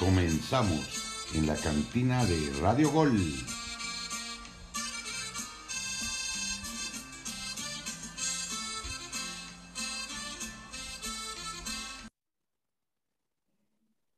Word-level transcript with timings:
Comenzamos 0.00 1.34
en 1.34 1.46
la 1.46 1.54
cantina 1.56 2.24
de 2.24 2.58
Radio 2.62 2.90
Gol. 2.90 3.20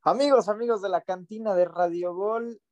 Amigos, 0.03 0.48
amigos 0.48 0.82
de 0.82 0.89
la 0.89 1.00
cantina 1.00 1.57
de 1.57 1.64
Radio 1.64 2.14
Gol, 2.14 2.62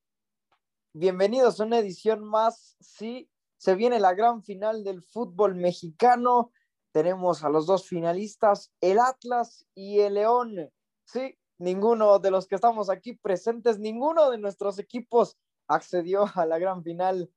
bienvenidos 0.92 1.60
a 1.60 1.64
una 1.64 1.80
edición 1.80 2.22
más. 2.22 2.76
Sí, 2.78 3.28
se 3.56 3.74
viene 3.74 3.98
la 3.98 4.14
gran 4.14 4.44
final 4.44 4.84
del 4.84 5.02
fútbol 5.02 5.56
mexicano. 5.56 6.52
Tenemos 6.92 7.42
a 7.42 7.48
los 7.48 7.66
dos 7.66 7.88
finalistas, 7.88 8.70
el 8.80 9.00
Atlas 9.00 9.66
y 9.74 9.98
el 9.98 10.14
León. 10.14 10.70
Sí, 11.06 11.39
ninguno 11.60 12.18
de 12.18 12.30
los 12.30 12.48
que 12.48 12.54
estamos 12.56 12.90
aquí 12.90 13.14
presentes, 13.14 13.78
ninguno 13.78 14.30
de 14.30 14.38
nuestros 14.38 14.78
equipos 14.78 15.36
accedió 15.68 16.24
a 16.34 16.46
la 16.46 16.58
gran 16.58 16.82
final, 16.82 17.30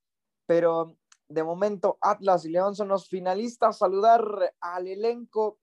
pero 0.48 0.98
de 1.28 1.44
momento 1.44 1.98
Atlas 2.02 2.46
y 2.46 2.50
León 2.50 2.76
son 2.76 2.88
los 2.88 3.08
finalistas. 3.08 3.78
Saludar 3.78 4.24
al 4.60 4.88
elenco 4.88 5.60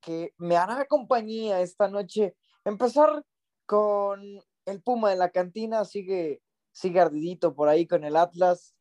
que 0.00 0.34
me 0.36 0.56
hará 0.56 0.84
compañía 0.86 1.60
esta 1.60 1.88
noche. 1.88 2.36
Empezar 2.64 3.24
con 3.66 4.20
el 4.66 4.82
Puma 4.82 5.10
de 5.10 5.16
la 5.16 5.30
cantina, 5.30 5.84
sigue, 5.84 6.42
sigue 6.70 7.00
ardidito 7.00 7.54
por 7.54 7.68
ahí 7.68 7.86
con 7.86 8.04
el 8.04 8.16
Atlas. 8.16 8.74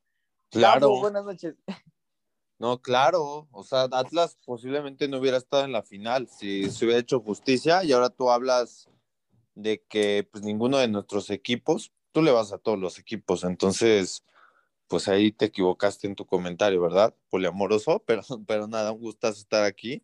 Claro. 0.49 0.99
Buenas 0.99 1.23
noches. 1.23 1.55
No, 2.59 2.81
claro. 2.81 3.47
O 3.51 3.63
sea, 3.63 3.83
Atlas 3.91 4.37
posiblemente 4.45 5.07
no 5.07 5.19
hubiera 5.19 5.37
estado 5.37 5.63
en 5.63 5.71
la 5.71 5.83
final 5.83 6.27
si 6.27 6.69
se 6.69 6.85
hubiera 6.85 6.99
hecho 6.99 7.19
justicia 7.21 7.83
y 7.83 7.91
ahora 7.91 8.09
tú 8.09 8.29
hablas 8.29 8.90
de 9.55 9.83
que 9.89 10.27
pues 10.31 10.43
ninguno 10.43 10.77
de 10.77 10.87
nuestros 10.87 11.29
equipos, 11.29 11.93
tú 12.11 12.21
le 12.21 12.31
vas 12.31 12.51
a 12.51 12.57
todos 12.57 12.79
los 12.79 12.99
equipos, 12.99 13.43
entonces 13.43 14.25
pues 14.87 15.07
ahí 15.07 15.31
te 15.31 15.45
equivocaste 15.45 16.05
en 16.07 16.15
tu 16.15 16.25
comentario, 16.25 16.81
¿verdad? 16.81 17.15
Poliamoroso, 17.29 18.03
pero, 18.05 18.23
pero 18.45 18.67
nada, 18.67 18.91
un 18.91 18.99
gustazo 18.99 19.39
estar 19.39 19.63
aquí. 19.63 20.03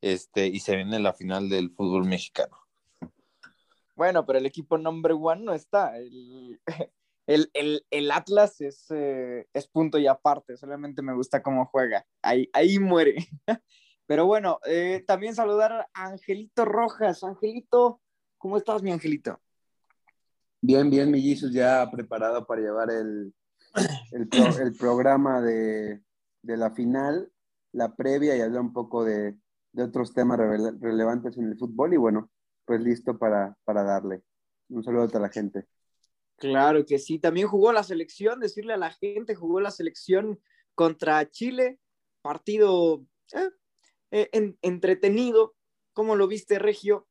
Este, 0.00 0.46
y 0.46 0.60
se 0.60 0.76
viene 0.76 0.98
la 1.00 1.12
final 1.12 1.48
del 1.48 1.70
fútbol 1.70 2.04
mexicano. 2.04 2.56
Bueno, 3.94 4.24
pero 4.26 4.38
el 4.38 4.46
equipo 4.46 4.78
number 4.78 5.12
one 5.12 5.42
no 5.42 5.52
está. 5.52 5.98
El, 5.98 6.60
el, 7.26 7.50
el, 7.54 7.86
el 7.90 8.10
Atlas 8.10 8.60
es, 8.60 8.86
eh, 8.90 9.48
es, 9.52 9.68
punto 9.68 9.98
y 9.98 10.06
aparte, 10.06 10.56
solamente 10.56 11.02
me 11.02 11.14
gusta 11.14 11.42
cómo 11.42 11.66
juega. 11.66 12.06
Ahí, 12.22 12.48
ahí 12.52 12.78
muere. 12.78 13.16
Pero 14.06 14.24
bueno, 14.24 14.60
eh, 14.66 15.02
también 15.06 15.34
saludar 15.34 15.72
a 15.72 15.88
Angelito 16.06 16.64
Rojas. 16.64 17.24
Angelito, 17.24 18.00
¿cómo 18.46 18.58
estás, 18.58 18.80
mi 18.80 18.92
Angelito? 18.92 19.40
Bien, 20.60 20.88
bien, 20.88 21.10
mi 21.10 21.20
Jesus, 21.20 21.52
ya 21.52 21.90
preparado 21.90 22.46
para 22.46 22.60
llevar 22.60 22.92
el, 22.92 23.34
el, 24.12 24.28
pro, 24.28 24.46
el 24.62 24.72
programa 24.76 25.40
de, 25.40 26.00
de, 26.42 26.56
la 26.56 26.70
final, 26.70 27.28
la 27.72 27.96
previa 27.96 28.36
y 28.36 28.40
hablar 28.40 28.60
un 28.60 28.72
poco 28.72 29.04
de, 29.04 29.36
de 29.72 29.82
otros 29.82 30.14
temas 30.14 30.38
rele 30.38 30.70
relevantes 30.80 31.36
en 31.36 31.48
el 31.48 31.58
fútbol. 31.58 31.94
Y 31.94 31.96
bueno, 31.96 32.30
pues 32.64 32.80
listo 32.80 33.18
para, 33.18 33.58
para 33.64 33.82
darle. 33.82 34.22
Un 34.68 34.84
saludo 34.84 35.02
a 35.02 35.08
toda 35.08 35.22
la 35.22 35.30
gente. 35.30 35.66
Claro 36.36 36.86
que 36.86 37.00
sí, 37.00 37.18
también 37.18 37.48
jugó 37.48 37.72
la 37.72 37.82
selección, 37.82 38.38
decirle 38.38 38.74
a 38.74 38.78
la 38.78 38.92
gente, 38.92 39.34
jugó 39.34 39.58
la 39.58 39.72
selección 39.72 40.38
contra 40.76 41.28
Chile, 41.28 41.80
partido 42.22 43.04
eh, 43.32 43.50
eh, 44.12 44.28
en, 44.30 44.56
entretenido. 44.62 45.56
¿Cómo 45.92 46.14
lo 46.14 46.28
viste, 46.28 46.60
Regio? 46.60 47.08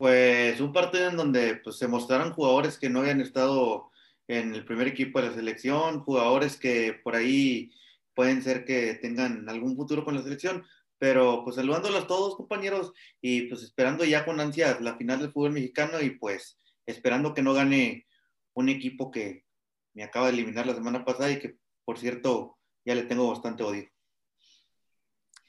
Pues 0.00 0.58
un 0.62 0.72
partido 0.72 1.10
en 1.10 1.18
donde 1.18 1.56
pues, 1.56 1.76
se 1.76 1.86
mostraron 1.86 2.32
jugadores 2.32 2.78
que 2.78 2.88
no 2.88 3.00
habían 3.00 3.20
estado 3.20 3.90
en 4.28 4.54
el 4.54 4.64
primer 4.64 4.88
equipo 4.88 5.20
de 5.20 5.28
la 5.28 5.34
selección, 5.34 6.00
jugadores 6.00 6.56
que 6.56 6.94
por 7.04 7.14
ahí 7.14 7.70
pueden 8.14 8.42
ser 8.42 8.64
que 8.64 8.94
tengan 8.94 9.46
algún 9.46 9.76
futuro 9.76 10.02
con 10.02 10.14
la 10.14 10.22
selección, 10.22 10.64
pero 10.96 11.44
pues 11.44 11.56
saludándolos 11.56 12.06
todos 12.06 12.34
compañeros 12.34 12.94
y 13.20 13.42
pues 13.42 13.62
esperando 13.62 14.06
ya 14.06 14.24
con 14.24 14.40
ansias 14.40 14.80
la 14.80 14.96
final 14.96 15.18
del 15.18 15.32
fútbol 15.32 15.52
mexicano 15.52 16.00
y 16.00 16.12
pues 16.12 16.58
esperando 16.86 17.34
que 17.34 17.42
no 17.42 17.52
gane 17.52 18.06
un 18.54 18.70
equipo 18.70 19.10
que 19.10 19.44
me 19.92 20.02
acaba 20.02 20.28
de 20.28 20.32
eliminar 20.32 20.66
la 20.66 20.76
semana 20.76 21.04
pasada 21.04 21.30
y 21.30 21.38
que 21.38 21.58
por 21.84 21.98
cierto 21.98 22.56
ya 22.86 22.94
le 22.94 23.02
tengo 23.02 23.28
bastante 23.28 23.64
odio. 23.64 23.86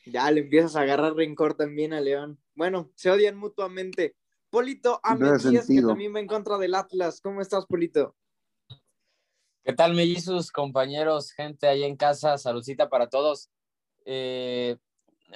Ya 0.05 0.29
le 0.29 0.41
empiezas 0.41 0.75
a 0.75 0.81
agarrar 0.81 1.13
rencor 1.13 1.53
también 1.53 1.93
a 1.93 2.01
León. 2.01 2.37
Bueno, 2.53 2.91
se 2.95 3.09
odian 3.09 3.37
mutuamente. 3.37 4.13
Polito 4.51 4.99
a 5.01 5.15
Mejías, 5.15 5.65
que 5.65 5.81
también 5.81 6.13
va 6.13 6.19
en 6.19 6.27
contra 6.27 6.57
del 6.57 6.75
Atlas. 6.75 7.21
¿Cómo 7.21 7.41
estás, 7.41 7.65
Polito? 7.65 8.15
¿Qué 9.63 9.71
tal, 9.71 9.93
mellizos, 9.93 10.51
compañeros, 10.51 11.31
gente 11.31 11.67
ahí 11.67 11.83
en 11.83 11.95
casa? 11.95 12.37
Saludcita 12.37 12.89
para 12.89 13.07
todos. 13.07 13.49
Eh, 14.05 14.75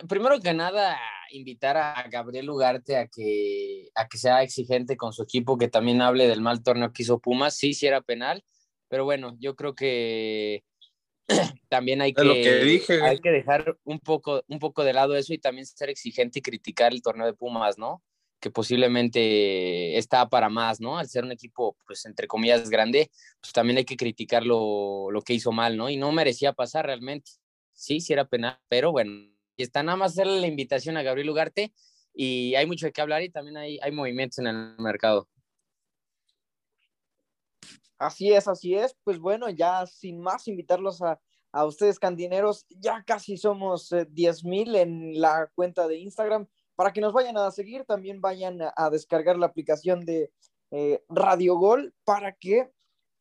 primero 0.10 0.42
que 0.42 0.54
nada, 0.54 0.98
invitar 1.32 1.78
a 1.78 2.06
Gabriel 2.10 2.50
Ugarte 2.50 2.98
a 2.98 3.08
que, 3.08 3.90
a 3.96 4.06
que 4.10 4.18
sea 4.18 4.44
exigente 4.44 4.98
con 4.98 5.14
su 5.14 5.24
equipo, 5.24 5.58
que 5.58 5.70
también 5.70 6.02
hable 6.02 6.28
del 6.28 6.42
mal 6.42 6.62
torneo 6.62 6.92
que 6.92 7.04
hizo 7.04 7.20
Pumas. 7.20 7.56
Sí, 7.56 7.74
sí 7.74 7.88
era 7.88 8.02
penal, 8.02 8.44
pero 8.90 9.06
bueno, 9.06 9.38
yo 9.40 9.56
creo 9.56 9.76
que 9.76 10.66
también 11.70 12.02
hay 12.02 12.14
que, 12.14 12.22
que 12.22 12.56
dije. 12.66 13.02
hay 13.02 13.20
que 13.20 13.32
dejar 13.32 13.78
un 13.86 14.02
poco, 14.02 14.44
un 14.50 14.60
poco 14.60 14.84
de 14.84 14.92
lado 14.92 15.16
eso 15.16 15.34
y 15.34 15.38
también 15.38 15.66
ser 15.66 15.90
exigente 15.90 16.40
y 16.40 16.42
criticar 16.42 16.92
el 16.92 17.02
torneo 17.02 17.26
de 17.26 17.34
Pumas, 17.34 17.78
¿no? 17.78 18.04
Que 18.46 18.52
posiblemente 18.52 19.98
está 19.98 20.30
para 20.30 20.50
más, 20.50 20.80
¿no? 20.80 21.00
Al 21.00 21.10
ser 21.10 21.24
un 21.24 21.32
equipo, 21.32 21.76
pues, 21.88 22.06
entre 22.06 22.28
comillas, 22.28 22.70
grande, 22.70 23.10
pues 23.42 23.52
también 23.54 23.78
hay 23.78 23.86
que 23.86 23.98
criticar 23.98 24.46
lo, 24.46 25.10
lo 25.10 25.24
que 25.24 25.34
hizo 25.34 25.52
mal, 25.52 25.76
¿no? 25.76 25.90
Y 25.90 25.98
no 25.98 26.12
merecía 26.12 26.54
pasar 26.54 26.86
realmente. 26.86 27.32
Sí, 27.74 28.00
sí 28.02 28.14
era 28.14 28.26
penal, 28.26 28.60
pero 28.68 28.92
bueno, 28.92 29.12
y 29.58 29.64
está 29.64 29.82
nada 29.82 29.98
más 29.98 30.12
hacerle 30.12 30.42
la 30.42 30.46
invitación 30.46 30.96
a 30.96 31.02
Gabriel 31.02 31.32
Ugarte 31.32 31.74
y 32.14 32.54
hay 32.54 32.68
mucho 32.68 32.86
de 32.86 32.92
qué 32.92 33.02
hablar 33.02 33.24
y 33.24 33.32
también 33.32 33.58
hay, 33.58 33.80
hay 33.82 33.92
movimientos 33.92 34.38
en 34.38 34.46
el 34.46 34.76
mercado. 34.78 35.28
Así 37.98 38.32
es, 38.32 38.48
así 38.48 38.76
es. 38.76 38.96
Pues 39.04 39.18
bueno, 39.18 39.50
ya 39.50 39.88
sin 39.88 40.20
más 40.20 40.48
invitarlos 40.48 41.02
a, 41.02 41.20
a 41.52 41.66
ustedes, 41.66 41.98
candineros, 41.98 42.68
ya 42.70 43.04
casi 43.04 43.38
somos 43.38 43.92
eh, 43.92 44.06
10 44.08 44.46
mil 44.46 44.76
en 44.76 45.20
la 45.20 45.50
cuenta 45.56 45.88
de 45.88 45.98
Instagram. 45.98 46.48
Para 46.76 46.92
que 46.92 47.02
nos 47.02 47.14
vayan 47.14 47.38
a 47.38 47.52
seguir, 47.52 47.86
también 47.86 48.22
vayan 48.22 48.60
a, 48.76 48.90
descargar 48.90 49.38
la 49.38 49.46
aplicación 49.46 50.06
de 50.06 50.32
eh, 50.72 51.04
Radio 51.10 51.56
Gol 51.56 51.94
para 52.04 52.34
que 52.34 52.70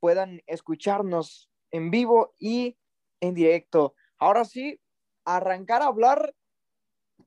puedan 0.00 0.42
escucharnos 0.46 1.50
en 1.70 1.90
vivo 1.90 2.34
y 2.38 2.76
en 3.20 3.34
directo. 3.34 3.94
Ahora 4.18 4.44
sí, 4.44 4.80
arrancar 5.24 5.82
a 5.82 5.86
hablar 5.86 6.34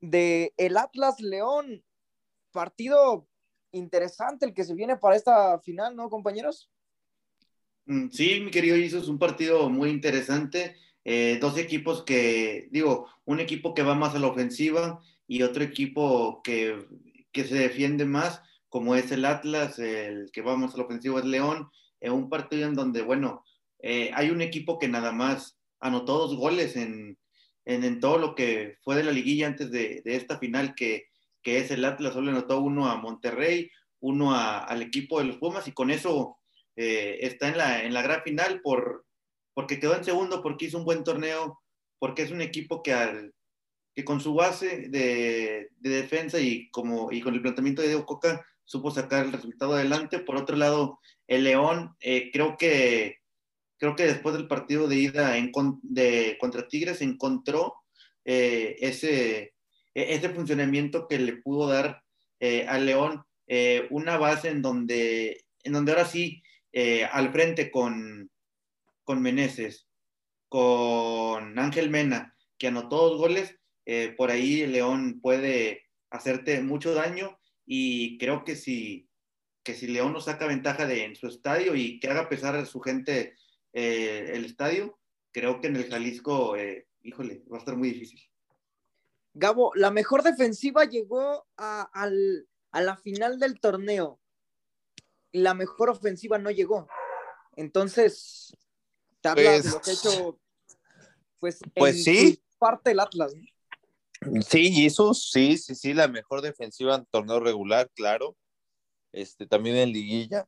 de 0.02 0.54
el 0.58 0.78
Atlas 0.78 1.20
León, 1.20 1.84
partido 2.52 3.28
interesante 3.72 4.46
el 4.46 4.54
que 4.54 4.64
se 4.64 4.76
viene 4.76 4.98
para 4.98 5.16
esta 5.16 5.60
final, 5.60 5.96
¿no, 5.96 6.10
compañeros? 6.10 6.70
Mm, 7.86 8.10
Sí, 8.10 8.42
mi 8.42 8.52
querido 8.52 8.76
es 8.76 9.08
un 9.08 9.18
partido 9.18 9.70
muy 9.70 9.90
interesante. 9.90 10.76
Eh, 11.06 11.38
dos 11.40 11.58
equipos 11.58 12.04
que, 12.04 12.68
digo, 12.72 13.08
un 13.26 13.40
equipo 13.40 13.74
que 13.74 13.84
va 13.84 13.96
más 13.96 14.14
a 14.14 14.20
la 14.20 14.28
ofensiva 14.28 15.02
y 15.28 15.44
otro 15.44 15.64
equipo 15.64 16.42
que, 16.44 16.86
que 17.32 17.44
se 17.44 17.56
defiende 17.56 18.06
más, 18.06 18.42
como 18.70 18.96
es 18.96 19.12
el 19.12 19.26
Atlas, 19.26 19.80
el 19.80 20.30
que 20.32 20.42
va 20.42 20.56
más 20.56 20.74
a 20.74 20.78
la 20.78 20.84
ofensiva 20.84 21.20
es 21.20 21.26
León. 21.26 21.70
Eh, 22.00 22.10
un 22.10 22.30
partido 22.30 22.68
en 22.68 22.76
donde, 22.76 23.02
bueno, 23.02 23.44
eh, 23.80 24.12
hay 24.14 24.30
un 24.30 24.42
equipo 24.42 24.80
que 24.80 24.88
nada 24.88 25.12
más 25.12 25.60
anotó 25.80 26.18
dos 26.18 26.36
goles 26.36 26.76
en, 26.76 27.18
en, 27.66 27.84
en, 27.84 28.00
todo 28.00 28.18
lo 28.18 28.36
que 28.36 28.78
fue 28.82 28.96
de 28.96 29.04
la 29.04 29.12
liguilla 29.12 29.48
antes 29.48 29.72
de, 29.72 30.02
de 30.04 30.16
esta 30.16 30.38
final, 30.40 30.76
que, 30.76 31.06
que, 31.42 31.60
es 31.60 31.72
el 31.72 31.86
Atlas, 31.86 32.14
solo 32.14 32.32
anotó 32.32 32.60
uno 32.60 32.90
a 32.90 32.98
Monterrey, 32.98 33.70
uno 34.00 34.34
a, 34.34 34.60
al 34.60 34.82
equipo 34.82 35.20
de 35.20 35.26
los 35.26 35.38
Pumas, 35.38 35.68
y 35.68 35.72
con 35.72 35.92
eso 35.92 36.38
eh, 36.76 37.18
está 37.22 37.50
en 37.50 37.58
la, 37.58 37.84
en 37.84 37.94
la 37.94 38.02
gran 38.02 38.22
final 38.24 38.62
por, 38.62 39.06
porque 39.54 39.80
quedó 39.80 39.96
en 39.96 40.04
segundo, 40.04 40.42
porque 40.42 40.66
hizo 40.66 40.78
un 40.78 40.86
buen 40.86 41.04
torneo, 41.04 41.60
porque 42.00 42.24
es 42.24 42.32
un 42.32 42.42
equipo 42.42 42.84
que, 42.84 42.94
al, 42.94 43.34
que 43.98 44.06
con 44.06 44.22
su 44.22 44.36
base 44.36 44.90
de, 44.90 45.72
de, 45.80 45.90
defensa 45.90 46.40
y, 46.40 46.70
como, 46.70 47.12
y 47.12 47.20
con 47.20 47.34
el 47.34 47.42
planteamiento 47.42 47.82
de 47.82 47.88
Diego 47.88 48.06
Coca 48.06 48.46
supo 48.64 48.92
sacar 48.92 49.26
el 49.26 49.32
resultado 49.32 49.74
adelante. 49.74 50.20
Por 50.20 50.36
otro 50.36 50.56
lado, 50.56 51.00
el 51.26 51.44
León, 51.46 51.96
eh, 52.00 52.30
creo 52.32 52.58
que 52.58 53.18
creo 53.80 53.96
que 53.96 54.06
después 54.06 54.36
del 54.36 54.48
partido 54.48 54.88
de 54.88 54.98
ida 54.98 55.34
de, 55.82 56.38
contra 56.40 56.68
Tigres 56.68 57.02
encontró 57.02 57.74
eh, 58.24 58.76
ese, 58.82 59.56
ese 59.96 60.30
funcionamiento 60.30 61.08
que 61.08 61.18
le 61.18 61.38
pudo 61.38 61.68
dar 61.68 62.04
eh, 62.40 62.68
al 62.68 62.86
León 62.86 63.24
eh, 63.48 63.88
una 63.90 64.18
base 64.18 64.50
en 64.50 64.62
donde, 64.62 65.44
en 65.64 65.74
donde 65.74 65.92
ahora 65.92 66.06
sí, 66.06 66.44
al 67.12 67.32
frente 67.32 67.72
con, 67.72 68.30
con 69.04 69.24
Meneses, 69.24 69.88
con 70.48 71.58
Ángel 71.58 71.90
Mena, 71.90 72.36
que 72.60 72.68
anotó 72.68 73.10
dos 73.10 73.18
goles, 73.18 73.57
eh, 73.90 74.14
por 74.18 74.32
ahí 74.32 74.68
León 74.68 75.22
puede 75.22 75.86
hacerte 76.10 76.62
mucho 76.62 76.94
daño 76.94 77.40
y 77.66 78.18
creo 78.18 78.44
que 78.44 78.58
si, 78.58 79.10
que 79.64 79.76
si 79.76 79.88
León 79.88 80.12
no 80.12 80.20
saca 80.20 80.46
ventaja 80.46 80.86
de, 80.86 81.06
en 81.06 81.16
su 81.16 81.28
estadio 81.28 81.74
y 81.74 81.98
que 82.02 82.10
haga 82.10 82.28
pesar 82.28 82.58
a 82.58 82.66
su 82.66 82.82
gente 82.82 83.38
eh, 83.72 84.32
el 84.34 84.44
estadio, 84.44 85.00
creo 85.32 85.62
que 85.62 85.68
en 85.68 85.78
el 85.78 85.90
Jalisco, 85.90 86.58
eh, 86.58 86.86
híjole, 87.02 87.46
va 87.50 87.56
a 87.56 87.60
estar 87.60 87.78
muy 87.78 87.92
difícil. 87.92 88.20
Gabo, 89.34 89.72
la 89.74 89.90
mejor 89.90 90.22
defensiva 90.22 90.84
llegó 90.84 91.48
a, 91.56 91.84
al, 91.94 92.46
a 92.72 92.82
la 92.82 92.98
final 92.98 93.40
del 93.40 93.58
torneo. 93.62 94.20
La 95.32 95.54
mejor 95.54 95.92
ofensiva 95.92 96.38
no 96.40 96.52
llegó. 96.52 96.90
Entonces, 97.56 98.54
te 99.22 99.30
habla 99.30 99.52
de 99.52 99.70
lo 99.70 99.80
que 99.80 99.92
ha 99.92 99.94
hecho, 99.94 100.42
pues, 101.40 101.60
Pues 101.74 101.96
en 101.96 102.04
sí. 102.04 102.44
parte 102.60 102.92
el 102.92 103.00
Atlas. 103.00 103.34
¿no? 103.34 103.57
Sí, 104.48 104.72
Jesus, 104.72 105.30
sí, 105.32 105.58
sí, 105.58 105.76
sí, 105.76 105.94
la 105.94 106.08
mejor 106.08 106.42
defensiva 106.42 106.96
en 106.96 107.06
torneo 107.06 107.40
regular, 107.40 107.90
claro. 107.94 108.36
Este, 109.12 109.48
también 109.48 109.78
en 109.78 109.92
liguilla. 109.92 110.48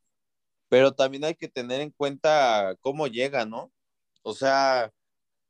Pero 0.70 0.94
también 0.94 1.26
hay 1.26 1.36
que 1.36 1.50
tener 1.50 1.82
en 1.82 1.92
cuenta 1.92 2.76
cómo 2.82 3.08
llega, 3.08 3.46
¿no? 3.46 3.72
O 4.24 4.34
sea, 4.34 4.92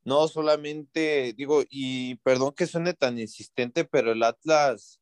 no 0.03 0.27
solamente, 0.27 1.33
digo, 1.33 1.63
y 1.69 2.15
perdón 2.17 2.53
que 2.53 2.67
suene 2.67 2.93
tan 2.93 3.19
insistente, 3.19 3.85
pero 3.85 4.11
el 4.13 4.23
Atlas, 4.23 5.01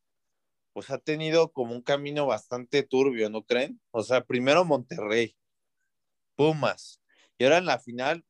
pues 0.72 0.90
ha 0.90 0.98
tenido 0.98 1.52
como 1.52 1.74
un 1.74 1.82
camino 1.82 2.26
bastante 2.26 2.82
turbio, 2.82 3.30
¿no 3.30 3.44
creen? 3.44 3.80
O 3.90 4.02
sea, 4.02 4.24
primero 4.24 4.64
Monterrey, 4.64 5.36
Pumas, 6.36 7.00
y 7.38 7.44
ahora 7.44 7.58
en 7.58 7.66
la 7.66 7.78
final, 7.78 8.24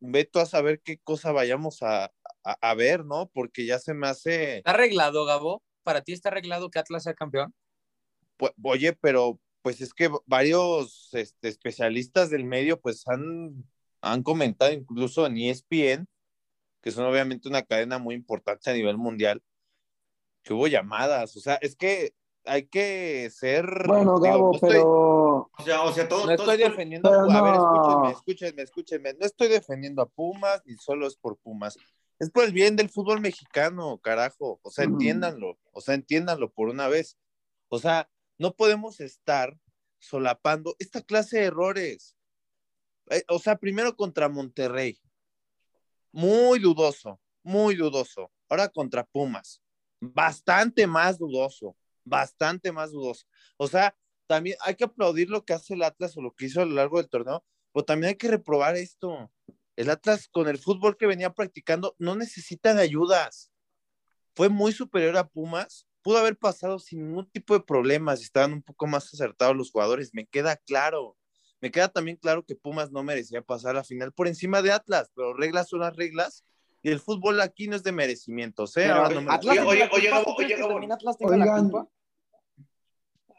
ve 0.00 0.24
tú 0.24 0.40
a 0.40 0.46
saber 0.46 0.80
qué 0.82 0.98
cosa 0.98 1.32
vayamos 1.32 1.82
a, 1.82 2.12
a, 2.44 2.56
a 2.70 2.74
ver, 2.74 3.04
¿no? 3.04 3.30
Porque 3.32 3.66
ya 3.66 3.78
se 3.78 3.94
me 3.94 4.08
hace, 4.08 4.58
¿Está 4.58 4.72
arreglado, 4.72 5.24
Gabo? 5.24 5.62
¿Para 5.82 6.02
ti 6.02 6.12
está 6.12 6.28
arreglado 6.28 6.70
que 6.70 6.78
Atlas 6.78 7.04
sea 7.04 7.14
campeón? 7.14 7.54
Pu- 8.38 8.52
oye, 8.64 8.92
pero 8.94 9.38
pues 9.62 9.80
es 9.80 9.94
que 9.94 10.10
varios 10.26 11.08
este, 11.12 11.48
especialistas 11.48 12.30
del 12.30 12.44
medio 12.44 12.80
pues 12.80 13.06
han, 13.06 13.64
han 14.00 14.22
comentado 14.22 14.72
incluso 14.72 15.26
en 15.26 15.36
ESPN, 15.38 16.06
que 16.82 16.90
son 16.90 17.04
obviamente 17.06 17.48
una 17.48 17.62
cadena 17.62 17.98
muy 17.98 18.14
importante 18.14 18.70
a 18.70 18.74
nivel 18.74 18.98
mundial, 18.98 19.42
que 20.42 20.52
hubo 20.54 20.66
llamadas, 20.66 21.36
o 21.36 21.40
sea, 21.40 21.54
es 21.56 21.76
que 21.76 22.14
hay 22.44 22.66
que 22.66 23.30
ser... 23.30 23.64
Bueno, 23.86 24.18
digo, 24.18 24.34
Gabo, 24.34 24.46
no 24.50 24.54
estoy- 24.54 24.68
pero 24.70 25.50
O 25.58 25.62
sea, 25.64 25.82
o 25.82 25.92
sea, 25.92 26.08
todo, 26.08 26.26
no 26.26 26.36
todo 26.36 26.52
estoy 26.52 26.68
defendiendo, 26.68 27.08
pero 27.08 27.30
a 27.30 27.42
ver, 27.42 27.54
no. 27.54 27.62
escúchenme, 27.76 28.10
escúchenme, 28.10 28.62
escúchenme, 28.62 29.14
no 29.14 29.26
estoy 29.26 29.48
defendiendo 29.48 30.02
a 30.02 30.06
Pumas, 30.06 30.60
ni 30.66 30.74
solo 30.76 31.06
es 31.06 31.16
por 31.16 31.36
Pumas, 31.38 31.78
es 32.22 32.30
por 32.30 32.44
el 32.44 32.52
bien 32.52 32.76
del 32.76 32.88
fútbol 32.88 33.20
mexicano, 33.20 33.98
carajo, 33.98 34.60
o 34.62 34.70
sea, 34.70 34.84
entiéndanlo, 34.84 35.58
o 35.72 35.80
sea, 35.80 35.94
entiéndanlo 35.96 36.52
por 36.52 36.68
una 36.68 36.86
vez, 36.86 37.18
o 37.68 37.80
sea, 37.80 38.08
no 38.38 38.54
podemos 38.54 39.00
estar 39.00 39.58
solapando 39.98 40.76
esta 40.78 41.02
clase 41.02 41.38
de 41.38 41.46
errores, 41.46 42.16
Eh, 43.10 43.24
o 43.28 43.40
sea, 43.40 43.56
primero 43.56 43.96
contra 43.96 44.28
Monterrey, 44.28 44.96
muy 46.12 46.60
dudoso, 46.60 47.20
muy 47.42 47.74
dudoso, 47.74 48.30
ahora 48.48 48.68
contra 48.68 49.02
Pumas, 49.02 49.60
bastante 50.00 50.86
más 50.86 51.18
dudoso, 51.18 51.76
bastante 52.04 52.70
más 52.70 52.92
dudoso, 52.92 53.26
o 53.56 53.66
sea, 53.66 53.96
también 54.28 54.56
hay 54.60 54.76
que 54.76 54.84
aplaudir 54.84 55.28
lo 55.28 55.44
que 55.44 55.54
hace 55.54 55.74
el 55.74 55.82
Atlas 55.82 56.16
o 56.16 56.22
lo 56.22 56.32
que 56.32 56.46
hizo 56.46 56.62
a 56.62 56.66
lo 56.66 56.76
largo 56.76 56.98
del 56.98 57.08
torneo, 57.08 57.44
pero 57.72 57.84
también 57.84 58.10
hay 58.10 58.16
que 58.16 58.28
reprobar 58.28 58.76
esto. 58.76 59.28
El 59.76 59.90
Atlas 59.90 60.28
con 60.30 60.48
el 60.48 60.58
fútbol 60.58 60.96
que 60.96 61.06
venía 61.06 61.30
practicando 61.32 61.94
no 61.98 62.14
necesita 62.14 62.74
de 62.74 62.82
ayudas. 62.82 63.50
Fue 64.34 64.48
muy 64.48 64.72
superior 64.72 65.16
a 65.16 65.26
Pumas. 65.28 65.86
Pudo 66.02 66.18
haber 66.18 66.36
pasado 66.36 66.78
sin 66.78 67.06
ningún 67.06 67.30
tipo 67.30 67.54
de 67.54 67.60
problemas 67.64 68.20
estaban 68.22 68.52
un 68.52 68.62
poco 68.62 68.86
más 68.86 69.12
acertados 69.12 69.56
los 69.56 69.70
jugadores. 69.70 70.10
Me 70.12 70.26
queda 70.26 70.56
claro. 70.56 71.16
Me 71.60 71.70
queda 71.70 71.88
también 71.88 72.16
claro 72.16 72.44
que 72.44 72.56
Pumas 72.56 72.90
no 72.90 73.02
merecía 73.02 73.40
pasar 73.40 73.70
a 73.70 73.74
la 73.74 73.84
final 73.84 74.12
por 74.12 74.26
encima 74.26 74.62
de 74.62 74.72
Atlas, 74.72 75.10
pero 75.14 75.32
reglas 75.34 75.68
son 75.68 75.80
las 75.80 75.94
reglas 75.94 76.44
y 76.82 76.90
el 76.90 76.98
fútbol 76.98 77.40
aquí 77.40 77.68
no 77.68 77.76
es 77.76 77.84
de 77.84 77.92
merecimientos. 77.92 78.76
¿eh? 78.76 78.86
Ahora 78.90 79.10
no 79.14 79.22
me- 79.22 79.32
Atlas 79.32 79.58
Oye, 79.58 79.60
tiene 79.60 79.78
la 79.78 79.84
oye, 79.84 79.88
culpa, 79.90 80.10
Gabo, 80.10 80.24
¿tú 80.24 80.34
crees 80.36 80.50
oye, 80.52 80.60
Gabo. 80.60 80.72
también 80.72 80.92
Atlas 80.92 81.16
la 81.20 81.26
Oigan. 81.28 81.62
culpa? 81.70 81.88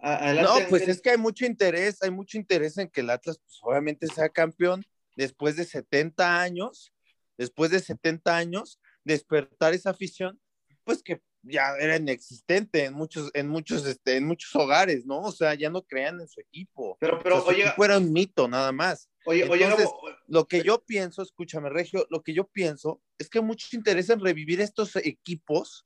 a- 0.01 0.15
adelante, 0.15 0.63
No, 0.63 0.69
pues 0.69 0.88
es 0.88 1.01
que 1.01 1.09
hay 1.12 1.18
mucho 1.18 1.45
interés, 1.45 2.01
hay 2.01 2.12
mucho 2.12 2.38
interés 2.38 2.77
en 2.77 2.89
que 2.89 3.01
el 3.01 3.09
Atlas, 3.09 3.39
pues 3.39 3.59
obviamente 3.62 4.07
sea 4.07 4.30
campeón 4.30 4.83
después 5.15 5.56
de 5.56 5.65
70 5.65 6.42
años, 6.42 6.94
después 7.38 7.71
de 7.71 7.80
70 7.80 8.36
años, 8.36 8.80
despertar 9.04 9.74
esa 9.74 9.92
afición, 9.92 10.39
pues 10.83 11.01
que 11.04 11.21
ya 11.45 11.75
era 11.80 11.98
inexistente 11.98 12.86
en 12.86 12.94
muchos, 12.94 13.30
en 13.33 13.50
muchos, 13.50 13.86
este, 13.86 14.15
en 14.15 14.25
muchos 14.25 14.56
hogares, 14.56 15.06
¿no? 15.06 15.19
O 15.21 15.31
sea, 15.31 15.54
ya 15.56 15.69
no 15.69 15.83
crean 15.83 16.21
en 16.21 16.27
su 16.27 16.39
equipo. 16.39 16.98
Pero, 17.01 17.19
pero, 17.21 17.36
O 17.36 17.39
sea, 17.39 17.45
su 17.45 17.50
oye, 17.51 17.68
equipo 17.68 17.86
era 17.86 17.98
un 17.98 18.13
mito, 18.13 18.48
nada 18.48 18.71
más. 18.71 19.10
oye, 19.25 19.44
oye, 19.50 19.65
entonces- 19.65 19.89
Lo 20.27 20.48
que 20.48 20.63
yo 20.63 20.83
pienso, 20.83 21.21
escúchame, 21.21 21.69
Regio, 21.69 22.07
lo 22.09 22.24
que 22.24 22.33
yo 22.33 22.48
pienso 22.48 23.01
es 23.18 23.30
que 23.30 23.39
hay 23.39 23.44
mucho 23.44 23.68
interés 23.74 24.09
en 24.09 24.21
revivir 24.21 24.62
estos 24.62 24.95
equipos 24.95 25.86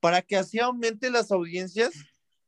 para 0.00 0.22
que 0.22 0.36
así 0.36 0.58
aumente 0.58 1.10
las 1.10 1.30
audiencias 1.30 1.92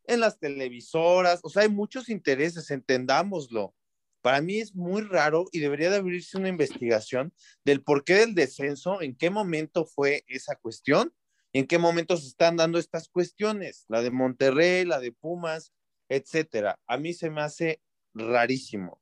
en 0.05 0.21
las 0.21 0.39
televisoras. 0.39 1.41
O 1.45 1.51
sea, 1.51 1.63
hay 1.63 1.69
muchos 1.69 2.09
intereses, 2.09 2.71
entendámoslo. 2.71 3.75
Para 4.23 4.41
mí 4.41 4.59
es 4.59 4.75
muy 4.75 5.03
raro 5.03 5.47
y 5.53 5.61
debería 5.61 5.91
de 5.91 5.97
abrirse 5.97 6.37
una 6.37 6.49
investigación 6.49 7.33
del 7.65 7.83
porqué 7.83 8.15
del 8.15 8.35
descenso, 8.35 9.01
en 9.01 9.17
qué 9.17 9.31
momento 9.31 9.87
fue 9.87 10.25
esa 10.27 10.57
cuestión, 10.57 11.13
en 11.53 11.67
qué 11.67 11.79
momento 11.79 12.17
se 12.17 12.29
están 12.29 12.57
dando 12.57 12.79
estas 12.79 13.09
cuestiones, 13.09 13.85
la 13.89 14.03
de 14.03 14.11
Monterrey, 14.11 14.85
la 14.85 15.01
de 15.01 15.13
Pumas, 15.13 15.73
etcétera. 16.09 16.79
A 16.87 16.97
mí 16.99 17.13
se 17.15 17.31
me 17.31 17.41
hace 17.41 17.81
rarísimo. 18.15 19.01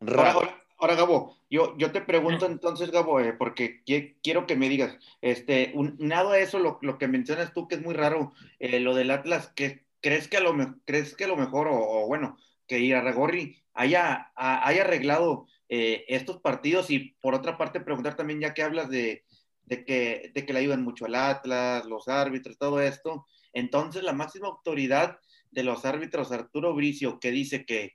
Ahora, 0.00 0.22
Raro. 0.22 0.38
ahora, 0.38 0.64
ahora, 0.78 0.94
Gabo, 0.96 1.36
yo, 1.50 1.76
yo 1.78 1.92
te 1.92 2.00
pregunto 2.00 2.46
entonces, 2.46 2.90
Gabo, 2.90 3.20
eh, 3.20 3.32
porque 3.32 3.82
qui- 3.84 4.16
quiero 4.22 4.46
que 4.46 4.56
me 4.56 4.68
digas, 4.68 4.96
este, 5.20 5.72
un, 5.74 5.96
nada 5.98 6.32
de 6.32 6.42
eso, 6.42 6.58
lo, 6.58 6.78
lo 6.82 6.98
que 6.98 7.08
mencionas 7.08 7.52
tú, 7.52 7.68
que 7.68 7.76
es 7.76 7.82
muy 7.82 7.94
raro, 7.94 8.32
eh, 8.58 8.80
lo 8.80 8.94
del 8.94 9.10
Atlas, 9.10 9.52
que 9.54 9.86
crees 10.00 10.28
que 10.28 10.36
a 10.36 10.40
lo, 10.40 10.54
crees 10.84 11.14
que 11.16 11.24
a 11.24 11.28
lo 11.28 11.36
mejor, 11.36 11.68
o, 11.68 11.74
o 11.76 12.06
bueno, 12.06 12.38
que 12.66 12.78
Irarragorri 12.80 13.64
haya, 13.78 14.32
a- 14.34 14.66
haya 14.68 14.82
arreglado 14.82 15.46
eh, 15.68 16.04
estos 16.08 16.40
partidos 16.40 16.90
y 16.90 17.14
por 17.20 17.34
otra 17.34 17.56
parte 17.56 17.80
preguntar 17.80 18.16
también, 18.16 18.40
ya 18.40 18.54
que 18.54 18.62
hablas 18.62 18.88
de, 18.90 19.24
de, 19.64 19.84
que, 19.84 20.32
de 20.34 20.44
que 20.46 20.52
le 20.52 20.58
ayudan 20.60 20.82
mucho 20.82 21.06
al 21.06 21.14
Atlas, 21.14 21.84
los 21.86 22.08
árbitros, 22.08 22.58
todo 22.58 22.80
esto, 22.80 23.26
entonces 23.52 24.02
la 24.02 24.12
máxima 24.12 24.48
autoridad 24.48 25.18
de 25.50 25.62
los 25.62 25.84
árbitros, 25.84 26.32
Arturo 26.32 26.74
Bricio, 26.74 27.18
que 27.20 27.30
dice 27.30 27.64
que, 27.64 27.92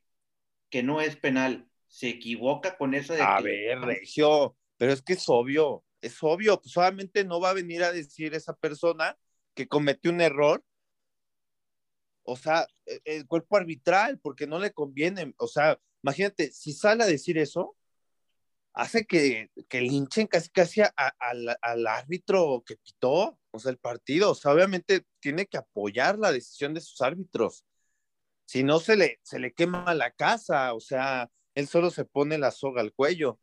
que 0.70 0.84
no 0.84 1.02
es 1.02 1.16
penal, 1.18 1.68
se 1.88 2.10
equivoca 2.10 2.78
con 2.78 2.94
eso 2.94 3.14
de 3.14 3.22
A 3.22 3.38
que- 3.38 3.44
ver, 3.44 3.80
Regio, 3.82 4.56
pero 4.78 4.94
es 4.94 5.02
que 5.02 5.14
es 5.14 5.26
obvio, 5.28 5.84
es 6.02 6.18
obvio, 6.22 6.60
pues 6.62 6.72
solamente 6.74 7.24
no 7.26 7.40
va 7.40 7.52
a 7.52 7.54
venir 7.54 7.84
a 7.84 7.92
decir 7.92 8.34
esa 8.34 8.54
persona 8.56 9.18
que 9.54 9.68
cometió 9.68 10.12
un 10.12 10.22
error, 10.22 10.64
o 12.24 12.36
sea, 12.36 12.68
e- 12.86 13.02
el 13.06 13.28
cuerpo 13.28 13.58
arbitral, 13.58 14.20
porque 14.20 14.48
no 14.48 14.60
le 14.60 14.72
conviene, 14.74 15.34
o 15.38 15.48
sea, 15.48 15.80
imagínate, 16.04 16.52
si 16.52 16.74
sale 16.74 17.04
a 17.04 17.08
decir 17.08 17.38
eso, 17.38 17.76
hace 18.74 19.06
que, 19.06 19.52
que 19.70 19.82
linchen 19.82 20.28
casi 20.28 20.50
casi 20.50 20.82
al, 20.82 21.58
al 21.62 21.88
árbitro 21.88 22.64
que 22.66 22.78
pitó, 22.78 23.40
o 23.52 23.60
sea, 23.60 23.72
el 23.72 23.78
partido, 23.78 24.32
o 24.32 24.36
sea, 24.36 24.52
obviamente 24.54 25.06
tiene 25.20 25.46
que 25.46 25.58
apoyar 25.58 26.18
la 26.18 26.32
decisión 26.32 26.74
de 26.74 26.82
sus 26.82 27.02
árbitros, 27.02 27.66
si 28.46 28.64
no 28.64 28.80
se 28.80 28.96
le, 28.96 29.20
se 29.24 29.40
le 29.40 29.54
quema 29.54 29.94
la 29.94 30.12
casa, 30.12 30.74
o 30.74 30.80
sea, 30.80 31.32
él 31.56 31.68
solo 31.68 31.90
se 31.92 32.06
pone 32.06 32.38
la 32.38 32.52
soga 32.52 32.82
al 32.82 32.94
cuello, 32.94 33.40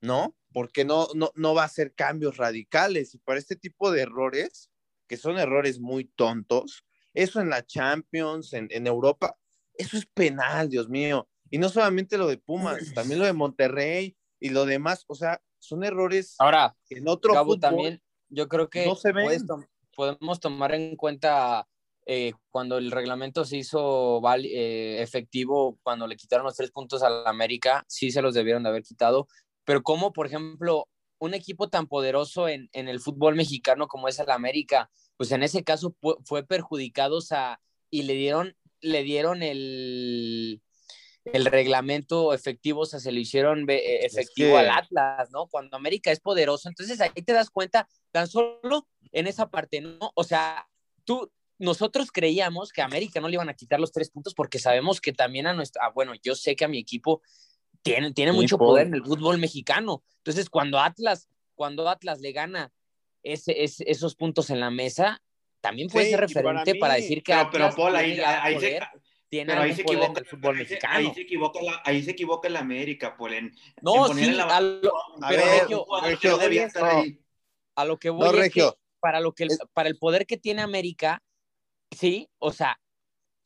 ¿no? 0.00 0.36
Porque 0.52 0.84
no, 0.84 1.08
no, 1.14 1.32
no 1.34 1.54
va 1.54 1.62
a 1.62 1.66
hacer 1.66 1.94
cambios 1.94 2.36
radicales. 2.36 3.14
Y 3.14 3.18
para 3.18 3.38
este 3.38 3.56
tipo 3.56 3.90
de 3.90 4.02
errores, 4.02 4.70
que 5.06 5.16
son 5.16 5.38
errores 5.38 5.80
muy 5.80 6.04
tontos, 6.04 6.84
eso 7.22 7.40
en 7.40 7.50
la 7.50 7.64
Champions, 7.64 8.52
en, 8.52 8.68
en 8.70 8.86
Europa, 8.86 9.36
eso 9.74 9.96
es 9.96 10.06
penal, 10.06 10.68
Dios 10.68 10.88
mío. 10.88 11.28
Y 11.50 11.58
no 11.58 11.68
solamente 11.68 12.18
lo 12.18 12.26
de 12.26 12.38
Pumas, 12.38 12.92
también 12.94 13.20
lo 13.20 13.26
de 13.26 13.32
Monterrey 13.32 14.16
y 14.40 14.50
lo 14.50 14.66
demás, 14.66 15.04
o 15.08 15.14
sea, 15.14 15.40
son 15.58 15.82
errores 15.82 16.36
Ahora, 16.38 16.76
que 16.88 16.98
en 16.98 17.08
otro 17.08 17.32
Gabo, 17.34 17.54
fútbol 17.54 17.60
también 17.60 18.02
yo 18.28 18.48
creo 18.48 18.68
que 18.68 18.86
no 18.86 18.94
se 18.94 19.12
ven. 19.12 19.24
puedes 19.24 19.46
tom- 19.46 19.66
podemos 19.96 20.38
tomar 20.40 20.74
en 20.74 20.94
cuenta 20.96 21.66
eh, 22.06 22.32
cuando 22.50 22.78
el 22.78 22.90
reglamento 22.90 23.44
se 23.44 23.56
hizo 23.56 24.20
eh, 24.36 25.02
efectivo, 25.02 25.78
cuando 25.82 26.06
le 26.06 26.16
quitaron 26.16 26.44
los 26.46 26.54
tres 26.56 26.70
puntos 26.70 27.02
a 27.02 27.10
la 27.10 27.28
América, 27.30 27.84
sí 27.88 28.10
se 28.10 28.22
los 28.22 28.34
debieron 28.34 28.62
de 28.62 28.68
haber 28.68 28.82
quitado, 28.82 29.26
pero 29.64 29.82
como, 29.82 30.12
por 30.12 30.26
ejemplo, 30.26 30.88
un 31.20 31.34
equipo 31.34 31.68
tan 31.68 31.86
poderoso 31.88 32.48
en, 32.48 32.68
en 32.72 32.88
el 32.88 33.00
fútbol 33.00 33.34
mexicano 33.34 33.88
como 33.88 34.06
es 34.08 34.18
el 34.20 34.30
América, 34.30 34.88
pues 35.18 35.32
en 35.32 35.42
ese 35.42 35.64
caso 35.64 35.94
fue 36.24 36.46
perjudicado 36.46 37.18
y 37.90 38.02
le 38.04 38.14
dieron, 38.14 38.56
le 38.80 39.02
dieron 39.02 39.42
el, 39.42 40.62
el 41.24 41.44
reglamento 41.44 42.32
efectivo, 42.32 42.82
o 42.82 42.86
sea, 42.86 43.00
se 43.00 43.12
lo 43.12 43.18
hicieron 43.18 43.66
Es 43.68 44.14
efectivo 44.14 44.52
que- 44.52 44.58
al 44.58 44.70
Atlas, 44.70 45.30
¿no? 45.30 45.48
Cuando 45.48 45.76
América 45.76 46.12
es 46.12 46.20
poderoso, 46.20 46.68
entonces 46.68 47.00
ahí 47.00 47.10
te 47.10 47.32
das 47.32 47.50
cuenta 47.50 47.88
tan 48.12 48.28
solo 48.28 48.86
en 49.12 49.26
esa 49.26 49.50
parte, 49.50 49.80
¿no? 49.80 50.12
O 50.14 50.24
sea, 50.24 50.66
tú 51.04 51.30
nosotros 51.58 52.12
creíamos 52.12 52.70
que 52.72 52.82
a 52.82 52.84
América 52.84 53.20
no 53.20 53.26
le 53.28 53.34
iban 53.34 53.48
a 53.48 53.54
quitar 53.54 53.80
los 53.80 53.90
tres 53.90 54.10
puntos 54.10 54.32
porque 54.34 54.60
sabemos 54.60 55.00
que 55.00 55.12
también 55.12 55.48
a 55.48 55.52
nuestra, 55.52 55.86
ah, 55.86 55.90
bueno, 55.92 56.12
yo 56.22 56.36
sé 56.36 56.54
que 56.54 56.64
a 56.64 56.68
mi 56.68 56.78
equipo 56.78 57.20
tiene, 57.82 58.12
tiene 58.12 58.30
mucho 58.32 58.56
poder 58.58 58.86
en 58.86 58.94
el 58.94 59.04
fútbol 59.04 59.38
mexicano. 59.38 60.04
Entonces, 60.18 60.48
cuando 60.48 60.78
Atlas, 60.78 61.28
cuando 61.56 61.88
Atlas 61.88 62.20
le 62.20 62.30
gana 62.30 62.72
ese, 63.32 63.54
esos 63.62 64.14
puntos 64.14 64.50
en 64.50 64.60
la 64.60 64.70
mesa, 64.70 65.22
también 65.60 65.88
puede 65.88 66.10
ser 66.10 66.20
referente 66.20 66.74
para, 66.76 66.94
decir 66.94 67.22
que 67.22 67.32
pero, 67.32 67.50
pero 67.50 67.70
Paul, 67.74 67.96
ahí, 67.96 68.20
ahí, 68.20 68.60
se, 68.60 68.80
tiene 69.28 69.52
ahí 69.52 69.74
se 69.74 69.82
equivoca 69.82 70.20
el 70.20 70.26
fútbol 70.26 70.54
ahí 70.56 70.62
mexicano. 70.62 70.94
ahí 70.96 71.14
se 71.14 71.20
equivoca 71.22 71.62
la, 71.62 71.82
ahí 71.84 72.02
se 72.02 72.10
equivoca 72.12 72.48
la 72.48 72.60
América, 72.60 73.16
Paul, 73.16 73.34
en, 73.34 73.54
no, 73.82 74.10
en 74.10 74.16
sí, 74.16 74.30
la, 74.32 74.44
a 74.44 74.60
lo, 74.60 74.96
a 75.22 75.28
pero 75.28 75.42
ver, 75.44 75.60
Regio, 75.60 75.86
Regio, 76.02 76.36
no, 76.36 76.42
estar 76.66 76.82
no, 76.82 77.00
ahí. 77.00 77.20
a 77.76 77.84
lo 77.84 77.98
que 77.98 78.10
voy 78.10 78.20
No, 78.20 78.26
es 78.32 78.38
Regio. 78.38 78.72
que 78.72 78.78
para 79.00 79.20
lo 79.20 79.32
que 79.32 79.44
el, 79.44 79.50
para 79.72 79.88
el 79.88 79.98
poder 79.98 80.26
que 80.26 80.36
tiene 80.36 80.62
América, 80.62 81.22
sí, 81.90 82.28
o 82.38 82.52
sea, 82.52 82.80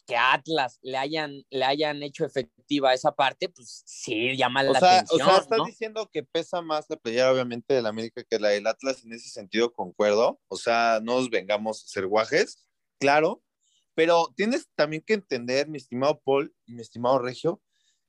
que 0.07 0.17
a 0.17 0.35
Atlas 0.35 0.79
le 0.83 0.99
hayan, 0.99 1.45
le 1.51 1.65
hayan 1.65 2.03
hecho 2.03 2.25
efectiva 2.25 2.93
esa 2.93 3.13
parte, 3.13 3.49
pues 3.49 3.83
sí, 3.87 4.37
llama 4.37 4.63
O 4.63 4.73
la 4.73 4.81
sea, 4.81 4.89
o 4.89 4.93
atención, 4.95 5.29
sea, 5.29 5.39
estás 5.39 5.59
¿no? 5.59 5.65
diciendo 5.65 6.11
que 6.13 6.23
pesa 6.23 6.61
más 6.61 6.87
la 6.89 6.97
playera, 6.97 7.33
obviamente, 7.33 7.75
del 7.75 7.87
América 7.87 8.25
que 8.25 8.39
la 8.39 8.49
del 8.49 8.67
Atlas. 8.67 9.05
En 9.05 9.13
ese 9.13 9.29
sentido, 9.29 9.73
concuerdo. 9.73 10.41
O 10.49 10.57
sea, 10.57 11.01
no 11.03 11.19
nos 11.19 11.31
vengamos 11.31 11.85
a 11.85 11.89
ser 11.89 12.07
guajes, 12.07 12.69
claro. 12.99 13.43
Pero 13.95 14.33
tienes 14.37 14.69
también 14.75 15.03
que 15.03 15.15
entender, 15.15 15.69
mi 15.69 15.77
estimado 15.77 16.21
Paul 16.25 16.55
y 16.67 16.73
mi 16.73 16.81
estimado 16.81 17.19
Regio, 17.19 17.61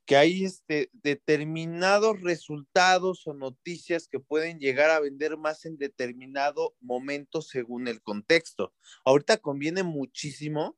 que 0.06 0.16
hay 0.16 0.44
este, 0.44 0.90
determinados 0.92 2.20
resultados 2.20 3.26
o 3.26 3.34
noticias 3.34 4.08
que 4.08 4.20
pueden 4.20 4.58
llegar 4.58 4.90
a 4.90 5.00
vender 5.00 5.36
más 5.36 5.64
en 5.64 5.78
determinado 5.78 6.74
momento 6.80 7.42
según 7.42 7.88
el 7.88 8.02
contexto. 8.02 8.74
Ahorita 9.04 9.38
conviene 9.38 9.82
muchísimo 9.82 10.76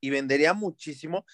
y 0.00 0.10
vendería 0.10 0.54
muchísimo 0.54 1.24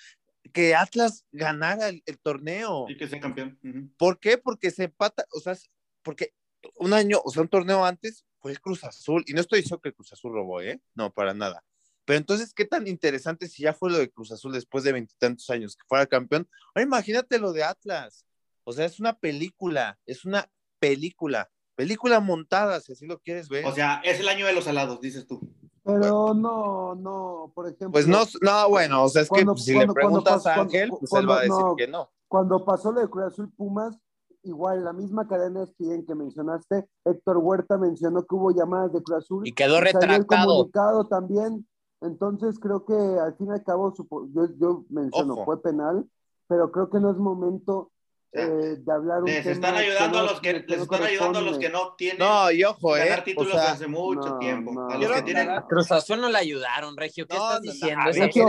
que 0.53 0.75
Atlas 0.75 1.25
ganara 1.33 1.89
el, 1.89 2.03
el 2.07 2.19
torneo. 2.19 2.87
Y 2.89 2.97
que 2.97 3.09
sea 3.09 3.21
campeón. 3.21 3.59
¿Por 3.97 4.21
qué? 4.21 4.39
Porque 4.39 4.71
se 4.71 4.85
empata, 4.85 5.25
o 5.33 5.41
sea, 5.41 5.57
porque 6.03 6.35
un 6.77 6.93
año, 6.93 7.21
o 7.25 7.31
sea, 7.31 7.43
un 7.43 7.49
torneo 7.49 7.85
antes 7.85 8.27
fue 8.39 8.53
el 8.53 8.61
Cruz 8.61 8.85
Azul, 8.85 9.25
y 9.27 9.33
no 9.33 9.41
estoy 9.41 9.61
diciendo 9.61 9.81
que 9.81 9.89
el 9.89 9.95
Cruz 9.95 10.13
Azul 10.13 10.33
robó, 10.33 10.61
¿eh? 10.61 10.81
No, 10.95 11.13
para 11.13 11.33
nada. 11.33 11.65
Pero 12.05 12.19
entonces, 12.19 12.53
¿qué 12.53 12.67
tan 12.67 12.87
interesante 12.87 13.49
si 13.49 13.63
ya 13.63 13.73
fue 13.73 13.91
lo 13.91 13.97
de 13.97 14.11
Cruz 14.11 14.31
Azul 14.31 14.53
después 14.53 14.85
de 14.85 14.93
veintitantos 14.93 15.49
años 15.49 15.75
que 15.75 15.87
fuera 15.89 16.07
campeón? 16.07 16.47
Ahora 16.75 16.85
imagínate 16.85 17.39
lo 17.39 17.53
de 17.55 17.65
Atlas. 17.65 18.27
O 18.65 18.73
sea, 18.75 18.85
es 18.85 19.01
una 19.01 19.19
película, 19.19 19.99
es 20.05 20.27
una 20.27 20.51
película, 20.79 21.51
película 21.75 22.21
montada, 22.21 22.81
si 22.81 22.93
así 22.93 23.07
lo 23.07 23.19
quieres 23.21 23.49
ver. 23.49 23.65
O 23.65 23.75
sea, 23.75 24.03
es 24.05 24.21
el 24.21 24.29
año 24.29 24.47
de 24.47 24.53
los 24.53 24.69
alados, 24.69 25.01
dices 25.01 25.27
tú. 25.27 25.41
Pero 25.85 26.33
no, 26.35 26.95
no, 26.95 27.53
por 27.55 27.67
ejemplo. 27.67 27.91
pues 27.93 28.09
no, 28.09 28.21
no, 28.41 28.69
bueno, 28.71 29.05
o 29.05 29.09
sea, 29.09 29.23
es 29.23 29.29
Cuando- 29.29 29.55
que 29.55 29.61
si 29.61 29.75
cuando- 29.75 29.93
le 29.93 29.95
preguntas 29.95 30.47
a 30.47 30.55
Ángel, 30.55 30.89
cuando- 30.89 30.99
pues 31.09 31.13
él 31.21 31.29
va 31.31 31.37
a 31.37 31.41
decir 31.41 31.55
no. 31.65 31.77
que 31.77 31.87
no. 31.89 32.09
Cuando 32.27 32.65
pasó 32.65 32.91
lo 32.91 33.01
de 33.01 33.09
Cruz 33.09 33.25
Azul 33.27 33.53
Pumas, 33.57 33.99
igual 34.43 34.83
la 34.85 34.93
misma 34.93 35.27
cadena 35.29 35.65
de 35.79 36.05
que 36.07 36.15
mencionaste, 36.15 36.89
Héctor 37.05 37.37
Huerta 37.39 37.77
mencionó 37.79 38.23
que 38.25 38.35
hubo 38.35 38.51
llamadas 38.51 38.93
de 38.93 39.03
Cruz 39.03 39.19
Azul. 39.19 39.47
Y 39.47 39.53
quedó 39.53 39.75
salió 39.77 39.89
el 39.91 39.95
retractado. 40.01 40.47
comunicado 40.49 41.07
también. 41.07 41.67
Entonces 42.01 42.59
creo 42.59 42.85
que 42.85 42.95
al 42.95 43.35
fin 43.37 43.49
y 43.49 43.51
al 43.53 43.63
cabo, 43.65 43.93
yo, 44.35 44.47
yo 44.59 44.85
menciono, 44.91 45.35
Ojo. 45.35 45.45
fue 45.45 45.63
penal, 45.63 46.07
pero 46.49 46.71
creo 46.73 46.91
que 46.91 47.01
no 47.01 47.11
es 47.11 47.17
momento 47.17 47.91
eh, 48.37 48.77
de 48.79 48.93
hablar 48.93 49.21
un 49.21 49.27
Les 49.27 49.47
están 49.47 49.75
ayudando 49.77 50.19
a 50.19 50.23
no- 50.23 50.29
los 50.31 50.41
que, 50.41 50.53
les 50.55 50.77
no 50.77 50.83
están 50.85 51.03
ayudando 51.05 51.39
a 51.39 51.43
los 51.43 51.59
que 51.59 51.71
corresponde. 51.71 51.89
no 51.91 51.95
tienen 51.97 52.19
No, 52.19 52.51
y 52.51 52.65
ojo, 52.65 52.97
¿eh? 52.97 53.01
ganar 53.05 53.21
O 53.21 53.25
títulos 53.25 53.53
sea, 53.53 53.73
hace 53.73 53.87
mucho 53.87 54.29
no, 54.29 54.39
tiempo. 54.39 54.73
no. 54.73 54.89
a 54.89 54.99
los 54.99 55.13
que 55.13 55.23
tienen 55.23 55.49
Cruz 55.69 55.93
Azul 55.93 56.21
no 56.21 56.29
le 56.29 56.39
ayudaron, 56.39 56.97
Regio. 56.97 57.27
¿Qué 57.27 57.37
No, 57.37 57.43
estás 57.45 57.61
no, 57.61 57.67
no, 57.67 57.73
diciendo? 57.73 58.05
Regio, 58.05 58.47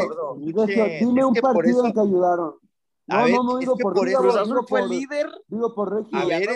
dime 1.00 1.22
es 1.22 1.26
un 1.28 1.34
partido 1.36 1.78
eso- 1.80 1.86
en 1.86 1.94
que 1.94 2.00
ayudaron. 2.00 2.56
No, 3.08 3.24
ver, 3.24 3.34
no, 3.36 3.44
no 3.44 3.58
digo 3.60 3.78
por 3.78 4.08
eso- 4.10 4.18
Cruz 4.20 4.36
Azul 4.36 4.46
digo 4.48 4.66
fue 4.68 4.82
por- 4.82 4.90
líder. 4.90 5.30
Digo 5.48 5.76
por 5.76 5.94
Regio. 5.96 6.18
A 6.18 6.26
ver. 6.26 6.50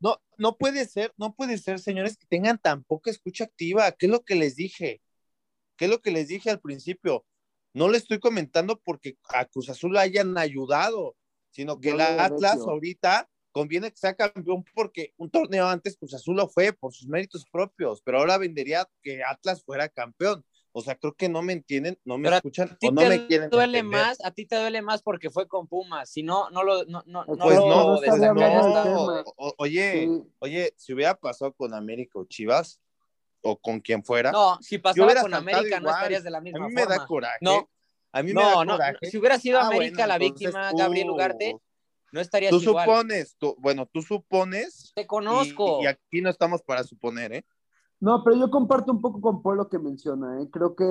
No, 0.00 0.16
no 0.38 0.56
puede 0.56 0.86
ser, 0.86 1.12
no 1.16 1.34
puede 1.34 1.58
ser, 1.58 1.78
señores, 1.80 2.16
que 2.16 2.26
tengan 2.28 2.58
tan 2.58 2.84
poca 2.84 3.10
escucha 3.10 3.44
activa. 3.44 3.90
¿Qué 3.92 4.06
es 4.06 4.12
lo 4.12 4.22
que 4.22 4.34
les 4.36 4.54
dije? 4.56 5.00
¿Qué 5.76 5.86
es 5.86 5.90
lo 5.90 6.00
que 6.00 6.10
les 6.12 6.28
dije 6.28 6.50
al 6.50 6.60
principio? 6.60 7.24
No 7.72 7.88
le 7.88 7.98
estoy 7.98 8.20
comentando 8.20 8.80
porque 8.84 9.16
a 9.30 9.44
Cruz 9.46 9.68
Azul 9.70 9.94
le 9.94 9.98
hayan 10.00 10.38
ayudado, 10.38 11.16
sino 11.54 11.78
que 11.78 11.94
le 11.94 12.02
Atlas 12.02 12.58
ahorita 12.58 13.28
conviene 13.52 13.88
que 13.92 13.96
sea 13.96 14.14
campeón 14.14 14.64
porque 14.74 15.14
un 15.16 15.30
torneo 15.30 15.68
antes 15.68 15.96
Cruz 15.96 16.12
Azul 16.14 16.34
lo 16.36 16.48
fue 16.48 16.72
por 16.72 16.92
sus 16.92 17.06
méritos 17.06 17.44
propios, 17.50 18.02
pero 18.02 18.18
ahora 18.18 18.36
vendería 18.38 18.88
que 19.00 19.22
Atlas 19.22 19.62
fuera 19.64 19.88
campeón. 19.88 20.44
O 20.72 20.82
sea, 20.82 20.96
creo 20.96 21.14
que 21.14 21.28
no 21.28 21.40
me 21.40 21.52
entienden, 21.52 21.96
no 22.04 22.18
me 22.18 22.24
Pero 22.24 22.34
a 22.34 22.38
escuchan 22.38 22.70
A 22.72 22.76
ti 22.76 22.88
o 22.88 22.90
no 22.90 23.02
te 23.02 23.08
me 23.08 23.26
quieren 23.28 23.48
duele 23.50 23.78
entender. 23.78 24.00
más, 24.06 24.18
a 24.24 24.32
ti 24.32 24.44
te 24.44 24.56
duele 24.56 24.82
más 24.82 25.02
porque 25.02 25.30
fue 25.30 25.46
con 25.46 25.68
Pumas. 25.68 26.10
Si 26.10 26.24
no, 26.24 26.50
no 26.50 26.64
lo, 26.64 26.84
no, 26.86 27.04
no, 27.06 27.24
no 27.24 27.36
Pues 27.44 27.58
lo 27.60 27.68
no, 27.68 27.84
no 27.86 27.94
estaría 28.02 28.14
destacarías 28.32 28.64
hablando 28.64 28.64
del 28.66 28.74
tanto. 28.74 29.06
tema. 29.06 29.22
O- 29.36 29.46
o- 29.50 29.54
oye, 29.58 29.92
Sí. 29.92 30.22
oye, 30.40 30.74
si 30.76 30.92
hubiera 30.92 31.14
pasado 31.14 31.52
con 31.52 31.72
América 31.74 32.18
o 32.18 32.24
Chivas 32.24 32.80
o 33.42 33.56
con 33.56 33.78
quien 33.78 34.02
fuera, 34.02 34.32
No, 34.32 34.58
si 34.60 34.78
hubiera 34.78 35.20
con 35.22 35.32
América 35.32 35.78
no 35.78 35.82
igual. 35.86 35.94
estarías 35.94 36.24
de 36.24 36.30
la 36.30 36.38
a 36.38 36.40
misma 36.40 36.66
mí 36.66 36.74
me 36.74 36.80
da 36.82 36.88
forma. 36.88 37.06
coraje. 37.06 37.38
No. 37.40 37.70
A 38.14 38.22
mí 38.22 38.28
me 38.32 38.34
No, 38.34 38.48
da 38.58 38.64
no, 38.64 38.72
coraje. 38.76 38.98
no, 39.02 39.10
si 39.10 39.18
hubiera 39.18 39.38
sido 39.38 39.58
Ah, 39.58 39.66
América 39.66 39.96
bueno, 39.96 40.06
la 40.08 40.18
víctima, 40.18 40.70
tú- 40.70 40.76
Gabriel 40.78 41.10
Ugarte, 41.10 41.56
no 42.12 42.20
estarías 42.20 42.50
Tú 42.50 42.60
igual. 42.60 42.86
supones, 42.86 43.36
tú- 43.38 43.56
bueno, 43.58 43.86
tú 43.92 44.02
supones. 44.02 44.92
Te 44.94 45.04
conozco. 45.06 45.80
Y, 45.80 45.84
y 45.84 45.86
aquí 45.88 46.20
no 46.22 46.30
estamos 46.30 46.62
para 46.62 46.84
suponer, 46.84 47.32
¿eh? 47.32 47.44
No, 47.98 48.22
pero 48.22 48.36
yo 48.36 48.50
comparto 48.50 48.92
un 48.92 49.00
poco 49.00 49.20
con 49.20 49.42
Paul 49.42 49.56
lo 49.56 49.68
que 49.68 49.78
menciona, 49.80 50.40
¿eh? 50.40 50.48
Creo 50.52 50.76
que 50.76 50.84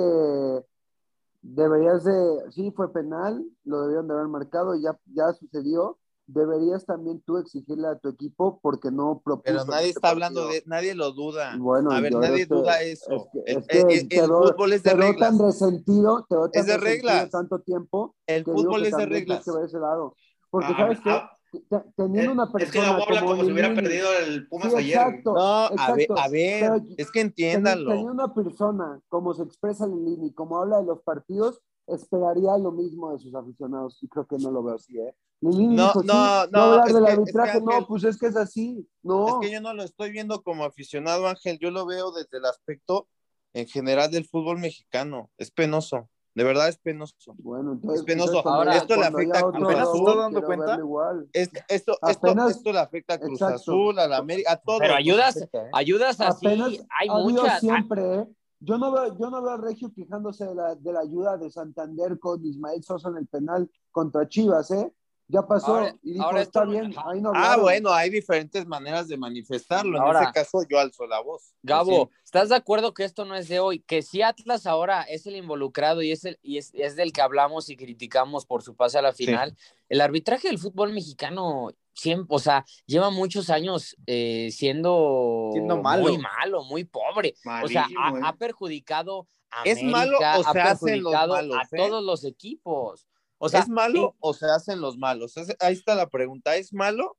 deberías 1.42 2.04
de, 2.04 2.12
sí, 2.52 2.70
fue 2.76 2.92
penal, 2.92 3.44
lo 3.64 3.80
debieron 3.82 4.06
de 4.08 4.14
haber 4.14 4.28
marcado, 4.28 4.74
ya, 4.76 4.98
ya 5.06 5.32
sucedió. 5.32 5.98
Deberías 6.26 6.86
también 6.86 7.20
tú 7.20 7.36
exigirle 7.36 7.86
a 7.86 7.98
tu 7.98 8.08
equipo 8.08 8.58
porque 8.62 8.90
no 8.90 9.20
propuso. 9.22 9.42
Pero 9.44 9.64
nadie 9.66 9.88
este 9.88 9.98
está 9.98 10.08
hablando 10.10 10.48
de, 10.48 10.62
nadie 10.66 10.94
lo 10.94 11.12
duda. 11.12 11.54
Bueno, 11.58 11.90
a 11.90 12.00
ver, 12.00 12.14
nadie 12.14 12.46
que- 12.48 12.54
duda 12.54 12.80
eso. 12.80 13.28
Es 13.44 13.66
que, 13.66 13.78
es 13.94 14.08
que 14.08 14.18
el- 14.20 14.26
fútbol 14.28 14.72
es 14.72 14.82
de 14.82 14.90
te 14.90 14.96
veo 14.96 15.12
reglas. 15.12 15.30
tan 15.30 15.38
resentido, 15.46 16.26
te 16.28 16.34
veo 16.36 16.50
tan 16.50 16.60
Es 16.60 16.66
de 16.66 16.76
reglas. 16.78 17.30
tanto 17.30 17.58
tiempo 17.58 18.14
El 18.26 18.44
que 18.44 18.52
fútbol 18.52 18.82
que 18.82 18.88
es 18.88 18.96
de 18.96 19.06
reglas. 19.06 19.44
que 19.44 19.50
ese 19.64 19.78
lado. 19.78 20.16
Porque, 20.50 20.68
Ah, 20.72 20.76
¿sabes 20.78 21.00
qué? 21.00 21.10
ah, 21.10 21.30
Te- 21.70 21.84
Teniendo 21.96 22.32
una 22.32 22.44
Es 22.44 22.50
que 22.50 22.58
persona 22.58 22.86
Gabo 22.88 23.04
habla 23.04 23.20
como 23.20 23.44
si 23.44 23.52
hubiera 23.52 23.72
perdido 23.74 24.08
el 24.26 24.48
Pumas 24.48 24.72
Sí, 24.72 24.76
ayer. 24.78 24.96
exacto. 24.96 25.34
No, 25.34 25.40
a 25.66 25.92
ver, 25.94 26.08
a 26.16 26.28
ver, 26.28 26.82
es 26.96 27.10
que 27.12 27.20
entiéndanlo. 27.20 27.90
Teniendo 27.90 28.12
una 28.12 28.34
persona 28.34 29.00
como 29.08 29.34
se 29.34 29.44
expresa 29.44 29.86
Lilini, 29.86 30.32
como 30.32 30.58
habla 30.58 30.78
de 30.78 30.86
los 30.86 31.00
partidos, 31.02 31.60
esperaría 31.86 32.56
lo 32.58 32.72
mismo 32.72 33.12
de 33.12 33.18
sus 33.18 33.34
aficionados 33.34 33.98
y 34.02 34.08
creo 34.08 34.26
que 34.26 34.36
no 34.38 34.50
lo 34.50 34.62
veo 34.62 34.74
así, 34.76 34.98
¿eh? 34.98 35.14
No, 35.40 35.50
dijo, 35.50 36.00
sí, 36.00 36.06
no, 36.06 36.14
va 36.14 36.48
no, 36.50 36.60
hablar 36.62 36.88
es 36.88 36.94
del 36.94 37.04
que- 37.04 37.10
es 37.10 37.14
que 37.16 37.20
arbitraje, 37.20 37.58
Ángel- 37.58 37.64
no, 37.80 37.86
pues 37.86 38.04
es 38.04 38.18
que 38.18 38.26
es 38.26 38.36
así, 38.36 38.88
no. 39.02 39.28
Es 39.28 39.34
que 39.46 39.52
yo 39.52 39.60
no 39.60 39.74
lo 39.74 39.82
estoy 39.82 40.10
viendo 40.10 40.42
como 40.42 40.64
aficionado, 40.64 41.28
Ángel. 41.28 41.58
Yo 41.58 41.70
lo 41.70 41.84
veo 41.84 42.12
desde 42.12 42.38
el 42.38 42.46
aspecto 42.46 43.08
en 43.52 43.66
general 43.66 44.10
del 44.10 44.24
fútbol 44.24 44.58
mexicano. 44.58 45.30
Es 45.36 45.50
penoso. 45.50 46.08
De 46.34 46.42
verdad 46.42 46.68
es 46.68 46.78
penoso. 46.78 47.14
Bueno, 47.38 47.72
entonces, 47.72 48.00
Es 48.00 48.06
penoso. 48.06 48.38
entonces 48.38 48.52
Ahora, 48.52 48.76
esto 48.76 48.96
le 48.96 49.04
afecta 49.04 49.38
a 49.38 49.52
Cruz 49.52 49.74
Azul. 49.74 50.16
dando 50.18 50.42
cuenta? 50.42 50.66
verlo 50.66 50.84
igual. 50.84 51.28
Es- 51.32 51.50
esto, 51.68 51.96
esto, 52.08 52.28
Apenas- 52.30 52.50
esto 52.56 52.72
le 52.72 52.78
afecta 52.80 53.14
a 53.14 53.18
Cruz 53.18 53.32
exacto. 53.40 53.54
Azul, 53.56 53.98
a 54.00 54.08
la 54.08 54.16
América, 54.16 54.52
a 54.52 54.56
todos. 54.56 54.80
Pero 54.80 54.94
ayudas, 54.94 55.36
afecta, 55.36 55.66
¿eh? 55.66 55.70
ayudas 55.74 56.20
así, 56.20 56.46
Apenas 56.46 56.72
hay 56.98 57.08
muchas. 57.10 57.60
siempre, 57.60 58.14
¿eh? 58.14 58.26
Yo 58.60 58.78
no 58.78 58.92
veo, 58.92 59.18
yo 59.18 59.30
no 59.30 59.42
veo 59.42 59.52
a 59.52 59.56
Regio 59.58 59.92
quejándose 59.94 60.46
de 60.46 60.54
la, 60.54 60.74
de 60.74 60.92
la 60.92 61.00
ayuda 61.00 61.36
de 61.36 61.50
Santander 61.50 62.18
con 62.18 62.44
Ismael 62.44 62.82
Sosa 62.82 63.08
en 63.10 63.18
el 63.18 63.26
penal 63.26 63.70
contra 63.90 64.28
Chivas, 64.28 64.70
¿eh? 64.70 64.92
Ya 65.26 65.40
pasó 65.46 65.76
Ahora- 65.76 65.96
y 66.02 66.12
dijo, 66.12 66.24
ahora 66.24 66.42
está 66.42 66.64
bien, 66.66 66.92
ahí 67.06 67.20
no 67.22 67.30
Ah, 67.34 67.38
hablaron". 67.54 67.62
bueno, 67.62 67.92
hay 67.94 68.10
diferentes 68.10 68.66
maneras 68.66 69.08
de 69.08 69.16
manifestarlo. 69.16 69.96
En 69.96 70.16
ese 70.16 70.32
caso, 70.32 70.58
yo 70.68 70.78
alzo 70.78 71.06
la 71.06 71.20
voz. 71.20 71.54
Gabo, 71.62 72.10
¿estás 72.22 72.50
de 72.50 72.56
acuerdo 72.56 72.92
que 72.92 73.04
esto 73.04 73.24
no 73.24 73.34
es 73.34 73.48
de 73.48 73.58
hoy? 73.58 73.78
Que 73.80 74.02
si 74.02 74.20
Atlas 74.20 74.66
ahora 74.66 75.02
es 75.02 75.26
el 75.26 75.36
involucrado 75.36 76.02
y 76.02 76.12
es, 76.12 76.26
el, 76.26 76.38
y 76.42 76.58
es, 76.58 76.70
es 76.74 76.94
del 76.96 77.10
que 77.12 77.22
hablamos 77.22 77.70
y 77.70 77.76
criticamos 77.76 78.44
por 78.44 78.62
su 78.62 78.76
pase 78.76 78.98
a 78.98 79.02
la 79.02 79.12
final, 79.14 79.56
el 79.88 80.02
arbitraje 80.02 80.48
del 80.48 80.58
fútbol 80.58 80.92
mexicano 80.92 81.70
siempre, 81.94 82.26
o 82.34 82.38
sea, 82.38 82.64
lleva 82.86 83.10
muchos 83.10 83.48
años 83.50 83.96
eh, 84.06 84.50
siendo, 84.52 85.50
Siendo 85.52 85.80
malo. 85.82 86.02
muy 86.02 86.18
malo, 86.18 86.64
muy 86.64 86.84
pobre. 86.84 87.34
o 87.62 87.68
sea, 87.68 87.86
ha, 87.98 88.10
eh. 88.10 88.20
ha 88.22 88.36
perjudicado 88.36 89.26
a 89.50 89.62
¿Es 89.64 89.78
América, 89.78 89.98
malo 89.98 90.18
o 90.18 90.24
ha 90.46 90.52
se 90.52 90.60
hacen 90.60 91.02
los 91.02 91.12
malos, 91.12 91.56
a 91.56 91.62
eh? 91.62 91.76
todos 91.76 92.04
los 92.04 92.24
equipos. 92.24 93.06
O 93.38 93.48
sea, 93.48 93.60
¿Es 93.60 93.68
malo 93.68 94.16
o 94.20 94.34
se 94.34 94.46
hacen 94.46 94.80
los 94.80 94.96
malos? 94.98 95.36
Es- 95.36 95.56
ahí 95.60 95.74
está 95.74 95.94
la 95.94 96.08
pregunta. 96.08 96.56
¿Es 96.56 96.72
malo 96.72 97.16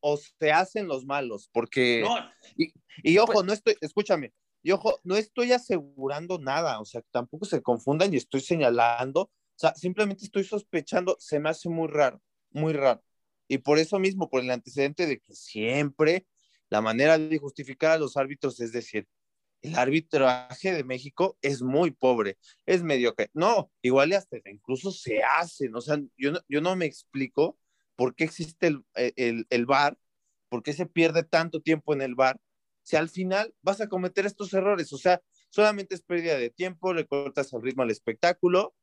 o 0.00 0.16
se 0.16 0.52
hacen 0.52 0.86
los 0.88 1.04
malos? 1.04 1.48
Porque, 1.52 2.02
No, 2.04 2.16
y 3.02 3.18
ojo, 3.18 3.32
Pues- 3.32 3.44
no 3.46 3.52
estoy, 3.52 3.76
escúchame, 3.80 4.32
y 4.62 4.70
ojo, 4.72 4.98
no 5.04 5.16
estoy 5.16 5.52
asegurando 5.52 6.38
nada, 6.38 6.80
o 6.80 6.84
sea, 6.84 7.02
tampoco 7.10 7.44
se 7.44 7.62
confundan 7.62 8.12
y 8.12 8.16
estoy 8.16 8.40
señalando, 8.40 9.22
o 9.22 9.30
sea, 9.58 9.74
simplemente 9.74 10.24
estoy 10.24 10.44
sospechando, 10.44 11.16
se 11.18 11.38
me 11.40 11.48
hace 11.50 11.68
muy 11.68 11.88
raro, 11.88 12.20
muy 12.50 12.72
raro. 12.72 13.02
Y 13.48 13.58
por 13.58 13.78
eso 13.78 13.98
mismo, 13.98 14.28
por 14.28 14.42
el 14.42 14.50
antecedente 14.50 15.06
de 15.06 15.18
que 15.20 15.34
siempre 15.34 16.26
la 16.68 16.80
manera 16.80 17.18
de 17.18 17.38
justificar 17.38 17.92
a 17.92 17.98
los 17.98 18.16
árbitros 18.16 18.60
es 18.60 18.72
decir, 18.72 19.06
el 19.62 19.76
arbitraje 19.76 20.72
de 20.72 20.84
México 20.84 21.36
es 21.42 21.62
muy 21.62 21.90
pobre, 21.90 22.38
es 22.66 22.82
mediocre. 22.82 23.30
No, 23.34 23.70
igual 23.82 24.12
hasta 24.12 24.38
incluso 24.46 24.92
se 24.92 25.22
hacen. 25.22 25.74
O 25.74 25.80
sea, 25.80 25.98
yo 26.16 26.32
no, 26.32 26.40
yo 26.48 26.60
no 26.60 26.76
me 26.76 26.86
explico 26.86 27.58
por 27.96 28.14
qué 28.14 28.24
existe 28.24 28.68
el, 28.68 28.84
el, 28.94 29.46
el 29.50 29.66
VAR, 29.66 29.98
por 30.48 30.62
qué 30.62 30.72
se 30.72 30.86
pierde 30.86 31.24
tanto 31.24 31.60
tiempo 31.60 31.94
en 31.94 32.02
el 32.02 32.14
VAR, 32.14 32.38
si 32.82 32.96
al 32.96 33.08
final 33.08 33.52
vas 33.62 33.80
a 33.80 33.88
cometer 33.88 34.26
estos 34.26 34.52
errores. 34.54 34.92
O 34.92 34.98
sea, 34.98 35.20
solamente 35.50 35.94
es 35.94 36.02
pérdida 36.02 36.38
de 36.38 36.50
tiempo, 36.50 36.94
le 36.94 37.06
cortas 37.06 37.52
el 37.52 37.62
ritmo 37.62 37.82
al 37.82 37.90
espectáculo, 37.90 38.74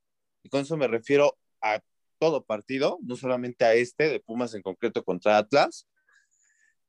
y 0.42 0.50
con 0.50 0.62
eso 0.62 0.76
me 0.76 0.88
refiero 0.88 1.38
a 1.62 1.80
todo 2.18 2.44
partido, 2.44 2.98
no 3.02 3.16
solamente 3.16 3.64
a 3.64 3.74
este 3.74 4.08
de 4.08 4.20
Pumas 4.20 4.54
en 4.54 4.62
concreto 4.62 5.04
contra 5.04 5.38
Atlas. 5.38 5.88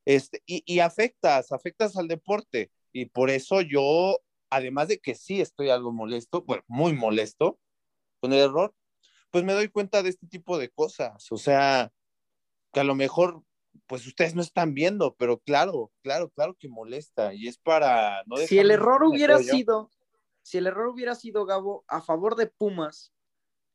Este, 0.06 0.44
y, 0.46 0.64
y 0.66 0.80
afectas, 0.80 1.52
afectas 1.52 1.98
al 1.98 2.08
deporte. 2.08 2.72
Y 2.92 3.08
por 3.08 3.30
eso 3.30 3.62
yo, 3.62 4.20
además 4.50 4.88
de 4.88 5.00
que 5.00 5.16
sí 5.16 5.42
estoy 5.42 5.70
algo 5.70 5.92
molesto, 5.92 6.44
bueno, 6.44 6.64
muy 6.68 6.94
molesto 6.94 7.60
con 8.22 8.32
el 8.34 8.40
error, 8.40 8.74
pues 9.32 9.44
me 9.44 9.54
doy 9.54 9.68
cuenta 9.68 10.02
de 10.02 10.10
este 10.10 10.28
tipo 10.28 10.58
de 10.58 10.70
cosas. 10.70 11.32
O 11.32 11.38
sea, 11.38 11.92
que 12.72 12.80
a 12.80 12.84
lo 12.84 12.96
mejor, 12.96 13.44
pues 13.88 14.06
ustedes 14.06 14.36
no 14.36 14.42
están 14.42 14.74
viendo, 14.74 15.16
pero 15.16 15.40
claro, 15.40 15.92
claro, 16.02 16.30
claro 16.30 16.56
que 16.60 16.70
molesta. 16.70 17.34
Y 17.34 17.48
es 17.48 17.58
para 17.58 18.24
no 18.28 18.38
Si 18.38 18.60
el 18.60 18.72
error 18.72 19.04
hubiera 19.04 19.40
sido, 19.40 19.92
si 20.42 20.58
el 20.58 20.68
error 20.68 20.88
hubiera 20.88 21.16
sido, 21.16 21.46
Gabo, 21.46 21.84
a 21.88 22.02
favor 22.02 22.36
de 22.36 22.48
Pumas, 22.48 23.15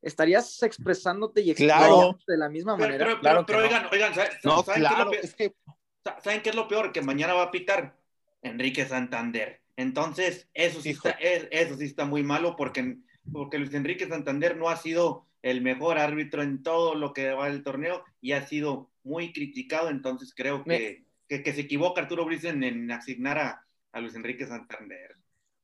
¿estarías 0.03 0.63
expresándote 0.63 1.41
y 1.43 1.55
Claro. 1.55 2.19
de 2.27 2.37
la 2.37 2.49
misma 2.49 2.77
Pero, 2.77 2.87
manera? 2.89 3.05
pero, 3.07 3.21
Claro 3.21 3.47
pero, 3.47 3.59
que 3.61 3.69
pero 3.69 3.81
no. 3.81 3.89
oigan, 3.89 3.93
oigan, 3.93 4.15
¿saben, 4.15 4.31
No, 4.45 4.63
¿saben 4.63 4.83
qué 4.83 4.89
es 4.93 4.99
lo 5.05 5.13
es 5.13 5.35
que 5.35 5.55
Sa- 6.03 6.19
¿Saben 6.23 6.41
qué 6.43 6.49
es 6.51 6.55
lo 6.57 6.67
peor? 6.67 6.93
Que 6.93 7.03
mañana 7.03 7.35
va 7.35 7.43
a 7.45 7.51
pitar 7.51 7.95
Enrique 8.43 8.87
Santander. 8.87 9.61
Entonces, 9.77 10.49
eso 10.55 10.81
sí, 10.81 10.91
Hijo. 10.91 11.09
está, 11.09 11.21
es- 11.21 11.49
eso 11.51 11.77
sí 11.77 11.85
está 11.85 12.07
muy 12.07 12.23
malo 12.23 12.57
porque, 12.57 12.97
porque 13.33 13.59
Luis 13.59 13.75
Enrique 13.75 14.09
Santander 14.09 14.57
no 14.57 14.69
ha 14.71 14.77
sido 14.77 15.27
el 15.43 15.61
mejor 15.61 15.99
árbitro 15.99 16.43
en 16.43 16.63
todo 16.63 16.95
lo 16.95 17.13
que 17.13 17.31
va 17.33 17.49
del 17.51 17.63
torneo 17.63 18.03
y 18.23 18.33
ha 18.33 18.47
sido 18.47 18.91
muy 19.03 19.33
criticado. 19.33 19.91
Entonces, 19.91 20.33
creo 20.35 20.65
que, 20.65 21.05
que, 21.29 21.43
que 21.43 21.53
se 21.53 21.63
equivoca 21.63 22.01
Arturo 22.01 22.25
Brice 22.25 22.49
en, 22.49 22.63
en 22.65 22.91
asignar 22.91 23.39
a, 23.39 23.67
a 23.93 24.01
Luis 24.01 24.15
Enrique 24.15 24.47
Santander. 24.47 25.17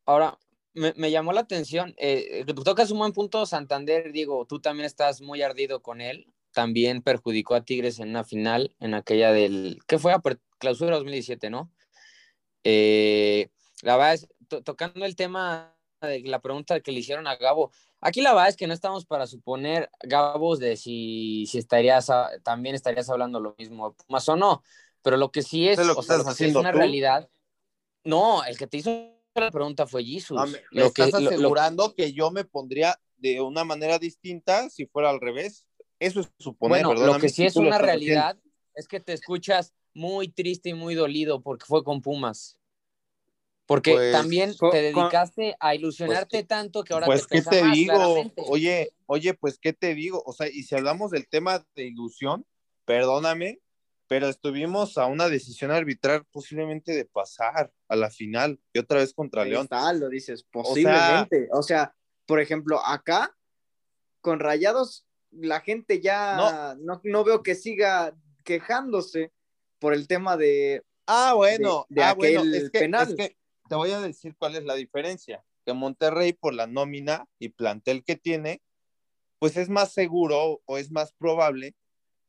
Ahora, 0.05 0.39
me, 0.77 0.95
me 0.97 1.11
llamó 1.11 1.33
la 1.33 1.41
atención, 1.43 1.95
eh, 1.99 2.45
tocas 2.65 2.91
un 2.93 2.99
buen 3.01 3.13
punto, 3.13 3.47
Santander, 3.47 4.13
digo, 4.13 4.47
tú 4.47 4.61
también 4.61 4.87
estás 4.87 5.23
muy 5.23 5.43
ardido 5.43 5.83
con 5.83 6.01
él, 6.01 6.33
también 6.53 7.03
perjudicó 7.03 7.55
a 7.57 7.65
Tigres 7.65 7.99
en 8.01 8.11
una 8.11 8.25
final, 8.25 8.75
en 8.81 8.95
aquella 8.95 9.33
del, 9.33 9.81
¿qué 9.89 9.99
fue? 9.99 10.15
Aper- 10.15 10.41
Clausura 10.59 10.97
2017, 10.97 11.51
¿no? 11.51 11.73
Eh, 12.65 13.51
la 13.83 13.97
verdad 13.97 14.15
es, 14.15 14.29
to- 14.49 14.63
tocando 14.63 15.05
el 15.05 15.17
tema 15.17 15.77
de 16.01 16.21
la 16.23 16.41
pregunta 16.41 16.81
que 16.81 16.93
le 16.93 17.01
hicieron 17.01 17.27
a 17.27 17.37
Gabo, 17.37 17.73
aquí 18.01 18.21
la 18.23 18.33
verdad 18.35 18.49
es 18.49 18.57
que 18.57 18.67
no 18.67 18.75
estamos 18.75 19.07
para 19.07 19.27
suponer, 19.27 19.91
Gabo, 20.03 20.57
de 20.57 20.77
si, 20.77 21.47
si 21.47 21.59
estarías, 21.59 22.11
a- 22.11 22.31
también 22.43 22.75
estarías 22.75 23.09
hablando 23.11 23.41
lo 23.41 23.55
mismo, 23.59 23.97
más 24.09 24.29
o 24.29 24.37
no, 24.37 24.63
pero 25.03 25.17
lo 25.17 25.31
que 25.33 25.43
sí 25.43 25.69
es, 25.69 25.79
¿Es 25.79 25.87
lo 25.87 25.95
que 25.95 26.01
o 26.01 26.03
sea, 26.03 26.17
estás 26.17 26.19
lo 26.19 26.25
que 26.25 26.35
sí 26.35 26.45
es 26.45 26.57
una 26.57 26.73
tú? 26.73 26.79
realidad, 26.79 27.31
no, 28.05 28.45
el 28.45 28.59
que 28.59 28.67
te 28.67 28.79
hizo 28.79 29.16
la 29.41 29.51
pregunta 29.51 29.87
fue 29.87 30.05
Jesus. 30.05 30.39
Ah, 30.41 30.47
me, 30.47 30.59
me 30.71 30.83
Lo 30.83 30.93
que- 30.93 31.05
estás 31.05 31.21
lo- 31.23 31.31
lo- 31.31 31.37
asegurando 31.37 31.95
que 31.95 32.13
yo 32.13 32.31
me 32.31 32.45
pondría 32.45 32.99
de 33.19 33.41
una 33.41 33.65
manera 33.65 33.99
distinta 33.99 34.69
si 34.71 34.87
fuera 34.87 35.11
al 35.11 35.21
revés. 35.21 35.67
Eso 35.99 36.21
es 36.21 36.31
suponer, 36.39 36.85
bueno, 36.85 37.07
lo 37.07 37.19
que 37.19 37.29
si 37.29 37.37
sí 37.37 37.47
es 37.47 37.55
tú 37.55 37.63
lo 37.63 37.69
una 37.69 37.79
realidad 37.79 38.37
es 38.75 38.87
que 38.89 39.01
te 39.01 39.13
escuchas 39.15 39.73
muy 39.95 40.29
triste 40.29 40.69
y 40.71 40.75
muy 40.75 40.95
dolido 40.95 41.41
porque 41.41 41.65
fue 41.67 41.83
con 41.83 42.03
Pumas. 42.03 42.59
Porque 43.65 43.95
Pues, 43.95 44.13
también 44.13 44.55
te 44.71 44.77
dedicaste 44.83 45.57
a 45.59 45.75
ilusionarte 45.75 46.45
tanto 46.45 46.85
que 46.85 46.93
ahora 46.93 47.07
Pues, 47.07 47.23
te 47.23 47.29
¿qué 47.29 47.39
pesa 47.39 47.51
te 47.51 47.61
más, 47.63 47.73
digo? 47.75 47.95
claramente. 47.95 48.43
Oye, 48.47 48.93
oye, 49.07 49.35
pues, 49.35 49.59
¿qué 49.59 49.73
te 49.73 49.95
digo? 49.95 50.23
O 50.25 50.33
sea, 50.33 50.49
y 50.49 50.63
si 50.63 50.75
hablamos 50.77 51.11
del 51.11 51.27
tema 51.27 51.67
de 51.75 51.87
ilusión, 51.87 52.47
perdóname, 52.85 53.59
pero 54.09 54.29
estuvimos 54.29 54.99
a 54.99 55.07
una 55.07 55.29
decisión 55.29 55.71
arbitral 55.71 56.25
posiblemente 56.31 56.93
de 56.93 57.05
pasar 57.05 57.73
a 57.89 57.97
la 57.97 58.11
final 58.11 58.61
y 58.73 58.79
otra 58.79 58.99
vez 59.01 59.13
contra 59.13 59.43
Ahí 59.43 59.51
León. 59.51 59.65
está, 59.65 59.93
lo 59.93 60.09
dices, 60.09 60.45
posiblemente. 60.45 61.49
O 61.53 61.63
sea, 61.63 61.95
por 62.27 62.41
ejemplo, 62.41 62.81
acá, 62.85 63.37
con 64.21 64.39
Rayados, 64.41 65.07
la 65.31 65.61
gente 65.61 66.01
ya 66.01 66.77
no, 66.81 67.01
no 67.05 67.25
veo 67.25 67.43
que 67.43 67.55
siga 67.55 68.17
quejándose 68.45 69.33
por 69.79 69.93
el 69.93 70.07
tema 70.07 70.37
de... 70.37 70.83
Ah, 71.07 71.35
bueno, 71.35 71.87
de- 71.89 71.97
de 71.97 72.03
ah, 72.03 72.15
bueno, 72.15 72.43
es 72.45 72.71
que, 72.71 72.79
penal. 72.81 73.09
es 73.09 73.15
que 73.15 73.37
te 73.69 73.75
voy 73.75 73.91
a 73.91 74.01
decir 74.01 74.35
cuál 74.39 74.57
es 74.57 74.65
la 74.65 74.75
diferencia. 74.75 75.45
Que 75.65 75.73
Monterrey, 75.73 76.33
por 76.33 76.55
la 76.55 76.67
nómina 76.69 77.27
y 77.41 77.49
plantel 77.49 78.05
que 78.05 78.17
tiene, 78.17 78.63
pues 79.41 79.57
es 79.57 79.69
más 79.69 79.93
seguro 79.93 80.63
o 80.65 80.79
es 80.79 80.91
más 80.93 81.13
probable 81.13 81.75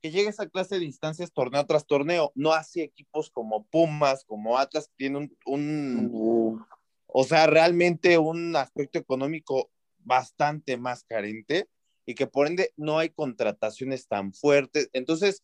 que 0.07 0.11
llegue 0.11 0.27
a 0.27 0.31
esa 0.31 0.47
clase 0.47 0.79
de 0.79 0.85
instancias 0.85 1.33
torneo 1.33 1.65
tras 1.65 1.85
torneo. 1.85 2.31
No 2.33 2.53
así 2.53 2.81
equipos 2.81 3.29
como 3.29 3.65
Pumas, 3.65 4.23
como 4.23 4.57
Atlas, 4.57 4.87
que 4.87 4.95
tienen 4.95 5.35
un, 5.45 6.09
un 6.13 6.65
o 7.07 7.23
sea, 7.23 7.47
realmente 7.47 8.17
un 8.17 8.55
aspecto 8.55 8.99
económico 8.99 9.69
bastante 9.99 10.77
más 10.77 11.03
carente 11.03 11.67
y 12.05 12.15
que 12.15 12.27
por 12.27 12.47
ende 12.47 12.71
no 12.77 12.99
hay 12.99 13.09
contrataciones 13.09 14.07
tan 14.07 14.33
fuertes. 14.33 14.89
Entonces, 14.93 15.43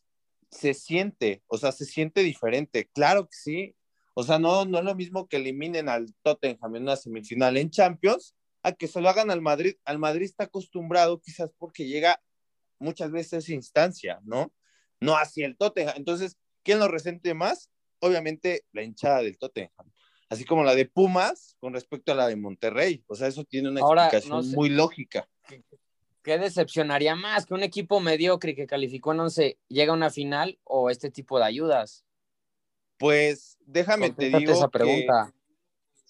se 0.49 0.73
siente, 0.73 1.43
o 1.47 1.57
sea, 1.57 1.71
se 1.71 1.85
siente 1.85 2.21
diferente. 2.21 2.89
Claro 2.93 3.25
que 3.25 3.35
sí. 3.35 3.75
O 4.13 4.23
sea, 4.23 4.39
no, 4.39 4.63
no 4.65 4.77
es 4.77 4.85
lo 4.85 4.95
mismo 4.95 5.27
que 5.27 5.37
eliminen 5.37 5.89
al 5.89 6.13
Tottenham 6.21 6.75
en 6.75 6.83
una 6.83 6.95
semifinal 6.95 7.57
en 7.57 7.69
Champions 7.69 8.35
a 8.61 8.71
que 8.71 8.87
se 8.87 9.01
lo 9.01 9.09
hagan 9.09 9.29
al 9.31 9.41
Madrid. 9.41 9.75
Al 9.83 9.99
Madrid 9.99 10.25
está 10.25 10.45
acostumbrado 10.45 11.19
quizás 11.19 11.51
porque 11.57 11.85
llega 11.87 12.21
muchas 12.79 13.11
veces 13.11 13.49
instancia, 13.49 14.19
¿no? 14.23 14.53
No 14.99 15.15
hacia 15.17 15.45
el 15.45 15.57
Tottenham. 15.57 15.95
Entonces, 15.97 16.37
¿quién 16.63 16.79
lo 16.79 16.87
resente 16.87 17.33
más? 17.33 17.69
Obviamente 17.99 18.65
la 18.71 18.83
hinchada 18.83 19.21
del 19.21 19.37
Tottenham. 19.37 19.91
Así 20.29 20.45
como 20.45 20.63
la 20.63 20.73
de 20.75 20.85
Pumas 20.85 21.55
con 21.59 21.73
respecto 21.73 22.11
a 22.11 22.15
la 22.15 22.27
de 22.27 22.35
Monterrey. 22.35 23.03
O 23.07 23.15
sea, 23.15 23.27
eso 23.27 23.43
tiene 23.43 23.69
una 23.69 23.81
Ahora, 23.81 24.05
explicación 24.05 24.37
no 24.37 24.43
sé. 24.43 24.55
muy 24.55 24.69
lógica. 24.69 25.29
¿Qué 26.23 26.37
decepcionaría 26.37 27.15
más? 27.15 27.45
¿Que 27.45 27.53
un 27.53 27.63
equipo 27.63 27.99
mediocre 27.99 28.55
que 28.55 28.65
calificó 28.65 29.11
en 29.11 29.19
11 29.19 29.57
llega 29.67 29.91
a 29.91 29.95
una 29.95 30.09
final 30.09 30.57
o 30.63 30.89
este 30.89 31.11
tipo 31.11 31.37
de 31.37 31.45
ayudas? 31.45 32.05
Pues 32.97 33.57
déjame 33.65 34.11
te 34.11 34.29
digo 34.29 34.53
esa 34.53 34.65
que- 34.67 34.71
pregunta. 34.79 35.33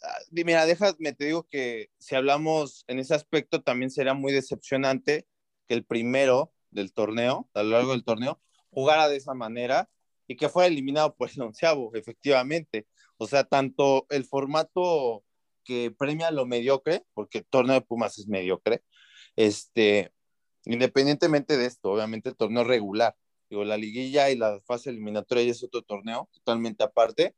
Ah, 0.04 0.18
di- 0.30 0.44
Mira, 0.44 0.66
déjame, 0.66 1.14
te 1.14 1.26
digo 1.26 1.48
que 1.50 1.90
si 1.98 2.14
hablamos 2.16 2.84
en 2.88 3.00
ese 3.00 3.16
aspecto, 3.16 3.64
también 3.64 3.90
será 3.90 4.14
muy 4.14 4.32
decepcionante 4.34 5.26
que 5.68 5.74
el 5.74 5.86
primero 5.86 6.54
del 6.72 6.94
torneo, 6.94 7.50
a 7.54 7.64
lo 7.64 7.72
largo 7.72 7.92
del 7.92 8.04
torneo, 8.04 8.42
jugara 8.70 9.08
de 9.08 9.18
esa 9.18 9.34
manera 9.34 9.90
y 10.28 10.36
que 10.36 10.50
fuera 10.50 10.68
eliminado 10.68 11.16
por 11.16 11.30
el 11.30 11.42
onceavo, 11.42 11.92
efectivamente. 11.96 12.88
O 13.18 13.28
sea, 13.28 13.44
tanto 13.44 14.06
el 14.10 14.26
formato 14.26 15.24
que 15.64 15.92
premia 15.92 16.32
lo 16.32 16.46
mediocre, 16.46 17.04
porque 17.14 17.40
el 17.40 17.46
torneo 17.46 17.76
de 17.76 17.82
Pumas 17.82 18.18
es 18.20 18.28
mediocre, 18.28 18.84
este, 19.36 20.12
independientemente 20.66 21.58
de 21.58 21.66
esto, 21.66 21.92
obviamente 21.92 22.30
el 22.30 22.36
torneo 22.36 22.64
regular, 22.64 23.16
digo, 23.50 23.64
la 23.64 23.78
liguilla 23.78 24.30
y 24.30 24.38
la 24.38 24.60
fase 24.66 24.90
eliminatoria 24.90 25.44
ya 25.44 25.52
es 25.52 25.64
otro 25.64 25.82
torneo 25.82 26.30
totalmente 26.34 26.84
aparte, 26.84 27.36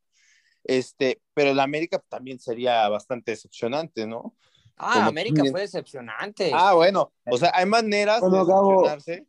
este, 0.63 1.21
pero 1.33 1.51
el 1.51 1.59
América 1.59 2.03
también 2.09 2.39
sería 2.39 2.87
bastante 2.89 3.31
decepcionante, 3.31 4.07
¿no? 4.07 4.35
Ah, 4.77 4.93
como 4.95 5.09
América 5.09 5.43
tú- 5.43 5.51
fue 5.51 5.61
decepcionante. 5.61 6.51
Ah, 6.53 6.73
bueno, 6.73 7.11
o 7.25 7.37
sea, 7.37 7.51
hay 7.53 7.65
maneras 7.65 8.19
Bueno, 8.21 8.45
de 8.45 8.51
Gabo. 8.51 8.69
decepcionarse. 8.69 9.27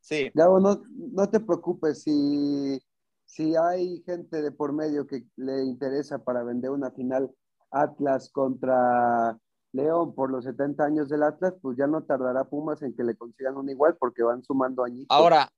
Sí, 0.00 0.30
Gabo, 0.34 0.58
no, 0.60 0.82
no 1.12 1.28
te 1.28 1.40
preocupes 1.40 2.02
si, 2.02 2.80
si 3.26 3.54
hay 3.56 4.02
gente 4.06 4.40
de 4.40 4.50
por 4.52 4.72
medio 4.72 5.06
que 5.06 5.24
le 5.36 5.64
interesa 5.64 6.18
para 6.18 6.42
vender 6.42 6.70
una 6.70 6.90
final 6.90 7.30
Atlas 7.70 8.30
contra 8.30 9.38
León 9.72 10.14
por 10.14 10.30
los 10.30 10.44
70 10.44 10.84
años 10.84 11.10
del 11.10 11.22
Atlas, 11.22 11.54
pues 11.60 11.76
ya 11.76 11.86
no 11.86 12.02
tardará 12.04 12.44
Pumas 12.44 12.80
en 12.80 12.96
que 12.96 13.04
le 13.04 13.14
consigan 13.16 13.56
una 13.58 13.70
igual 13.70 13.96
porque 13.98 14.22
van 14.22 14.42
sumando 14.42 14.82
añitos. 14.82 15.14
Ahora, 15.14 15.52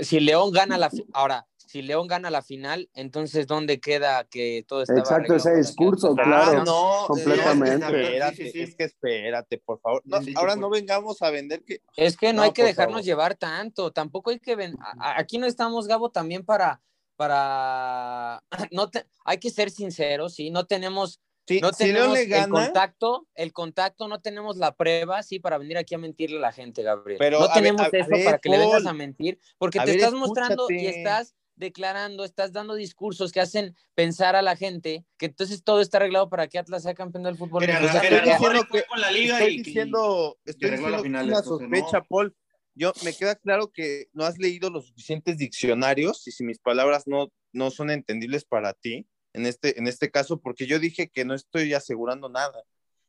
si 0.00 0.20
León 0.20 0.50
gana 0.52 0.78
la 0.78 0.90
ahora, 1.12 1.46
si 1.56 1.82
León 1.82 2.08
gana 2.08 2.30
la 2.30 2.42
final, 2.42 2.90
entonces 2.94 3.46
¿dónde 3.46 3.78
queda 3.80 4.24
que 4.24 4.64
todo 4.66 4.82
estaba 4.82 4.98
Exacto, 5.00 5.36
ese 5.36 5.54
discurso, 5.56 6.10
Atlas 6.12 6.26
claro. 6.26 6.60
Ah, 6.60 6.64
no, 6.64 7.04
completamente. 7.06 7.78
no, 7.78 7.86
es 7.86 7.92
que 7.92 8.00
espérate, 8.02 8.36
Sí, 8.36 8.44
sí, 8.44 8.50
sí. 8.50 8.60
es 8.62 8.74
que 8.74 8.84
espérate, 8.84 9.58
por 9.58 9.80
favor. 9.80 10.02
No, 10.04 10.16
ahora 10.36 10.54
por- 10.54 10.60
no 10.60 10.70
vengamos 10.70 11.22
a 11.22 11.30
vender 11.30 11.62
que 11.64 11.80
Es 11.96 12.16
que 12.16 12.32
no, 12.32 12.38
No, 12.38 12.42
hay 12.42 12.52
que 12.52 12.64
dejarnos 12.64 12.94
favor. 12.96 13.04
llevar 13.04 13.34
tanto, 13.36 13.92
tampoco 13.92 14.30
hay 14.30 14.40
que 14.40 14.56
ven... 14.56 14.74
aquí 14.98 15.38
no 15.38 15.46
estamos 15.46 15.86
Gabo 15.86 16.10
también 16.10 16.44
para 16.44 16.80
para 17.16 18.42
no 18.72 18.90
te- 18.90 19.04
hay 19.24 19.38
que 19.38 19.50
ser 19.50 19.70
sinceros, 19.70 20.34
sí, 20.34 20.50
no 20.50 20.64
tenemos 20.66 21.20
si, 21.54 21.60
no 21.60 21.72
si 21.72 21.84
León 21.84 21.94
tenemos 21.96 22.14
le 22.14 22.22
el 22.24 22.28
gana, 22.28 22.48
contacto, 22.48 23.28
el 23.34 23.52
contacto, 23.52 24.08
no 24.08 24.20
tenemos 24.20 24.56
la 24.56 24.74
prueba, 24.76 25.22
sí, 25.22 25.38
para 25.38 25.58
venir 25.58 25.76
aquí 25.78 25.94
a 25.94 25.98
mentirle 25.98 26.38
a 26.38 26.40
la 26.40 26.52
gente, 26.52 26.82
Gabriel. 26.82 27.18
Pero, 27.18 27.40
no 27.40 27.46
ver, 27.46 27.54
tenemos 27.54 27.82
a 27.82 27.86
eso 27.88 28.08
ver, 28.10 28.24
para 28.24 28.38
que 28.38 28.48
le 28.48 28.58
vengas 28.58 28.86
a 28.86 28.92
mentir, 28.92 29.38
porque 29.58 29.78
A 29.78 29.84
te 29.84 29.90
ver, 29.92 30.00
estás 30.00 30.14
mostrando 30.14 30.66
y 30.70 30.74
escúchate. 30.86 30.98
estás 30.98 31.34
declarando, 31.56 32.24
estás 32.24 32.52
dando 32.52 32.74
discursos 32.74 33.32
que 33.32 33.40
hacen 33.40 33.76
pensar 33.94 34.34
a 34.34 34.40
la 34.40 34.56
gente 34.56 35.04
que 35.18 35.26
entonces 35.26 35.62
todo 35.62 35.82
está 35.82 35.98
arreglado 35.98 36.30
para 36.30 36.48
que 36.48 36.58
Atlas 36.58 36.82
sea 36.84 36.94
campeón 36.94 37.24
del 37.24 37.36
fútbol. 37.36 37.66
La- 37.66 37.78
estoy 37.78 38.20
diciendo 38.20 38.64
fue 38.66 38.80
que- 38.80 38.86
con 38.86 39.00
la 39.00 39.10
liga 39.10 39.38
estoy 39.38 39.54
y- 39.54 39.62
diciendo, 39.62 40.38
estoy 40.46 40.70
llegó 40.70 40.86
a 40.86 40.90
la 40.90 40.96
diciendo 41.02 41.02
final 41.02 41.26
una 41.28 41.42
que 41.42 41.48
no. 41.50 41.58
sospecha, 41.58 42.02
Paul. 42.04 42.34
Yo 42.74 42.92
me 43.04 43.12
queda 43.12 43.34
claro 43.34 43.70
que 43.72 44.06
no 44.14 44.24
has 44.24 44.38
leído 44.38 44.70
los 44.70 44.86
suficientes 44.86 45.36
diccionarios 45.36 46.26
y 46.26 46.30
si 46.32 46.44
mis 46.44 46.58
palabras 46.58 47.06
no, 47.06 47.28
no 47.52 47.70
son 47.70 47.90
entendibles 47.90 48.44
para 48.46 48.72
ti 48.72 49.06
en 49.32 49.46
este, 49.46 49.78
en 49.78 49.86
este 49.86 50.10
caso, 50.10 50.40
porque 50.40 50.66
yo 50.66 50.78
dije 50.78 51.08
que 51.08 51.24
no 51.24 51.34
estoy 51.34 51.74
asegurando 51.74 52.28
nada. 52.28 52.62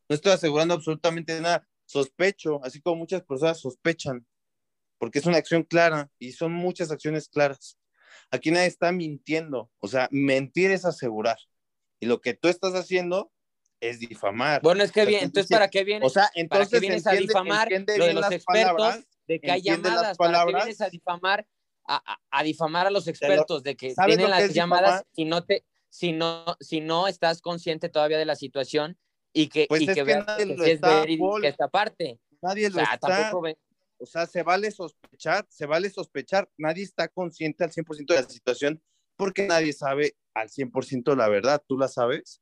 No 0.09 0.15
estoy 0.15 0.31
asegurando 0.33 0.73
absolutamente 0.73 1.39
nada. 1.41 1.67
Sospecho, 1.85 2.63
así 2.63 2.81
como 2.81 2.97
muchas 2.97 3.23
personas 3.23 3.59
sospechan, 3.59 4.25
porque 4.97 5.19
es 5.19 5.25
una 5.25 5.37
acción 5.37 5.63
clara 5.63 6.09
y 6.19 6.31
son 6.33 6.53
muchas 6.53 6.91
acciones 6.91 7.27
claras. 7.27 7.77
Aquí 8.29 8.51
nadie 8.51 8.67
está 8.67 8.91
mintiendo. 8.91 9.69
O 9.79 9.87
sea, 9.87 10.07
mentir 10.11 10.71
es 10.71 10.85
asegurar. 10.85 11.37
Y 11.99 12.05
lo 12.05 12.21
que 12.21 12.33
tú 12.33 12.47
estás 12.47 12.73
haciendo 12.75 13.31
es 13.79 13.99
difamar. 13.99 14.61
Bueno, 14.61 14.83
es 14.83 14.91
que 14.91 15.05
bien, 15.05 15.23
entonces 15.23 15.51
¿para 15.51 15.69
qué 15.69 15.83
vienes? 15.83 16.07
O 16.07 16.09
sea, 16.09 16.23
¿Para 16.23 16.41
entonces 16.41 16.69
qué 16.69 16.79
vienes 16.79 17.07
a 17.07 17.13
difamar 17.13 17.67
lo 17.71 18.05
de 18.05 18.13
los 18.13 18.31
expertos 18.31 18.45
palabras, 18.45 19.07
de 19.27 19.39
que 19.39 19.51
hay 19.51 19.61
llamadas? 19.61 20.17
¿Para 20.17 20.45
qué 20.45 20.53
vienes 20.53 20.81
a 20.81 20.89
difamar 20.89 21.47
a, 21.87 22.13
a- 22.13 22.21
a 22.29 22.43
difamar 22.43 22.87
a 22.87 22.91
los 22.91 23.07
expertos 23.07 23.63
de 23.63 23.75
que 23.75 23.93
¿sabes 23.95 24.17
tienen 24.17 24.29
las 24.29 24.53
llamadas 24.53 24.99
difamar? 24.99 25.07
si 25.13 25.25
no 25.25 25.43
te 25.43 25.65
si 25.91 26.13
no 26.13 26.45
si 26.59 26.79
no 26.81 27.07
estás 27.07 27.41
consciente 27.41 27.89
todavía 27.89 28.17
de 28.17 28.25
la 28.25 28.35
situación 28.35 28.97
y 29.33 29.47
que 29.49 29.65
Pues 29.69 29.81
y 29.81 29.83
es 29.83 29.89
que 29.89 29.95
que 29.95 30.03
veas 30.03 30.25
nadie 30.25 30.47
que 30.47 30.55
lo 30.55 30.63
es 30.63 30.71
está, 30.71 31.05
Paul. 31.19 31.45
esta 31.45 31.67
parte. 31.67 32.19
Nadie 32.41 32.67
O 32.67 32.69
lo 32.69 32.75
sea, 32.77 32.93
está. 32.95 33.07
tampoco 33.07 33.41
ve- 33.43 33.57
O 33.99 34.05
sea, 34.05 34.25
se 34.25 34.41
vale 34.41 34.71
sospechar, 34.71 35.45
se 35.49 35.65
vale 35.67 35.89
sospechar. 35.91 36.49
Nadie 36.57 36.83
está 36.83 37.07
consciente 37.07 37.63
al 37.63 37.71
100% 37.71 38.13
de 38.15 38.21
la 38.23 38.27
situación 38.27 38.81
porque 39.15 39.45
nadie 39.47 39.73
sabe 39.73 40.15
al 40.33 40.49
100% 40.49 41.15
la 41.15 41.27
verdad. 41.29 41.61
¿Tú 41.67 41.77
la 41.77 41.87
sabes? 41.87 42.41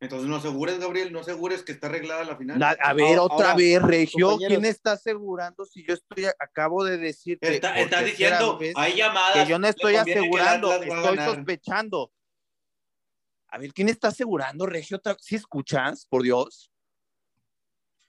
Entonces 0.00 0.28
no 0.28 0.36
asegures, 0.36 0.78
Gabriel, 0.78 1.12
no 1.12 1.20
asegures 1.20 1.62
que 1.62 1.72
está 1.72 1.86
arreglada 1.86 2.24
la 2.24 2.36
final. 2.36 2.58
Na- 2.58 2.76
a 2.80 2.92
ver, 2.92 3.18
Ahora, 3.18 3.22
otra 3.34 3.54
vez, 3.54 3.80
Regio. 3.82 4.36
¿quién 4.36 4.64
está 4.64 4.92
asegurando 4.92 5.64
si 5.64 5.84
yo 5.86 5.94
estoy, 5.94 6.24
acabo 6.38 6.84
de 6.84 6.98
decir 6.98 7.38
que 7.40 7.54
Está, 7.54 7.78
estás 7.78 8.04
diciendo, 8.04 8.58
hay 8.74 8.94
llamadas. 8.96 9.44
que 9.44 9.50
yo 9.50 9.58
no 9.58 9.66
estoy 9.68 9.94
asegurando, 9.96 10.72
estoy 10.82 11.16
sospechando. 11.18 12.12
A 13.52 13.58
ver, 13.58 13.74
¿quién 13.74 13.90
está 13.90 14.08
asegurando, 14.08 14.64
Regio? 14.64 14.98
¿Sí 15.20 15.36
escuchas, 15.36 16.06
por 16.06 16.22
Dios? 16.22 16.72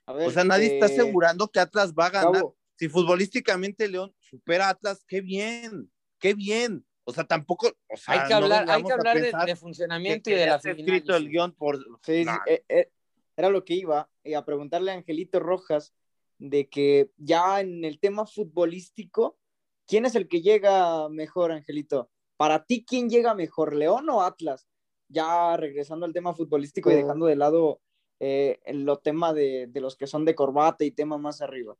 A 0.06 0.14
ver, 0.14 0.28
O 0.28 0.30
sea, 0.30 0.42
nadie 0.42 0.72
está 0.72 0.86
eh, 0.86 0.94
asegurando 0.94 1.48
que 1.48 1.60
Atlas 1.60 1.92
va 1.92 2.06
a 2.06 2.10
ganar. 2.10 2.44
Si 2.76 2.88
futbolísticamente 2.88 3.86
León 3.86 4.14
supera 4.18 4.68
a 4.68 4.70
Atlas, 4.70 5.04
qué 5.06 5.20
bien, 5.20 5.92
qué 6.18 6.32
bien. 6.32 6.86
O 7.04 7.12
sea, 7.12 7.24
tampoco, 7.24 7.68
o 7.68 7.96
sea, 7.96 8.14
hay 8.14 8.20
que 8.26 8.30
no 8.30 8.36
hablar, 8.36 8.70
hay 8.70 8.82
que 8.82 8.92
hablar 8.92 9.20
de, 9.20 9.56
funcionamiento 9.56 10.30
que 10.30 10.36
y 10.36 10.38
de 10.38 10.46
la 10.46 10.58
final. 10.58 10.78
escrito 10.78 11.14
el 11.14 11.28
guion 11.28 11.52
por 11.52 11.76
Sí, 12.02 12.20
sí, 12.20 12.24
No, 12.24 12.40
eh, 12.46 12.64
eh, 12.70 12.90
era 13.36 13.50
lo 13.50 13.66
que 13.66 13.74
iba, 13.74 14.08
a 14.34 14.44
preguntarle 14.46 14.92
a 14.92 14.94
Angelito 14.94 15.40
Rojas 15.40 15.92
de 16.38 16.70
que 16.70 17.10
ya 17.18 17.60
en 17.60 17.84
el 17.84 18.00
tema 18.00 18.24
futbolístico, 18.24 19.38
¿quién 19.86 20.06
es 20.06 20.14
el 20.14 20.26
que 20.26 20.40
llega 20.40 21.10
mejor, 21.10 21.52
Angelito? 21.52 22.10
Para 22.38 22.64
ti, 22.64 22.82
¿quién 22.88 23.10
llega 23.10 23.34
mejor, 23.34 23.74
León 23.74 24.08
o 24.08 24.22
Atlas? 24.22 24.66
Ya 25.08 25.56
regresando 25.56 26.06
al 26.06 26.12
tema 26.12 26.34
futbolístico 26.34 26.90
y 26.90 26.94
dejando 26.94 27.26
de 27.26 27.36
lado 27.36 27.80
eh, 28.20 28.58
lo 28.72 28.98
tema 28.98 29.32
de, 29.32 29.68
de 29.70 29.80
los 29.80 29.96
que 29.96 30.06
son 30.06 30.24
de 30.24 30.34
corbata 30.34 30.84
y 30.84 30.90
tema 30.90 31.18
más 31.18 31.42
arriba. 31.42 31.74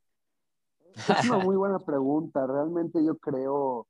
Es 0.95 1.29
una 1.29 1.39
muy 1.39 1.57
buena 1.57 1.79
pregunta. 1.79 2.47
Realmente 2.47 3.05
yo 3.05 3.17
creo 3.19 3.87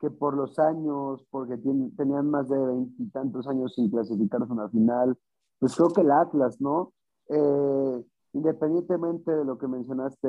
que 0.00 0.10
por 0.10 0.34
los 0.34 0.58
años, 0.58 1.26
porque 1.30 1.56
tenían 1.56 2.30
más 2.30 2.48
de 2.48 2.56
veintitantos 2.56 3.48
años 3.48 3.74
sin 3.74 3.90
clasificarse 3.90 4.46
a 4.48 4.54
una 4.54 4.68
final, 4.68 5.18
pues 5.58 5.74
creo 5.74 5.88
que 5.88 6.02
el 6.02 6.12
Atlas, 6.12 6.60
¿no? 6.60 6.92
Eh, 7.28 8.04
independientemente 8.32 9.32
de 9.32 9.44
lo 9.44 9.58
que 9.58 9.66
mencionaste 9.66 10.28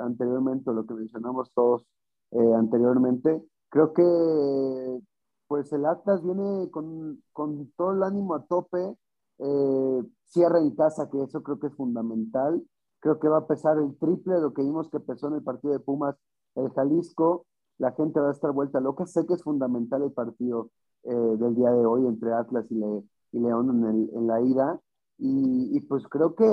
anteriormente 0.00 0.68
o 0.68 0.74
lo 0.74 0.84
que 0.84 0.94
mencionamos 0.94 1.50
todos 1.54 1.86
eh, 2.32 2.54
anteriormente, 2.54 3.42
creo 3.70 3.94
que 3.94 5.00
pues 5.48 5.72
el 5.72 5.84
Atlas 5.86 6.22
viene 6.24 6.70
con, 6.70 7.22
con 7.32 7.70
todo 7.76 7.92
el 7.92 8.02
ánimo 8.02 8.34
a 8.34 8.44
tope, 8.46 8.96
eh, 9.38 10.02
cierra 10.26 10.58
en 10.60 10.74
casa, 10.74 11.08
que 11.10 11.22
eso 11.22 11.42
creo 11.42 11.58
que 11.60 11.68
es 11.68 11.74
fundamental. 11.74 12.62
Creo 13.00 13.18
que 13.20 13.28
va 13.28 13.38
a 13.38 13.46
pesar 13.46 13.78
el 13.78 13.96
triple 13.98 14.34
de 14.34 14.40
lo 14.40 14.52
que 14.54 14.62
vimos 14.62 14.88
que 14.90 15.00
pesó 15.00 15.28
en 15.28 15.34
el 15.34 15.42
partido 15.42 15.72
de 15.74 15.80
Pumas, 15.80 16.16
el 16.54 16.70
Jalisco. 16.72 17.46
La 17.78 17.92
gente 17.92 18.18
va 18.20 18.28
a 18.30 18.32
estar 18.32 18.52
vuelta 18.52 18.80
loca. 18.80 19.06
Sé 19.06 19.26
que 19.26 19.34
es 19.34 19.42
fundamental 19.42 20.02
el 20.02 20.12
partido 20.12 20.70
eh, 21.04 21.14
del 21.14 21.54
día 21.54 21.70
de 21.70 21.84
hoy 21.86 22.06
entre 22.06 22.32
Atlas 22.32 22.66
y, 22.70 22.74
Le- 22.76 23.04
y 23.32 23.38
León 23.40 23.70
en, 23.84 24.10
el- 24.18 24.26
la 24.26 24.40
ida. 24.40 24.80
Y, 25.18 25.80
pues 25.88 26.06
creo 26.08 26.34
que, 26.34 26.44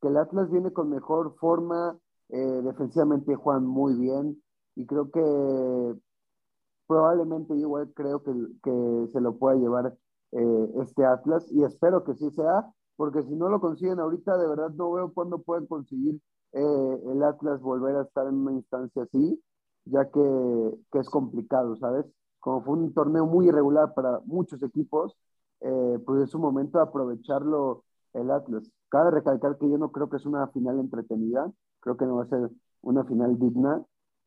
que 0.00 0.08
el 0.08 0.16
Atlas 0.16 0.50
viene 0.50 0.72
con 0.72 0.90
mejor 0.90 1.36
forma. 1.38 1.98
eh, 2.28 2.38
defensivamente 2.64 3.34
juegan 3.36 3.66
muy 3.66 3.94
bien. 3.94 4.42
Y 4.74 4.84
creo 4.86 5.10
que 5.10 5.20
probablemente 6.86 7.54
igual 7.54 7.92
creo 7.94 8.22
que, 8.22 8.32
que 8.62 9.08
se 9.12 9.20
lo 9.20 9.36
pueda 9.36 9.56
llevar 9.56 9.96
eh, 10.32 10.70
este 10.82 11.04
Atlas 11.04 11.46
y 11.52 11.64
espero 11.64 12.04
que 12.04 12.14
sí 12.14 12.30
sea, 12.30 12.72
porque 12.96 13.22
si 13.22 13.34
no 13.34 13.48
lo 13.48 13.60
consiguen 13.60 14.00
ahorita, 14.00 14.36
de 14.38 14.48
verdad 14.48 14.70
no 14.70 14.92
veo 14.92 15.12
cuándo 15.12 15.38
pueden 15.42 15.66
conseguir 15.66 16.20
eh, 16.52 17.02
el 17.06 17.22
Atlas 17.22 17.60
volver 17.60 17.96
a 17.96 18.02
estar 18.02 18.26
en 18.26 18.34
una 18.34 18.52
instancia 18.52 19.02
así, 19.02 19.42
ya 19.84 20.10
que, 20.10 20.78
que 20.92 20.98
es 20.98 21.08
complicado, 21.10 21.76
¿sabes? 21.76 22.06
Como 22.40 22.62
fue 22.62 22.74
un 22.74 22.94
torneo 22.94 23.26
muy 23.26 23.48
irregular 23.48 23.94
para 23.94 24.20
muchos 24.24 24.62
equipos, 24.62 25.16
eh, 25.60 25.98
pues 26.04 26.22
es 26.22 26.34
un 26.34 26.42
momento 26.42 26.78
de 26.78 26.84
aprovecharlo 26.84 27.84
el 28.14 28.30
Atlas. 28.30 28.70
Cabe 28.88 29.10
recalcar 29.10 29.58
que 29.58 29.68
yo 29.68 29.78
no 29.78 29.90
creo 29.92 30.08
que 30.08 30.16
es 30.16 30.26
una 30.26 30.46
final 30.48 30.78
entretenida, 30.78 31.50
creo 31.80 31.96
que 31.96 32.06
no 32.06 32.16
va 32.16 32.24
a 32.24 32.28
ser 32.28 32.50
una 32.82 33.04
final 33.04 33.38
digna, 33.38 33.84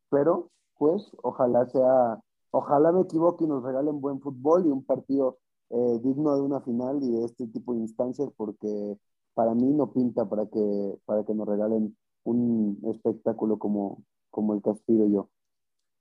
pero 0.10 0.50
pues 0.78 1.12
ojalá 1.24 1.66
sea, 1.68 2.20
ojalá 2.52 2.92
me 2.92 3.02
equivoque 3.02 3.46
y 3.46 3.48
nos 3.48 3.64
regalen 3.64 4.02
buen 4.02 4.20
fútbol 4.20 4.66
y 4.66 4.70
un 4.70 4.84
partido 4.84 5.40
eh, 5.70 6.00
digno 6.04 6.36
de 6.36 6.42
una 6.42 6.62
final 6.62 7.00
y 7.04 7.12
de 7.12 7.26
este 7.26 7.48
tipo 7.48 7.74
de 7.74 7.80
instancias, 7.80 8.30
porque 8.36 8.98
para 9.34 9.54
mí 9.54 9.72
no 9.74 9.92
pinta 9.94 10.28
para 10.28 10.48
que, 10.48 10.98
para 11.06 11.24
que 11.24 11.34
nos 11.34 11.48
regalen 11.48 11.98
un 12.24 12.80
espectáculo 12.92 13.58
como, 13.60 14.04
como 14.30 14.54
el 14.54 14.62
que 14.62 14.72
aspiro 14.72 15.08
yo. 15.08 15.30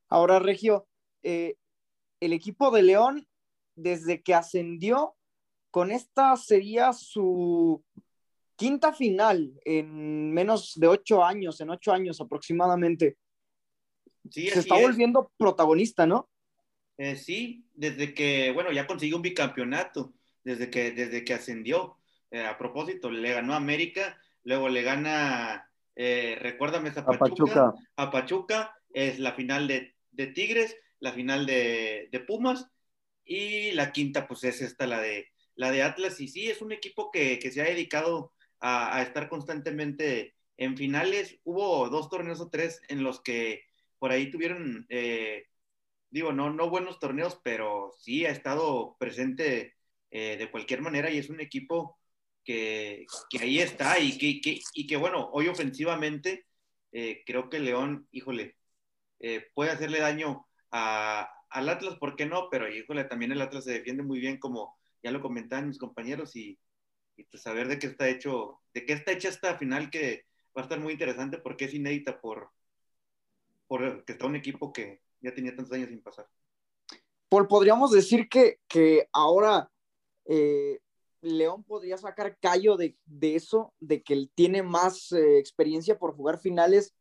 Ahora, 0.09 0.39
Regio, 0.39 0.87
eh, 1.23 1.57
el 2.21 2.33
equipo 2.33 2.71
de 2.71 2.83
León, 2.83 3.27
desde 3.77 4.23
que 4.23 4.35
ascendió, 4.35 5.15
con 5.71 5.91
esta 5.91 6.35
sería 6.37 6.93
su 6.93 7.83
quinta 8.57 8.93
final 8.93 9.53
en 9.65 10.33
menos 10.33 10.75
de 10.77 10.89
ocho 10.89 11.23
años, 11.23 11.61
en 11.61 11.71
ocho 11.71 11.93
años 11.93 12.21
aproximadamente. 12.21 13.17
Sí, 14.31 14.49
Se 14.49 14.61
está 14.61 14.77
es. 14.79 14.83
volviendo 14.83 15.31
protagonista, 15.37 16.07
¿no? 16.07 16.29
Eh, 16.99 17.17
sí, 17.17 17.65
desde 17.75 18.13
que, 18.13 18.51
bueno, 18.53 18.73
ya 18.73 18.87
consiguió 18.87 19.17
un 19.17 19.23
bicampeonato, 19.23 20.13
desde 20.45 20.69
que, 20.69 20.91
desde 20.91 21.25
que 21.25 21.35
ascendió. 21.35 21.97
Eh, 22.31 22.45
a 22.45 22.59
propósito, 22.59 23.11
le 23.11 23.33
ganó 23.33 23.55
a 23.55 23.57
América, 23.57 24.21
luego 24.45 24.69
le 24.69 24.83
gana, 24.83 25.71
eh, 25.97 26.37
recuérdame, 26.41 26.91
esa 26.91 27.01
A 27.01 27.07
Pachuca. 27.07 27.73
a 27.97 28.11
Pachuca, 28.11 28.77
es 28.93 29.19
la 29.19 29.33
final 29.33 29.67
de, 29.67 29.95
de 30.11 30.27
Tigres, 30.27 30.77
la 31.01 31.13
final 31.13 31.47
de, 31.47 32.09
de 32.11 32.21
Pumas, 32.21 32.69
y 33.25 33.73
la 33.73 33.93
quinta, 33.93 34.27
pues 34.27 34.45
es 34.45 34.61
esta, 34.61 34.87
la 34.87 35.01
de, 35.01 35.29
la 35.55 35.71
de 35.71 35.83
Atlas, 35.83 36.21
y 36.21 36.29
sí, 36.29 36.51
es 36.51 36.61
un 36.63 36.73
equipo 36.73 37.11
que, 37.11 37.39
que 37.39 37.51
se 37.51 37.63
ha 37.63 37.65
dedicado 37.65 38.33
a, 38.61 38.97
a 38.97 39.03
estar 39.03 39.29
constantemente 39.29 40.35
en 40.57 40.77
finales. 40.77 41.39
Hubo 41.45 41.89
dos 41.89 42.11
torneos 42.11 42.41
o 42.41 42.51
tres 42.51 42.83
en 42.89 43.03
los 43.03 43.21
que 43.21 43.65
por 43.99 44.11
ahí 44.11 44.31
tuvieron, 44.31 44.87
eh, 44.89 45.47
digo, 46.11 46.33
no, 46.33 46.51
no 46.51 46.71
buenos 46.71 46.99
torneos, 46.99 47.39
pero 47.43 47.93
sí 47.99 48.27
ha 48.27 48.31
estado 48.31 48.97
presente 48.99 49.75
eh, 50.11 50.37
de 50.37 50.51
cualquier 50.51 50.81
manera 50.83 51.11
y 51.11 51.19
es 51.19 51.31
un 51.31 51.41
equipo 51.41 51.99
que, 52.45 53.07
que 53.31 53.39
ahí 53.41 53.61
está 53.61 53.99
y 53.99 54.17
que, 54.19 54.41
que, 54.41 54.61
y 54.75 54.87
que, 54.87 54.97
bueno, 54.97 55.29
hoy 55.33 55.49
ofensivamente 55.49 56.47
eh, 56.93 57.23
creo 57.27 57.49
que 57.51 57.61
León, 57.61 58.09
híjole, 58.11 58.57
eh, 59.21 59.47
puede 59.55 59.71
hacerle 59.71 60.01
daño 60.01 60.47
a, 60.71 61.31
al 61.51 61.69
Atlas, 61.69 61.97
¿por 61.97 62.17
qué 62.17 62.27
no? 62.27 62.49
Pero 62.51 62.73
híjole, 62.73 63.05
también 63.05 63.33
el 63.33 63.43
Atlas 63.43 63.65
se 63.65 63.73
defiende 63.73 64.03
muy 64.03 64.21
bien, 64.21 64.39
como 64.39 64.79
ya 65.03 65.11
lo 65.11 65.21
comentaban 65.21 65.69
mis 65.69 65.79
compañeros, 65.79 66.37
y, 66.37 66.59
y 67.17 67.25
pues 67.25 67.43
saber 67.43 67.69
de 67.69 67.79
qué 67.79 67.89
está 67.89 68.09
hecho, 68.09 68.61
de 68.75 68.87
qué 68.87 68.95
está 68.95 69.13
hecha 69.13 69.29
esta 69.29 69.59
final 69.59 69.91
que 69.91 70.25
va 70.57 70.63
a 70.63 70.65
estar 70.65 70.81
muy 70.81 70.93
interesante 70.93 71.39
porque 71.39 71.67
es 71.67 71.75
inédita 71.75 72.21
por, 72.21 72.51
por 73.67 74.05
que 74.05 74.13
está 74.13 74.27
un 74.27 74.37
equipo 74.37 74.73
que 74.73 75.01
ya 75.21 75.35
tenía 75.35 75.55
tantos 75.55 75.73
años 75.73 75.89
sin 75.89 76.03
pasar. 76.03 76.29
Paul, 77.29 77.47
podríamos 77.47 77.91
decir 77.91 78.29
que, 78.29 78.61
que 78.69 79.09
ahora 79.13 79.71
eh, 80.25 80.81
León 81.21 81.65
podría 81.65 81.99
sacar 81.99 82.39
callo 82.39 82.77
de, 82.77 82.97
de, 83.05 83.37
eso, 83.37 83.75
de 83.81 84.03
que 84.03 84.15
él 84.15 84.31
tiene 84.35 84.63
más 84.63 85.13
eh, 85.13 85.39
experiencia 85.39 85.99
por 85.99 86.15
jugar 86.15 86.39
finales 86.39 86.95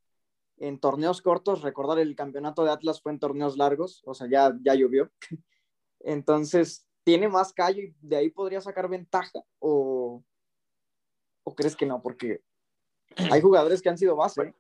en 0.58 0.80
torneos 0.80 1.22
cortos, 1.22 1.62
recordar 1.62 2.00
el 2.00 2.16
campeonato 2.16 2.64
de 2.64 2.72
Atlas 2.72 3.02
fue 3.02 3.12
en 3.12 3.20
torneos 3.20 3.58
largos, 3.58 4.02
o 4.06 4.14
sea, 4.14 4.28
ya, 4.30 4.58
ya 4.62 4.74
llovió. 4.74 5.12
Entonces, 6.00 6.86
¿tiene 7.04 7.30
más 7.30 7.54
callo 7.54 7.82
y 7.82 7.96
de 8.02 8.18
ahí 8.18 8.30
podría 8.30 8.60
sacar 8.60 8.90
ventaja? 8.90 9.40
¿O, 9.60 10.24
o 11.44 11.56
crees 11.56 11.76
que 11.76 11.86
no? 11.86 12.02
Porque 12.02 12.42
hay 13.32 13.42
jugadores 13.42 13.82
que 13.82 13.90
han 13.90 13.98
sido 13.98 14.16
base. 14.16 14.54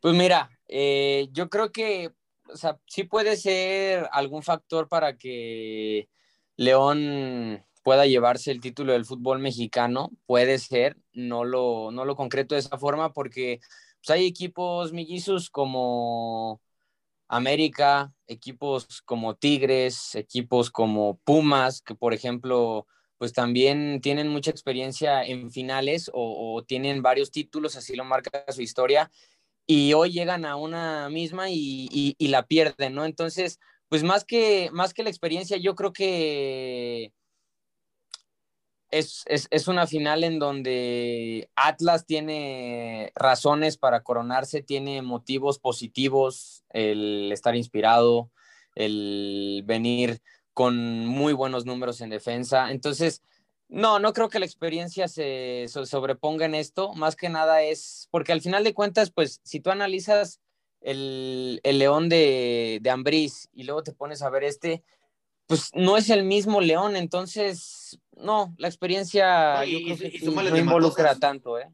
Pues 0.00 0.14
mira, 0.14 0.50
eh, 0.68 1.28
yo 1.32 1.48
creo 1.48 1.72
que, 1.72 2.14
o 2.52 2.56
sea, 2.56 2.78
sí 2.86 3.04
puede 3.04 3.36
ser 3.36 4.08
algún 4.12 4.42
factor 4.42 4.88
para 4.88 5.16
que 5.16 6.08
León 6.56 7.64
pueda 7.82 8.06
llevarse 8.06 8.50
el 8.50 8.60
título 8.60 8.92
del 8.92 9.04
fútbol 9.04 9.38
mexicano, 9.38 10.10
puede 10.26 10.58
ser, 10.58 10.96
no 11.12 11.44
lo, 11.44 11.90
no 11.90 12.04
lo 12.04 12.16
concreto 12.16 12.54
de 12.54 12.60
esa 12.60 12.78
forma 12.78 13.12
porque 13.12 13.60
pues, 14.00 14.10
hay 14.10 14.26
equipos 14.26 14.92
mellizos 14.92 15.50
como 15.50 16.60
América, 17.28 18.12
equipos 18.26 19.02
como 19.04 19.36
Tigres, 19.36 20.14
equipos 20.14 20.70
como 20.70 21.18
Pumas, 21.24 21.82
que 21.82 21.94
por 21.94 22.14
ejemplo, 22.14 22.86
pues 23.18 23.32
también 23.32 24.00
tienen 24.00 24.28
mucha 24.28 24.50
experiencia 24.50 25.22
en 25.22 25.50
finales 25.50 26.10
o, 26.14 26.62
tienen 26.66 27.02
varios 27.02 27.30
títulos, 27.30 27.76
así 27.76 27.96
lo 27.96 28.04
marca 28.04 28.44
su 28.48 28.62
historia, 28.62 29.10
y 29.70 29.92
hoy 29.92 30.12
llegan 30.12 30.46
a 30.46 30.56
una 30.56 31.10
misma 31.10 31.50
y, 31.50 32.16
la 32.18 32.46
pierden, 32.46 32.94
¿no? 32.94 33.04
Entonces, 33.04 33.60
pues 33.90 34.02
más 34.02 34.24
que, 34.24 34.70
más 34.72 34.94
que 34.94 35.02
la 35.02 35.10
experiencia, 35.10 35.58
yo 35.58 35.74
creo 35.74 35.92
que 35.92 37.12
es, 38.90 39.24
es, 39.28 39.68
una 39.68 39.86
final 39.86 40.24
en 40.24 40.38
donde 40.38 41.50
Atlas 41.54 42.06
tiene 42.06 43.12
razones 43.14 43.76
para 43.76 44.02
coronarse, 44.02 44.62
tiene 44.62 45.02
motivos 45.02 45.58
positivos, 45.58 46.64
el 46.70 47.30
estar 47.30 47.54
inspirado, 47.54 48.30
el 48.74 49.64
venir 49.66 50.22
con 50.54 51.04
muy 51.04 51.34
buenos 51.34 51.66
números 51.66 52.00
en 52.00 52.08
defensa. 52.08 52.70
Entonces, 52.70 53.22
no, 53.68 53.98
no 53.98 54.12
creo 54.12 54.28
que 54.28 54.38
la 54.38 54.46
experiencia 54.46 55.08
se 55.08 55.66
sobreponga 55.68 56.46
en 56.46 56.54
esto. 56.54 56.94
Más 56.94 57.16
que 57.16 57.28
nada 57.28 57.62
es 57.62 58.08
porque 58.10 58.32
al 58.32 58.40
final 58.40 58.64
de 58.64 58.74
cuentas, 58.74 59.10
pues 59.10 59.40
si 59.44 59.60
tú 59.60 59.70
analizas 59.70 60.40
el, 60.80 61.60
el 61.62 61.78
León 61.78 62.08
de, 62.08 62.78
de 62.80 62.90
Ambriz 62.90 63.48
y 63.52 63.64
luego 63.64 63.82
te 63.82 63.92
pones 63.92 64.22
a 64.22 64.30
ver 64.30 64.44
este, 64.44 64.82
pues 65.46 65.70
no 65.74 65.96
es 65.96 66.10
el 66.10 66.24
mismo 66.24 66.60
León, 66.60 66.94
entonces, 66.94 67.98
no, 68.12 68.54
la 68.58 68.68
experiencia 68.68 69.64
no 69.64 70.56
involucra 70.56 71.14
tanto, 71.14 71.58
¿eh? 71.58 71.72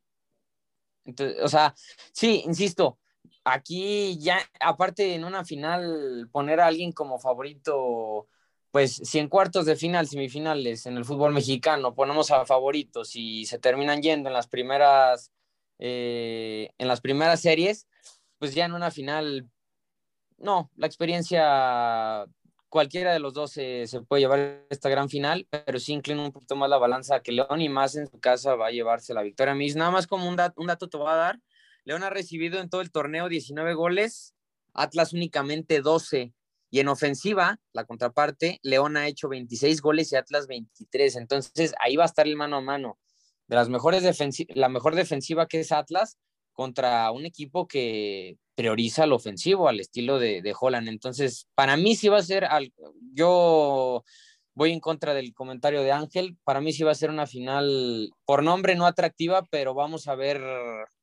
Entonces, 1.05 1.39
o 1.43 1.49
sea, 1.49 1.75
sí, 2.13 2.43
insisto, 2.47 2.99
aquí 3.43 4.17
ya, 4.19 4.39
aparte 4.61 5.15
en 5.15 5.25
una 5.25 5.45
final, 5.45 6.29
poner 6.31 6.61
a 6.61 6.67
alguien 6.67 6.93
como 6.93 7.19
favorito, 7.19 8.29
pues 8.75 8.97
si 9.05 9.21
en 9.21 9.29
cuartos 9.29 9.67
de 9.67 9.77
final, 9.77 10.09
semifinales, 10.09 10.87
en 10.87 10.97
el 10.97 11.05
fútbol 11.05 11.33
mexicano 11.33 11.95
ponemos 11.95 12.33
a 12.33 12.45
favoritos 12.45 13.15
y 13.15 13.47
se 13.47 13.61
terminan 13.61 14.03
yendo 14.03 14.29
en 14.29 14.33
las 14.33 14.49
primeras, 14.49 15.31
eh, 15.79 16.71
en 16.77 16.89
las 16.89 17.01
primeras 17.01 17.41
series, 17.41 17.87
pues 18.37 18.53
ya 18.53 18.65
en 18.65 18.73
una 18.73 18.91
final, 18.91 19.49
no, 20.39 20.73
la 20.75 20.89
experiencia 20.89 22.27
cualquiera 22.69 23.13
de 23.13 23.21
los 23.21 23.33
dos 23.33 23.53
se, 23.53 23.87
puede 24.09 24.23
llevar 24.23 24.67
esta 24.69 24.89
gran 24.89 25.09
final, 25.09 25.47
pero 25.65 25.79
sí 25.79 25.93
inclina 25.93 26.25
un 26.25 26.33
poquito 26.33 26.57
más 26.57 26.69
la 26.69 26.79
balanza 26.79 27.21
que 27.21 27.31
León 27.31 27.61
y 27.61 27.69
más 27.69 27.95
en 27.95 28.09
su 28.09 28.19
casa 28.19 28.57
va 28.57 28.67
a 28.67 28.73
llevarse 28.73 29.15
la 29.15 29.23
victoria. 29.23 29.55
Mis, 29.55 29.77
nada 29.77 29.93
más 29.93 30.09
como 30.09 30.29
un, 30.29 30.37
un 30.57 30.67
dato 30.67 30.89
te 30.89 30.97
voy 30.97 31.11
a 31.11 31.15
dar, 31.15 31.41
León 31.85 32.03
ha 32.03 32.11
recibido 32.11 32.59
en 32.59 32.69
todo 32.69 32.81
el 32.81 32.91
torneo 32.91 33.29
19 33.29 33.75
goles, 33.75 34.35
Atlas 34.73 35.13
únicamente 35.13 35.81
12. 35.81 36.35
Y 36.75 36.81
en 36.81 36.89
ofensiva, 36.89 37.61
la 37.73 37.85
contraparte, 37.85 38.59
León 38.65 38.97
ha 38.97 39.07
hecho 39.07 39.29
26 39.29 39.81
goles 39.81 40.11
y 40.11 40.17
Atlas 40.17 40.49
23. 40.49 41.15
Entonces 41.15 41.73
ahí 41.79 41.95
va 41.95 42.03
a 42.03 42.07
estar 42.07 42.27
el 42.27 42.35
mano 42.35 42.57
a 42.57 42.61
mano. 42.63 42.99
De 43.47 43.55
las 43.55 43.69
mejores 43.69 44.03
la 44.49 44.69
mejor 44.69 44.97
defensiva 44.97 45.47
que 45.47 45.61
es 45.61 45.71
Atlas 45.71 46.19
contra 46.53 47.13
un 47.13 47.27
equipo 47.27 47.69
que 47.69 48.39
prioriza 48.57 49.05
al 49.05 49.13
ofensivo, 49.13 49.69
al 49.69 49.79
estilo 49.79 50.19
de, 50.19 50.43
de 50.43 50.53
Holland. 50.59 50.89
Entonces, 50.89 51.47
para 51.55 51.77
mí 51.77 51.95
sí 51.95 52.09
va 52.09 52.19
a 52.19 52.23
ser, 52.23 52.45
al, 52.45 52.73
yo 53.13 54.03
voy 54.55 54.73
en 54.73 54.81
contra 54.81 55.15
del 55.15 55.33
comentario 55.33 55.81
de 55.81 55.93
Ángel, 55.93 56.37
para 56.43 56.61
mí 56.61 56.73
sí 56.73 56.83
va 56.83 56.91
a 56.91 56.97
ser 56.97 57.11
una 57.11 57.29
final 57.29 58.11
por 58.25 58.43
nombre 58.43 58.75
no 58.75 58.87
atractiva, 58.87 59.45
pero 59.49 59.75
vamos 59.75 60.09
a 60.09 60.17
ver 60.17 60.43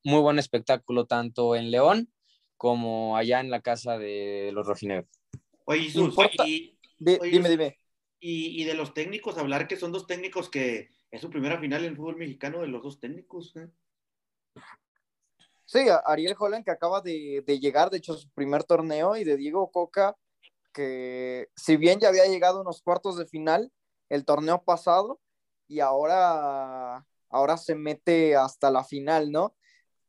muy 0.04 0.20
buen 0.20 0.38
espectáculo 0.38 1.06
tanto 1.06 1.56
en 1.56 1.72
León 1.72 2.12
como 2.58 3.16
allá 3.16 3.40
en 3.40 3.50
la 3.50 3.62
casa 3.62 3.98
de 3.98 4.52
los 4.52 4.68
rojinegros. 4.68 5.21
Oye, 5.66 5.92
y, 6.46 6.78
dime, 6.98 7.50
dime. 7.50 7.78
Y, 8.20 8.64
de 8.66 8.76
los 8.76 8.94
técnicos, 8.94 9.38
hablar 9.38 9.68
que 9.68 9.78
son 9.78 9.92
dos 9.92 10.06
técnicos 10.06 10.50
que 10.50 10.90
es 11.10 11.22
su 11.22 11.30
primera 11.30 11.60
final 11.60 11.84
en 11.84 11.92
el 11.92 11.98
fútbol 11.98 12.18
mexicano 12.18 12.62
de 12.62 12.68
los 12.68 12.84
dos 12.84 13.00
técnicos. 13.00 13.56
¿eh? 13.56 13.68
Sí, 15.66 15.80
Ariel 16.06 16.36
Holland 16.38 16.64
que 16.64 16.72
acaba 16.72 17.02
de, 17.02 17.44
llegar, 17.60 17.90
de 17.90 17.98
hecho, 17.98 18.14
su 18.16 18.30
primer 18.32 18.64
torneo, 18.64 19.16
y 19.16 19.24
de 19.24 19.38
Diego 19.38 19.72
Coca, 19.72 20.16
que 20.74 21.50
si 21.56 21.78
bien 21.78 22.00
ya 22.00 22.10
había 22.10 22.26
llegado 22.26 22.60
a 22.60 22.62
unos 22.62 22.82
cuartos 22.82 23.18
de 23.18 23.26
final 23.26 23.72
el 24.10 24.26
torneo 24.26 24.64
pasado, 24.64 25.20
y 25.68 25.80
ahora, 25.80 27.06
ahora 27.30 27.58
se 27.58 27.76
mete 27.76 28.36
hasta 28.36 28.70
la 28.70 28.84
final, 28.84 29.32
¿no? 29.32 29.56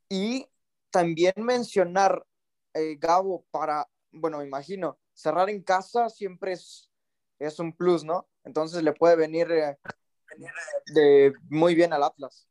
Y 0.09 0.45
también 0.91 1.33
mencionar, 1.37 2.25
eh, 2.73 2.97
Gabo, 2.99 3.45
para, 3.49 3.89
bueno, 4.11 4.39
me 4.39 4.45
imagino, 4.45 4.99
cerrar 5.13 5.49
en 5.49 5.61
casa 5.61 6.09
siempre 6.09 6.53
es, 6.53 6.89
es 7.39 7.59
un 7.59 7.73
plus, 7.73 8.03
¿no? 8.03 8.27
Entonces 8.43 8.83
le 8.83 8.93
puede 8.93 9.15
venir 9.15 9.51
eh, 9.51 9.77
de 10.93 11.33
muy 11.49 11.75
bien 11.75 11.93
al 11.93 12.03
Atlas. 12.03 12.47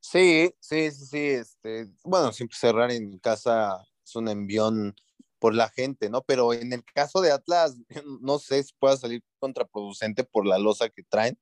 Sí, 0.00 0.54
sí, 0.60 0.90
sí, 0.90 1.06
sí. 1.06 1.18
Este, 1.18 1.88
bueno, 2.04 2.32
siempre 2.32 2.56
cerrar 2.56 2.90
en 2.90 3.18
casa 3.18 3.84
es 4.04 4.16
un 4.16 4.28
envión 4.28 4.94
por 5.38 5.54
la 5.54 5.68
gente, 5.68 6.10
¿no? 6.10 6.22
Pero 6.22 6.52
en 6.52 6.72
el 6.72 6.84
caso 6.84 7.20
de 7.20 7.32
Atlas, 7.32 7.76
no 8.20 8.38
sé 8.38 8.62
si 8.62 8.72
pueda 8.78 8.96
salir 8.96 9.22
contraproducente 9.38 10.24
por 10.24 10.46
la 10.46 10.58
losa 10.58 10.88
que 10.88 11.02
traen, 11.02 11.38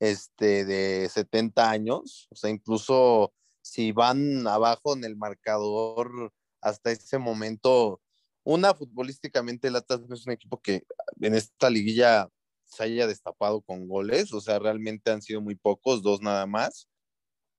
este, 0.00 0.64
de 0.64 1.08
70 1.08 1.70
años. 1.70 2.28
O 2.30 2.36
sea, 2.36 2.50
incluso 2.50 3.32
si 3.62 3.92
van 3.92 4.46
abajo 4.46 4.94
en 4.94 5.04
el 5.04 5.16
marcador 5.16 6.32
hasta 6.60 6.90
ese 6.92 7.18
momento, 7.18 8.00
una 8.46 8.74
futbolísticamente 8.74 9.68
el 9.68 9.76
Atlas 9.76 10.00
es 10.10 10.26
un 10.26 10.32
equipo 10.32 10.60
que 10.62 10.84
en 11.20 11.34
esta 11.34 11.68
liguilla 11.68 12.28
se 12.64 12.84
haya 12.84 13.06
destapado 13.06 13.60
con 13.60 13.88
goles, 13.88 14.32
o 14.32 14.40
sea, 14.40 14.58
realmente 14.58 15.10
han 15.10 15.22
sido 15.22 15.40
muy 15.40 15.56
pocos, 15.56 16.02
dos 16.02 16.20
nada 16.20 16.46
más 16.46 16.88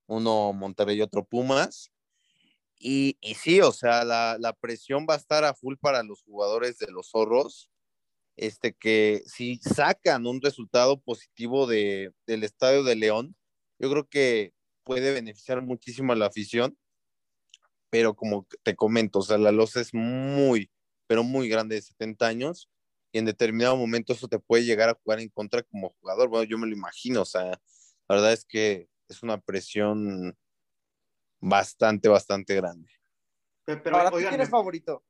uno 0.08 0.52
Monterrey 0.52 0.96
y 0.98 1.02
otro 1.02 1.24
Pumas. 1.24 1.92
Y, 2.80 3.16
y 3.20 3.34
sí, 3.34 3.60
o 3.60 3.72
sea, 3.72 4.04
la, 4.04 4.36
la, 4.38 4.52
presión 4.52 5.06
va 5.08 5.14
a 5.14 5.18
estar 5.18 5.44
a 5.44 5.54
full 5.54 5.76
para 5.80 6.02
los 6.02 6.22
jugadores 6.22 6.78
de 6.78 6.90
los 6.90 7.10
zorros. 7.10 7.70
Este 8.36 8.72
que 8.72 9.22
si 9.26 9.58
sacan 9.58 10.26
un 10.26 10.40
resultado 10.40 11.00
positivo 11.00 11.66
de, 11.66 12.12
del 12.26 12.44
Estadio 12.44 12.84
de 12.84 12.94
León, 12.96 13.36
yo 13.80 13.90
creo 13.90 14.08
que 14.08 14.54
puede 14.84 15.12
beneficiar 15.12 15.60
muchísimo 15.62 16.12
a 16.12 16.16
la 16.16 16.26
afición. 16.26 16.78
Pero 17.90 18.14
como 18.14 18.46
te 18.62 18.76
comento, 18.76 19.20
o 19.20 19.22
sea, 19.22 19.38
la 19.38 19.50
losa 19.50 19.80
es 19.80 19.94
muy, 19.94 20.70
pero 21.08 21.24
muy 21.24 21.48
grande 21.48 21.74
de 21.74 21.82
70 21.82 22.26
años 22.28 22.70
y 23.10 23.18
en 23.18 23.24
determinado 23.24 23.76
momento 23.76 24.12
eso 24.12 24.28
te 24.28 24.38
puede 24.38 24.64
llegar 24.64 24.90
a 24.90 24.94
jugar 25.02 25.18
en 25.18 25.30
contra 25.30 25.62
como 25.64 25.94
jugador. 26.00 26.28
Bueno, 26.28 26.44
yo 26.44 26.58
me 26.58 26.66
lo 26.66 26.72
imagino, 26.74 27.22
o 27.22 27.24
sea, 27.24 27.44
la 27.44 28.14
verdad 28.14 28.32
es 28.32 28.44
que 28.44 28.88
es 29.08 29.22
una 29.22 29.40
presión 29.40 30.36
bastante, 31.40 32.08
bastante 32.08 32.54
grande. 32.54 32.90
Pero, 33.64 33.82
Para 33.82 34.10
¿quién 34.10 34.40
es 34.40 34.50
favorito? 34.50 35.02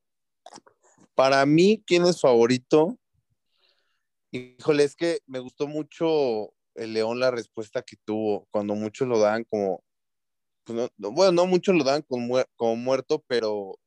Para 1.14 1.44
mí, 1.44 1.82
¿quién 1.86 2.04
es 2.06 2.20
favorito? 2.20 2.98
Híjole, 4.30 4.84
es 4.84 4.94
que 4.94 5.20
me 5.26 5.40
gustó 5.40 5.66
mucho 5.66 6.52
el 6.74 6.92
León 6.92 7.18
la 7.18 7.30
respuesta 7.30 7.82
que 7.82 7.96
tuvo, 8.04 8.46
cuando 8.50 8.74
muchos 8.74 9.08
lo 9.08 9.18
dan 9.18 9.42
como, 9.44 9.82
pues 10.64 10.90
bueno, 10.96 11.32
no 11.32 11.46
muchos 11.46 11.74
lo 11.74 11.82
dan 11.82 12.02
como, 12.02 12.40
como 12.54 12.76
muerto, 12.76 13.24
pero, 13.26 13.78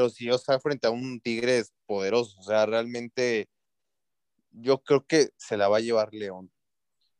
pero 0.00 0.08
si 0.08 0.30
o 0.30 0.38
sea, 0.38 0.58
frente 0.58 0.86
a 0.86 0.90
un 0.90 1.20
Tigre 1.20 1.62
poderoso, 1.84 2.40
o 2.40 2.42
sea, 2.42 2.64
realmente 2.64 3.50
yo 4.50 4.82
creo 4.82 5.04
que 5.06 5.28
se 5.36 5.58
la 5.58 5.68
va 5.68 5.76
a 5.76 5.80
llevar 5.80 6.14
León. 6.14 6.50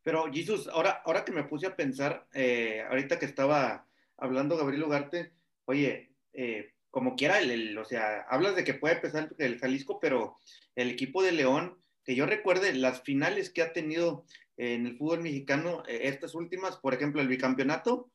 Pero 0.03 0.33
Jesús, 0.33 0.66
ahora, 0.69 1.03
ahora 1.05 1.27
que 1.27 1.33
me 1.33 1.45
puse 1.45 1.66
a 1.66 1.77
pensar, 1.77 2.27
eh, 2.33 2.83
ahorita 2.88 3.19
que 3.19 3.27
estaba 3.27 3.87
hablando 4.16 4.57
Gabriel 4.57 4.85
Ugarte, 4.85 5.35
oye, 5.66 6.14
eh, 6.33 6.73
como 6.90 7.16
quiera, 7.16 7.40
el, 7.40 7.77
o 7.77 7.85
sea, 7.85 8.23
hablas 8.31 8.57
de 8.57 8.64
que 8.64 8.73
puede 8.73 8.95
empezar 8.95 9.35
el 9.37 9.59
Jalisco, 9.59 10.01
pero 10.01 10.38
el 10.75 10.88
equipo 10.88 11.23
de 11.23 11.33
León, 11.33 11.79
que 12.03 12.14
yo 12.14 12.25
recuerde 12.25 12.73
las 12.73 13.03
finales 13.03 13.51
que 13.51 13.61
ha 13.61 13.75
tenido 13.75 14.25
en 14.57 14.87
el 14.87 14.97
fútbol 14.97 15.21
mexicano, 15.21 15.83
eh, 15.87 16.01
estas 16.05 16.35
últimas, 16.35 16.79
por 16.79 16.95
ejemplo, 16.95 17.21
el 17.21 17.29
bicampeonato, 17.29 18.11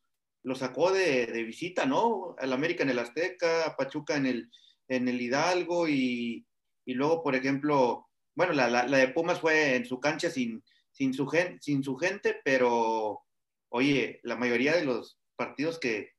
lo 0.46 0.54
sacó 0.54 0.92
de, 0.92 1.26
visita, 1.44 1.88
¿no? 1.88 2.36
Al 2.38 2.54
América 2.54 2.84
en 2.84 2.92
el 2.92 3.00
Azteca, 3.00 3.66
a 3.66 3.76
Pachuca 3.76 4.16
en 4.16 4.28
el, 4.28 4.52
en 4.88 5.08
el 5.08 5.20
Hidalgo 5.20 5.88
y, 5.90 6.46
luego, 6.86 7.24
por 7.24 7.34
ejemplo, 7.34 8.08
bueno, 8.36 8.54
la, 8.54 8.86
de 8.86 9.08
Pumas 9.08 9.40
fue 9.40 9.76
en 9.76 9.86
su 9.88 10.00
cancha 10.00 10.30
sin, 10.30 10.64
sin, 10.92 11.16
su 11.16 11.28
sin 11.62 11.84
su 11.84 11.96
gente, 11.98 12.40
pero 12.44 13.24
oye, 13.70 14.20
la 14.22 14.36
mayoría 14.36 14.76
de 14.76 14.86
los 14.86 15.20
partidos 15.36 15.80
que, 15.80 16.14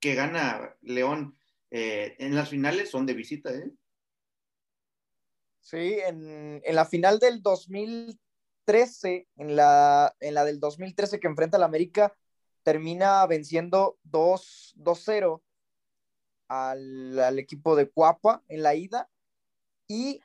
gana 0.00 0.76
León 0.82 1.36
eh, 1.72 2.14
en 2.20 2.36
las 2.36 2.48
finales 2.48 2.90
son 2.90 3.06
de 3.06 3.14
visita, 3.14 3.52
¿eh? 3.52 3.72
Sí, 5.60 5.98
en, 6.06 6.62
la 6.64 6.84
final 6.86 7.18
del 7.18 7.42
2013, 7.42 9.26
en 9.36 9.56
la, 9.56 10.14
en 10.20 10.34
la 10.34 10.44
del 10.44 10.60
2013 10.60 11.18
que 11.18 11.26
enfrenta 11.26 11.56
al 11.56 11.64
América, 11.64 12.16
termina 12.66 13.24
venciendo 13.28 13.96
2-0 14.10 15.40
al, 16.48 17.18
al, 17.20 17.38
equipo 17.38 17.76
de 17.76 17.88
Cuapa 17.88 18.42
en 18.48 18.64
la 18.64 18.74
ida 18.74 19.08
y 19.86 20.20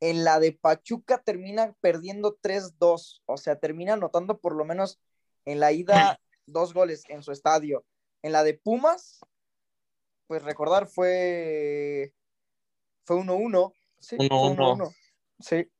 en 0.00 0.24
la 0.24 0.40
de 0.40 0.52
Pachuca 0.52 1.22
termina 1.22 1.76
perdiendo 1.82 2.38
3-2, 2.38 3.20
o 3.26 3.36
sea, 3.36 3.58
termina 3.58 3.92
anotando 3.92 4.38
por 4.38 4.56
lo 4.56 4.64
menos 4.64 4.98
en 5.44 5.60
la 5.60 5.72
ida 5.72 6.18
dos 6.46 6.72
goles 6.72 7.04
en 7.10 7.22
su 7.22 7.30
estadio. 7.30 7.84
En 8.22 8.32
la 8.32 8.42
de 8.42 8.54
Pumas, 8.54 9.20
pues 10.28 10.42
recordar 10.44 10.86
fue 10.86 12.14
fue 13.04 13.16
1-1 13.16 13.74
Sí, 14.00 14.16
1-1. 14.16 14.94
Sí. 15.40 15.70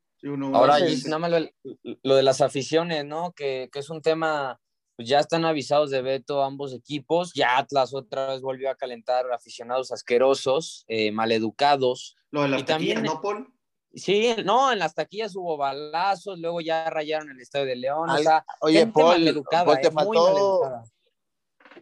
Ahora, 0.52 0.78
nada 1.06 1.18
más 1.18 1.30
lo, 2.02 2.16
de 2.16 2.22
las 2.22 2.42
aficiones, 2.42 3.04
¿no? 3.06 3.32
Que, 3.32 3.70
es 3.72 3.90
un 3.90 4.02
tema, 4.02 4.60
pues 4.96 5.08
ya 5.08 5.20
están 5.20 5.44
avisados 5.44 5.90
de 5.90 6.02
veto 6.02 6.42
ambos 6.42 6.72
equipos. 6.72 7.32
Ya 7.34 7.58
Atlas 7.58 7.94
otra 7.94 8.28
vez 8.28 8.40
volvió 8.40 8.70
a 8.70 8.74
calentar 8.74 9.30
aficionados 9.32 9.92
asquerosos, 9.92 10.84
eh, 10.88 11.12
maleducados. 11.12 12.16
Lo 12.30 12.42
de 12.42 12.48
las 12.48 12.64
taquillas, 12.64 13.02
¿no, 13.02 13.20
Paul? 13.20 13.52
Sí, 13.94 14.34
no, 14.44 14.72
en 14.72 14.78
las 14.78 14.94
taquillas 14.94 15.34
hubo 15.36 15.56
balazos, 15.56 16.38
luego 16.38 16.60
ya 16.60 16.90
rayaron 16.90 17.30
el 17.30 17.40
Estadio 17.40 17.66
de 17.66 17.76
León. 17.76 18.08
oye, 18.60 18.86
Paul, 18.88 19.24
te, 19.24 19.30
eh, 19.30 19.90
faltó, 19.90 20.82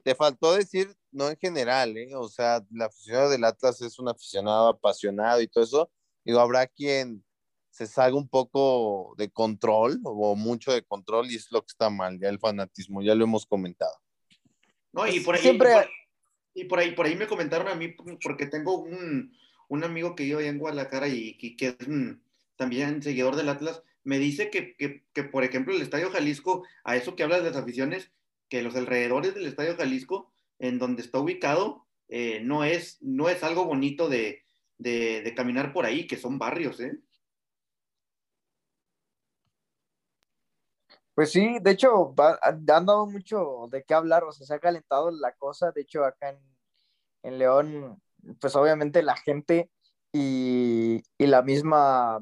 te 0.03 0.14
faltó 0.14 0.55
decir, 0.55 0.94
no 1.11 1.29
en 1.29 1.37
general, 1.37 1.96
¿eh? 1.96 2.14
O 2.14 2.29
sea, 2.29 2.64
la 2.70 2.87
aficionado 2.87 3.31
del 3.31 3.44
Atlas 3.44 3.81
es 3.81 3.98
un 3.98 4.09
aficionado 4.09 4.68
apasionado 4.68 5.40
y 5.40 5.48
todo 5.48 5.64
eso 5.64 5.90
Digo, 6.24 6.40
habrá 6.40 6.66
quien 6.66 7.22
se 7.74 7.88
salga 7.88 8.16
un 8.16 8.28
poco 8.28 9.16
de 9.18 9.30
control 9.30 9.98
o 10.04 10.37
mucho 10.37 10.72
de 10.72 10.84
control 10.84 11.28
y 11.28 11.34
es 11.34 11.50
lo 11.50 11.60
que 11.60 11.72
está 11.72 11.90
mal, 11.90 12.20
ya 12.20 12.28
el 12.28 12.38
fanatismo, 12.38 13.02
ya 13.02 13.16
lo 13.16 13.24
hemos 13.24 13.46
comentado. 13.46 13.96
No, 14.92 15.08
y 15.08 15.18
por 15.18 15.34
ahí, 15.34 15.40
Siempre... 15.42 15.70
y 16.54 16.66
por, 16.66 16.78
ahí, 16.78 16.92
por 16.92 17.06
ahí 17.06 17.16
me 17.16 17.26
comentaron 17.26 17.66
a 17.66 17.74
mí, 17.74 17.88
porque 18.22 18.46
tengo 18.46 18.78
un, 18.78 19.37
un 19.66 19.82
amigo 19.82 20.14
que 20.14 20.22
vive 20.22 20.46
en 20.46 20.58
Guadalajara 20.58 21.08
y, 21.08 21.56
que 21.56 21.66
es 21.66 21.76
también 22.54 23.02
seguidor 23.02 23.34
del 23.34 23.48
Atlas, 23.48 23.82
me 24.04 24.20
dice 24.20 24.50
que, 24.50 24.76
que, 24.76 25.02
que, 25.12 25.24
por 25.24 25.42
ejemplo, 25.42 25.74
el 25.74 25.82
Estadio 25.82 26.12
Jalisco, 26.12 26.64
a 26.84 26.94
eso 26.94 27.16
que 27.16 27.24
hablas 27.24 27.42
de 27.42 27.50
las 27.50 27.58
aficiones, 27.58 28.12
que 28.48 28.62
los 28.62 28.76
alrededores 28.76 29.34
del 29.34 29.46
Estadio 29.46 29.76
Jalisco, 29.76 30.32
en 30.60 30.78
donde 30.78 31.02
está 31.02 31.18
ubicado, 31.18 31.84
eh, 32.08 32.38
no, 32.40 32.62
es, 32.62 32.98
no 33.00 33.28
es 33.28 33.42
algo 33.42 33.64
bonito 33.64 34.08
de, 34.08 34.44
de, 34.78 35.32
caminar 35.34 35.72
por 35.72 35.87
ahí, 35.87 36.06
que 36.06 36.16
son 36.16 36.38
barrios, 36.38 36.78
¿eh? 36.78 37.00
Pues 41.14 41.31
sí, 41.31 41.59
de 41.61 41.70
hecho, 41.70 42.14
han 42.42 42.66
dado 42.66 43.07
mucho 43.07 43.68
de 43.70 43.85
qué 43.85 43.94
hablar, 43.94 44.24
o 44.24 44.33
sea, 44.33 44.46
se 44.46 44.55
ha 44.55 44.59
calentado 44.59 45.11
la 45.11 45.33
cosa, 45.33 45.70
de 45.70 45.83
hecho, 45.83 46.05
acá 46.05 46.37
en, 47.22 47.38
León, 47.38 48.03
pues 48.40 48.55
obviamente 48.57 49.03
la 49.03 49.16
gente 49.16 49.70
y, 50.12 51.03
la 51.18 51.42
misma 51.42 52.20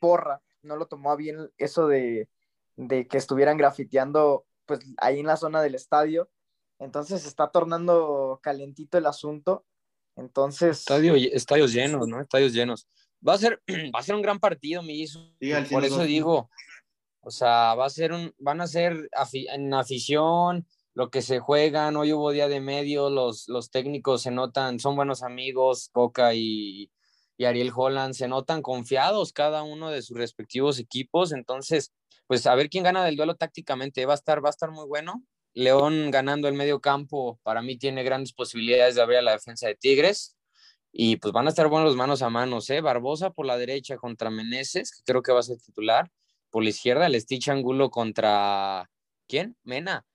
porra 0.00 0.42
no 0.62 0.76
lo 0.76 0.86
tomó 0.86 1.12
a 1.12 1.16
bien 1.16 1.50
eso 1.58 1.86
de, 1.86 2.28
de, 2.76 3.06
que 3.06 3.18
estuvieran 3.18 3.56
grafiteando, 3.58 4.44
pues 4.66 4.80
ahí 4.98 5.20
en 5.20 5.26
la 5.26 5.36
zona 5.36 5.62
del 5.62 5.74
estadio, 5.74 6.28
entonces 6.78 7.22
se 7.22 7.28
está 7.28 7.50
tornando 7.50 8.40
calentito 8.42 8.98
el 8.98 9.06
asunto 9.06 9.64
entonces. 10.18 10.80
Estadio, 10.80 11.14
estadios 11.14 11.72
llenos, 11.72 12.08
¿no? 12.08 12.20
Estadios 12.20 12.52
llenos. 12.52 12.88
Va 13.26 13.34
a 13.34 13.38
ser, 13.38 13.62
va 13.94 14.00
a 14.00 14.02
ser 14.02 14.14
un 14.14 14.22
gran 14.22 14.38
partido, 14.38 14.82
mi 14.82 15.00
hijo. 15.00 15.20
Por 15.70 15.84
eso 15.84 16.02
digo, 16.02 16.50
o 17.20 17.30
sea, 17.30 17.74
va 17.74 17.86
a 17.86 17.90
ser 17.90 18.12
un, 18.12 18.34
van 18.38 18.60
a 18.60 18.66
ser 18.66 19.08
en 19.32 19.74
afición, 19.74 20.66
lo 20.94 21.10
que 21.10 21.22
se 21.22 21.38
juegan, 21.38 21.96
hoy 21.96 22.12
hubo 22.12 22.32
día 22.32 22.48
de 22.48 22.60
medio, 22.60 23.10
los, 23.10 23.48
los 23.48 23.70
técnicos 23.70 24.22
se 24.22 24.30
notan, 24.30 24.80
son 24.80 24.96
buenos 24.96 25.22
amigos, 25.22 25.90
Coca 25.92 26.34
y, 26.34 26.90
y 27.36 27.44
Ariel 27.44 27.72
Holland, 27.74 28.14
se 28.14 28.28
notan 28.28 28.62
confiados 28.62 29.32
cada 29.32 29.62
uno 29.62 29.90
de 29.90 30.02
sus 30.02 30.16
respectivos 30.16 30.78
equipos, 30.78 31.32
entonces, 31.32 31.92
pues 32.26 32.46
a 32.46 32.54
ver 32.54 32.68
quién 32.68 32.84
gana 32.84 33.04
del 33.04 33.16
duelo 33.16 33.36
tácticamente, 33.36 34.06
va 34.06 34.14
a 34.14 34.16
estar, 34.16 34.44
va 34.44 34.48
a 34.48 34.50
estar 34.50 34.70
muy 34.70 34.86
bueno. 34.86 35.22
León 35.54 36.10
ganando 36.10 36.46
el 36.48 36.54
medio 36.54 36.80
campo, 36.80 37.40
para 37.42 37.62
mí 37.62 37.76
tiene 37.76 38.02
grandes 38.02 38.32
posibilidades 38.32 38.94
de 38.94 39.02
abrir 39.02 39.18
a 39.18 39.22
la 39.22 39.32
defensa 39.32 39.66
de 39.66 39.74
Tigres. 39.74 40.36
Y 40.92 41.16
pues 41.16 41.32
van 41.32 41.46
a 41.46 41.50
estar 41.50 41.68
buenos 41.68 41.96
manos 41.96 42.22
a 42.22 42.30
manos, 42.30 42.70
¿eh? 42.70 42.80
Barbosa 42.80 43.30
por 43.30 43.46
la 43.46 43.58
derecha 43.58 43.96
contra 43.96 44.30
Meneses, 44.30 44.90
que 44.90 45.02
creo 45.04 45.22
que 45.22 45.32
va 45.32 45.40
a 45.40 45.42
ser 45.42 45.58
titular. 45.58 46.10
Por 46.50 46.62
la 46.62 46.70
izquierda, 46.70 47.06
el 47.06 47.20
Stitch 47.20 47.48
Angulo 47.48 47.90
contra. 47.90 48.90
¿Quién? 49.26 49.56
Mena. 49.62 50.06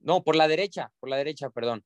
No, 0.00 0.22
por 0.22 0.36
la 0.36 0.48
derecha, 0.48 0.92
por 0.98 1.08
la 1.08 1.16
derecha, 1.16 1.50
perdón. 1.50 1.84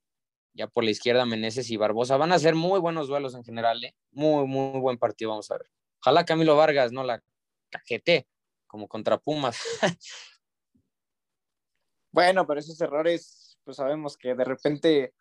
Ya 0.53 0.67
por 0.67 0.85
la 0.85 0.91
izquierda, 0.91 1.27
Meneses 1.27 1.71
y 1.71 1.77
Barbosa. 1.77 2.17
Van 2.17 2.33
a 2.33 2.39
ser 2.39 2.55
muy 2.55 2.81
buenos 2.81 3.09
duelos 3.09 3.35
en 3.35 3.45
general, 3.45 3.85
¿eh? 3.85 3.95
Muy, 4.11 4.47
muy 4.47 4.81
buen 4.81 4.99
partido, 4.99 5.31
vamos 5.31 5.51
a 5.51 5.59
ver. 5.59 5.71
Ojalá 6.03 6.25
Camilo 6.25 6.57
Vargas 6.57 6.93
no 6.93 7.05
la 7.05 7.23
cajete, 7.71 8.27
como 8.67 8.89
contra 8.89 9.19
Pumas. 9.19 9.59
Bueno, 12.13 12.45
pero 12.45 12.59
esos 12.59 12.81
errores, 12.81 13.57
pues 13.63 13.77
sabemos 13.77 14.17
que 14.17 14.35
de 14.35 14.45
repente 14.45 15.15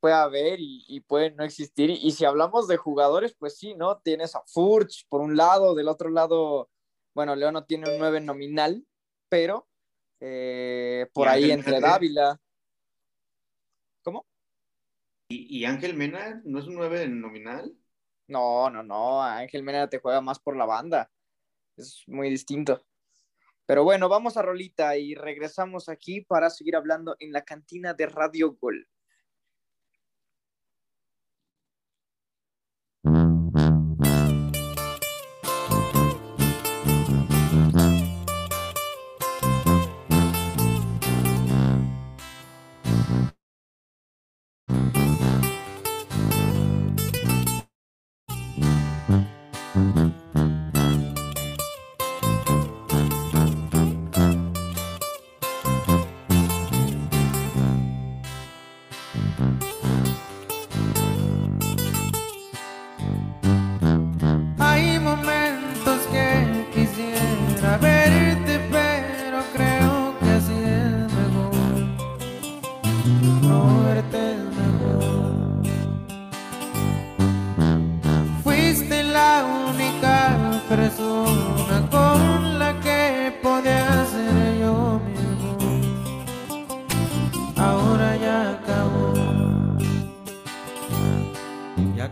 puede 0.00 0.14
haber 0.14 0.60
y, 0.60 0.84
y 0.86 1.00
puede 1.00 1.30
no 1.30 1.44
existir. 1.44 1.90
Y, 1.90 2.10
si 2.12 2.24
hablamos 2.24 2.68
de 2.68 2.76
jugadores, 2.76 3.34
pues 3.38 3.56
sí, 3.56 3.74
¿no? 3.74 3.98
Tienes 4.00 4.34
a 4.34 4.42
Furch 4.46 5.06
por 5.08 5.20
un 5.20 5.36
lado, 5.36 5.74
del 5.74 5.88
otro 5.88 6.10
lado, 6.10 6.68
bueno, 7.18 7.34
León 7.34 7.54
no 7.54 7.64
tiene 7.64 7.90
un 7.90 7.98
9 7.98 8.20
nominal, 8.20 8.86
pero 9.28 9.66
eh, 10.20 11.08
por 11.12 11.26
ahí 11.26 11.50
entre 11.50 11.80
Dávila. 11.80 12.40
¿Cómo? 14.04 14.24
¿Y, 15.28 15.64
Ángel 15.64 15.94
Mena 15.94 16.40
no 16.44 16.60
es 16.60 16.68
un 16.68 16.76
9 16.76 17.08
nominal? 17.08 17.76
No, 18.28 18.70
no, 18.70 18.84
no, 18.84 19.20
Ángel 19.20 19.64
Mena 19.64 19.90
te 19.90 19.98
juega 19.98 20.20
más 20.20 20.38
por 20.38 20.56
la 20.56 20.64
banda. 20.64 21.10
Es 21.76 22.04
muy 22.06 22.30
distinto. 22.30 22.86
Pero 23.66 23.82
bueno, 23.82 24.08
vamos 24.08 24.36
a 24.36 24.42
Rolita 24.42 24.96
y 24.96 25.16
regresamos 25.16 25.88
aquí 25.88 26.20
para 26.20 26.50
seguir 26.50 26.76
hablando 26.76 27.16
en 27.18 27.32
la 27.32 27.44
cantina 27.44 27.94
de 27.94 28.06
Radio 28.06 28.56
Gol. 28.60 28.88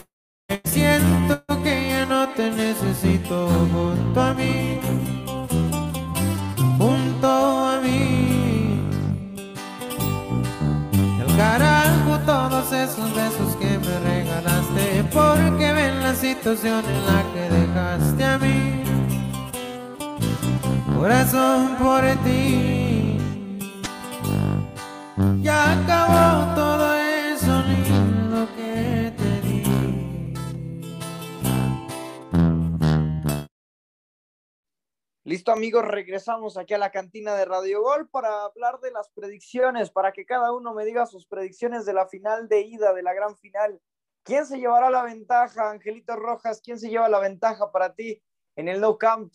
Amigos, 35.58 35.86
regresamos 35.86 36.56
aquí 36.56 36.76
a 36.76 36.78
la 36.78 36.92
cantina 36.92 37.34
de 37.34 37.44
Radio 37.44 37.82
Gol 37.82 38.08
para 38.10 38.44
hablar 38.44 38.80
de 38.80 38.92
las 38.92 39.10
predicciones, 39.10 39.90
para 39.90 40.12
que 40.12 40.24
cada 40.24 40.54
uno 40.54 40.76
me 40.76 40.86
diga 40.86 41.08
sus 41.08 41.26
predicciones 41.26 41.84
de 41.84 41.94
la 41.94 42.08
final 42.08 42.48
de 42.48 42.62
ida, 42.62 42.94
de 42.94 43.02
la 43.02 43.12
gran 43.16 43.36
final. 43.38 43.82
¿Quién 44.22 44.46
se 44.46 44.60
llevará 44.60 44.92
la 44.92 45.02
ventaja, 45.02 45.72
Angelito 45.72 46.16
Rojas? 46.16 46.62
¿Quién 46.64 46.78
se 46.78 46.90
lleva 46.90 47.10
la 47.10 47.20
ventaja 47.20 47.72
para 47.72 47.96
ti 47.96 48.22
en 48.56 48.68
el 48.68 48.80
No 48.80 49.00
Camp? 49.00 49.34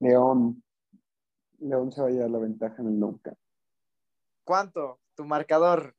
León. 0.00 0.64
León 1.60 1.92
se 1.92 2.02
va 2.02 2.08
a 2.08 2.10
llevar 2.10 2.30
la 2.30 2.38
ventaja 2.38 2.82
en 2.82 2.88
el 2.88 2.98
No 2.98 3.20
Camp. 3.22 3.38
¿Cuánto? 4.42 4.98
Tu 5.14 5.24
marcador. 5.24 5.94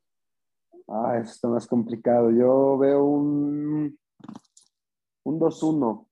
Ah, 0.89 1.19
está 1.23 1.47
más 1.47 1.65
complicado. 1.67 2.31
Yo 2.31 2.77
veo 2.77 3.01
un, 3.01 3.97
un 5.23 5.39
2-1. 5.39 6.08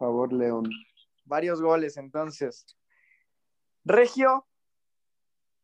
Favor, 0.00 0.32
León. 0.32 0.64
Varios 1.26 1.60
goles 1.60 1.98
entonces. 1.98 2.64
Regio, 3.84 4.46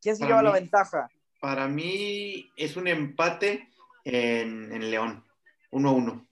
¿quién 0.02 0.14
se 0.14 0.20
Para 0.24 0.42
lleva 0.42 0.42
la 0.42 0.52
ventaja? 0.60 1.08
Para 1.40 1.66
mí 1.68 2.50
es 2.54 2.76
un 2.76 2.86
empate 2.86 3.70
en, 4.04 4.70
en 4.74 4.90
León. 4.90 5.24
1-1. 5.70 6.28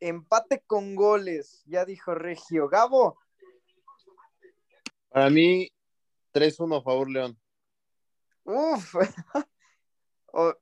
Empate 0.00 0.60
con 0.66 0.94
goles, 0.94 1.62
ya 1.64 1.86
dijo 1.86 2.14
Regio. 2.14 2.68
Gabo, 2.68 3.18
Para 5.08 5.30
mí, 5.30 5.72
3-1 6.34 6.78
a 6.78 6.82
favor 6.82 7.10
León. 7.10 7.40
uff. 8.44 8.94
O- 10.30 10.54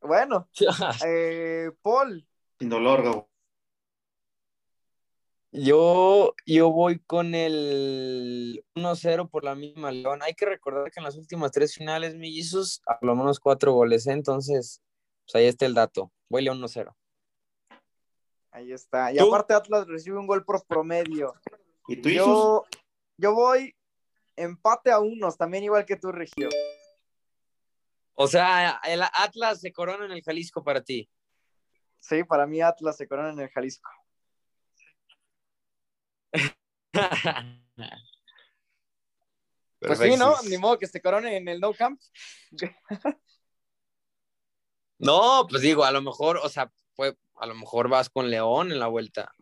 bueno, 0.00 0.48
eh, 1.04 1.72
Paul, 1.82 2.24
Sin 2.60 2.68
dolor, 2.68 3.02
Gabo. 3.02 3.28
Yo, 5.50 6.34
yo 6.44 6.70
voy 6.70 6.98
con 6.98 7.34
el 7.34 8.64
1-0 8.74 9.30
por 9.30 9.44
la 9.44 9.54
misma 9.54 9.90
León. 9.90 10.20
Hay 10.22 10.34
que 10.34 10.44
recordar 10.44 10.90
que 10.90 11.00
en 11.00 11.04
las 11.04 11.16
últimas 11.16 11.52
tres 11.52 11.74
finales, 11.74 12.14
mellizos, 12.16 12.82
a 12.86 12.98
lo 13.00 13.16
menos 13.16 13.40
cuatro 13.40 13.72
goles, 13.72 14.06
¿eh? 14.06 14.12
Entonces, 14.12 14.82
pues 15.24 15.34
ahí 15.36 15.46
está 15.46 15.64
el 15.64 15.74
dato. 15.74 16.12
Voy 16.28 16.42
León 16.42 16.60
1-0. 16.60 16.94
ahí 18.50 18.72
está. 18.72 19.12
Y 19.12 19.16
¿Tú? 19.16 19.28
aparte 19.28 19.54
Atlas 19.54 19.86
recibe 19.86 20.18
un 20.18 20.26
gol 20.26 20.44
por 20.44 20.64
promedio. 20.66 21.34
¿Y 21.86 21.96
tú? 22.02 22.10
Yo, 22.10 22.64
yo 23.16 23.34
voy 23.34 23.74
empate 24.36 24.90
a 24.90 25.00
unos, 25.00 25.36
también 25.36 25.64
igual 25.64 25.84
que 25.84 25.96
tú, 25.96 26.12
Regio. 26.12 26.48
O 28.14 28.26
sea, 28.26 28.80
el 28.84 29.02
Atlas 29.02 29.60
se 29.60 29.72
corona 29.72 30.04
en 30.04 30.12
el 30.12 30.22
Jalisco 30.22 30.62
para 30.62 30.82
ti. 30.82 31.08
Sí, 32.00 32.24
para 32.24 32.46
mí 32.46 32.60
Atlas 32.60 32.96
se 32.96 33.08
corona 33.08 33.30
en 33.30 33.40
el 33.40 33.48
Jalisco. 33.48 33.90
Pues 39.80 40.00
sí, 40.00 40.16
¿no? 40.16 40.34
Ni 40.48 40.58
modo 40.58 40.76
que 40.76 40.88
se 40.88 41.00
corone 41.00 41.36
en 41.36 41.46
el 41.48 41.60
No 41.60 41.72
Camp. 41.72 42.00
No, 45.00 45.46
pues 45.48 45.62
digo, 45.62 45.84
a 45.84 45.92
lo 45.92 46.02
mejor, 46.02 46.40
o 46.42 46.48
sea, 46.48 46.72
fue, 46.96 47.16
a 47.36 47.46
lo 47.46 47.54
mejor 47.54 47.88
vas 47.88 48.10
con 48.10 48.30
León 48.30 48.72
en 48.72 48.80
la 48.80 48.88
vuelta. 48.88 49.32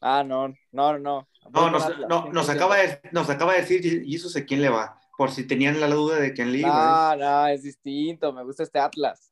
Ah, 0.00 0.22
no, 0.22 0.54
no, 0.70 1.00
no. 1.00 1.28
No, 1.50 1.68
nos, 1.68 1.98
no, 2.08 2.26
nos, 2.32 2.48
acaba 2.48 2.76
de, 2.76 3.00
nos 3.10 3.28
acaba 3.28 3.54
de 3.54 3.62
decir 3.62 4.04
Jesús 4.06 4.36
a 4.36 4.44
quién 4.44 4.62
le 4.62 4.68
va. 4.68 5.00
Por 5.18 5.32
si 5.32 5.48
tenían 5.48 5.80
la 5.80 5.88
duda 5.88 6.20
de 6.20 6.32
quién 6.32 6.52
le 6.52 6.58
iba. 6.58 7.16
No, 7.16 7.24
no, 7.24 7.46
es 7.48 7.64
distinto. 7.64 8.32
Me 8.32 8.44
gusta 8.44 8.62
este 8.62 8.78
Atlas. 8.78 9.31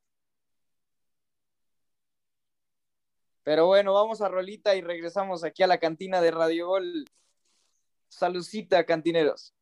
Pero 3.42 3.66
bueno, 3.66 3.94
vamos 3.94 4.20
a 4.20 4.28
Rolita 4.28 4.74
y 4.74 4.82
regresamos 4.82 5.44
aquí 5.44 5.62
a 5.62 5.66
la 5.66 5.78
cantina 5.78 6.20
de 6.20 6.30
Radio 6.30 6.68
Gol. 6.68 7.04
Salucita, 8.08 8.84
cantineros. 8.84 9.54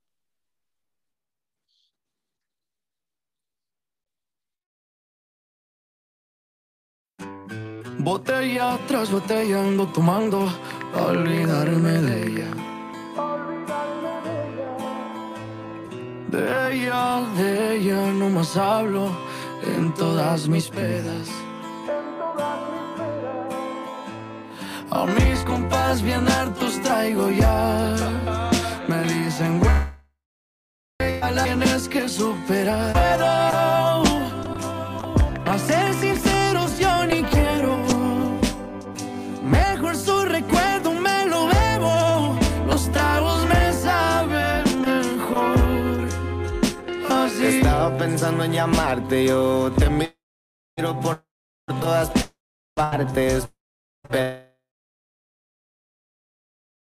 Botella 8.01 8.79
tras 8.87 9.11
botella 9.11 9.61
ando 9.61 9.87
tomando 9.89 10.49
a 10.95 11.07
olvidarme 11.07 11.93
de 12.01 12.26
ella. 12.26 12.51
De 16.31 16.74
ella, 16.74 17.20
de 17.37 17.76
ella 17.76 18.12
no 18.12 18.31
más 18.31 18.57
hablo 18.57 19.11
en 19.62 19.93
todas 19.95 20.49
mis 20.49 20.68
pedas. 20.68 21.29
A 24.91 25.05
mis 25.05 25.41
compas 25.41 26.03
bien 26.03 26.26
hartos 26.28 26.80
traigo 26.80 27.30
ya. 27.30 27.95
Me 28.89 29.03
dicen, 29.03 29.61
güey, 29.61 29.70
la 31.34 31.45
tienes 31.45 31.89
que 31.89 32.09
superar. 32.09 32.95
Pero, 32.95 33.26
a 35.45 35.59
ser 35.59 35.93
sinceros, 35.95 36.78
yo 36.78 37.05
ni 37.07 37.22
quiero. 37.24 37.76
Mejor 39.45 39.95
su 39.95 40.24
recuerdo 40.24 40.93
me 40.93 41.26
lo 41.26 41.47
bebo. 41.49 42.39
Los 42.66 42.91
tragos 42.91 43.45
me 43.47 43.72
saben 43.72 44.64
mejor. 44.80 46.09
Así. 47.11 47.47
Estaba 47.47 47.97
pensando 47.99 48.45
en 48.45 48.53
llamarte, 48.53 49.26
yo 49.26 49.70
te 49.76 49.91
miro 49.91 51.01
por 51.01 51.22
todas 51.66 52.11
partes, 52.74 53.49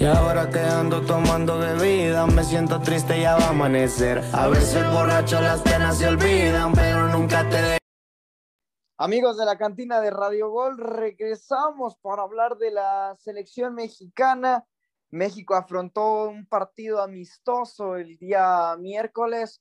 Y 0.00 0.06
ahora 0.06 0.48
que 0.48 0.58
ando 0.60 1.04
tomando 1.04 1.58
bebida 1.58 2.26
me 2.26 2.42
siento 2.42 2.80
triste 2.80 3.20
ya 3.20 3.36
va 3.36 3.44
a 3.44 3.50
amanecer. 3.50 4.22
A 4.32 4.48
veces 4.48 4.82
borracho 4.90 5.38
las 5.42 5.60
penas 5.60 5.98
se 5.98 6.08
olvidan, 6.08 6.72
pero 6.72 7.08
nunca 7.08 7.46
te 7.50 7.60
de 7.60 7.78
Amigos 8.96 9.36
de 9.36 9.44
la 9.44 9.58
cantina 9.58 10.00
de 10.00 10.10
Radio 10.10 10.48
Gol, 10.48 10.78
regresamos 10.78 11.98
para 11.98 12.22
hablar 12.22 12.56
de 12.56 12.70
la 12.70 13.14
selección 13.18 13.74
mexicana. 13.74 14.64
México 15.10 15.54
afrontó 15.54 16.30
un 16.30 16.46
partido 16.46 17.02
amistoso 17.02 17.96
el 17.96 18.16
día 18.16 18.76
miércoles 18.78 19.60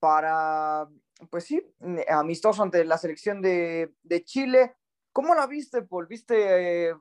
para, 0.00 0.88
pues 1.28 1.44
sí, 1.44 1.60
amistoso 2.08 2.62
ante 2.62 2.86
la 2.86 2.96
selección 2.96 3.42
de, 3.42 3.94
de 4.02 4.24
Chile. 4.24 4.76
¿Cómo 5.12 5.34
la 5.34 5.46
viste, 5.46 5.82
Paul? 5.82 6.06
¿Viste 6.06 6.88
eh, 6.88 6.94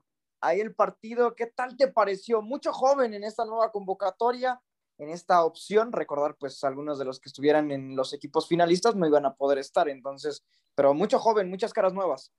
ahí 0.43 0.59
el 0.59 0.75
partido? 0.75 1.35
¿Qué 1.35 1.47
tal 1.47 1.75
te 1.77 1.87
pareció? 1.87 2.41
Mucho 2.41 2.71
joven 2.73 3.13
en 3.13 3.23
esta 3.23 3.45
nueva 3.45 3.71
convocatoria, 3.71 4.61
en 4.97 5.09
esta 5.09 5.43
opción. 5.43 5.91
Recordar, 5.91 6.35
pues, 6.37 6.63
algunos 6.63 6.99
de 6.99 7.05
los 7.05 7.19
que 7.19 7.29
estuvieran 7.29 7.71
en 7.71 7.95
los 7.95 8.13
equipos 8.13 8.47
finalistas 8.47 8.95
no 8.95 9.07
iban 9.07 9.25
a 9.25 9.33
poder 9.33 9.57
estar, 9.57 9.89
entonces, 9.89 10.43
pero 10.75 10.93
mucho 10.93 11.17
joven, 11.19 11.49
muchas 11.49 11.73
caras 11.73 11.93
nuevas. 11.93 12.31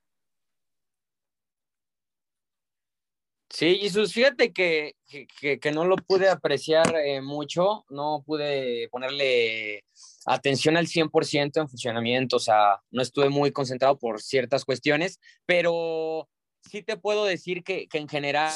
Sí, 3.50 3.76
Jesús, 3.76 4.12
fíjate 4.12 4.52
que, 4.52 4.96
que, 5.06 5.72
no 5.72 5.84
lo 5.84 5.94
pude 5.94 6.28
apreciar 6.28 6.96
eh, 6.96 7.22
mucho, 7.22 7.84
no 7.88 8.24
pude 8.26 8.88
ponerle 8.88 9.84
atención 10.26 10.76
al 10.76 10.88
100% 10.88 11.60
en 11.60 11.68
funcionamiento, 11.68 12.36
o 12.36 12.40
sea, 12.40 12.82
no 12.90 13.00
estuve 13.00 13.28
muy 13.28 13.52
concentrado 13.52 13.96
por 13.96 14.20
ciertas 14.20 14.64
cuestiones, 14.64 15.20
pero 15.46 16.28
sí 16.70 16.82
te 16.82 16.96
puedo 16.96 17.24
decir 17.24 17.62
que, 17.64 17.88
que 17.88 17.98
en 17.98 18.08
general 18.08 18.52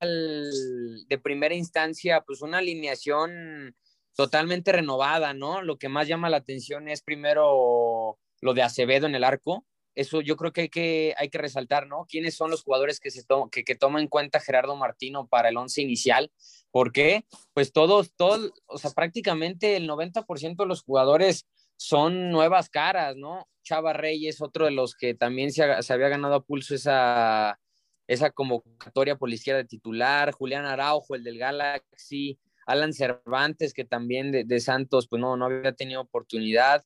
de 0.00 1.18
primera 1.22 1.54
instancia, 1.54 2.22
pues 2.26 2.42
una 2.42 2.58
alineación 2.58 3.74
totalmente 4.14 4.72
renovada, 4.72 5.34
¿no? 5.34 5.62
Lo 5.62 5.78
que 5.78 5.88
más 5.88 6.08
llama 6.08 6.30
la 6.30 6.38
atención 6.38 6.88
es 6.88 7.02
primero 7.02 8.18
lo 8.40 8.54
de 8.54 8.62
Acevedo 8.62 9.06
en 9.06 9.14
el 9.14 9.24
arco, 9.24 9.64
Eso 9.94 10.20
yo 10.20 10.36
creo 10.36 10.52
que 10.52 10.62
hay 10.62 10.68
que, 10.68 11.14
hay 11.16 11.30
que 11.30 11.38
resaltar, 11.38 11.86
¿no? 11.86 12.04
¿Quiénes 12.06 12.34
son 12.34 12.50
los 12.50 12.62
jugadores 12.62 13.00
que, 13.00 13.10
se 13.10 13.24
que, 13.50 13.64
que 13.64 13.74
toma 13.74 14.00
en 14.00 14.08
cuenta 14.08 14.40
Gerardo 14.40 14.76
Martino 14.76 15.26
para 15.26 15.48
el 15.48 15.56
once 15.56 15.80
inicial? 15.80 16.30
¿Por 16.70 16.92
qué? 16.92 17.24
Pues 17.54 17.72
todos, 17.72 18.12
todos, 18.14 18.52
o 18.66 18.76
sea, 18.76 18.90
prácticamente 18.90 19.76
el 19.76 19.88
90% 19.88 20.56
de 20.56 20.66
los 20.66 20.82
jugadores 20.82 21.46
son 21.76 22.30
nuevas 22.30 22.68
caras, 22.68 23.16
¿no? 23.16 23.48
Chava 23.66 23.92
Reyes, 23.92 24.40
otro 24.40 24.66
de 24.66 24.70
los 24.70 24.94
que 24.94 25.14
también 25.14 25.50
se, 25.50 25.82
se 25.82 25.92
había 25.92 26.08
ganado 26.08 26.36
a 26.36 26.44
pulso 26.44 26.74
esa, 26.74 27.58
esa 28.06 28.30
convocatoria 28.30 29.16
por 29.16 29.28
la 29.28 29.34
izquierda 29.34 29.62
de 29.62 29.68
titular, 29.68 30.30
Julián 30.30 30.64
Araujo, 30.64 31.16
el 31.16 31.24
del 31.24 31.38
Galaxy, 31.38 32.38
Alan 32.66 32.92
Cervantes, 32.92 33.74
que 33.74 33.84
también 33.84 34.30
de, 34.30 34.60
Santos, 34.60 35.08
pues 35.08 35.20
no, 35.20 35.36
no 35.36 35.46
había 35.46 35.72
tenido 35.72 36.00
oportunidad. 36.00 36.84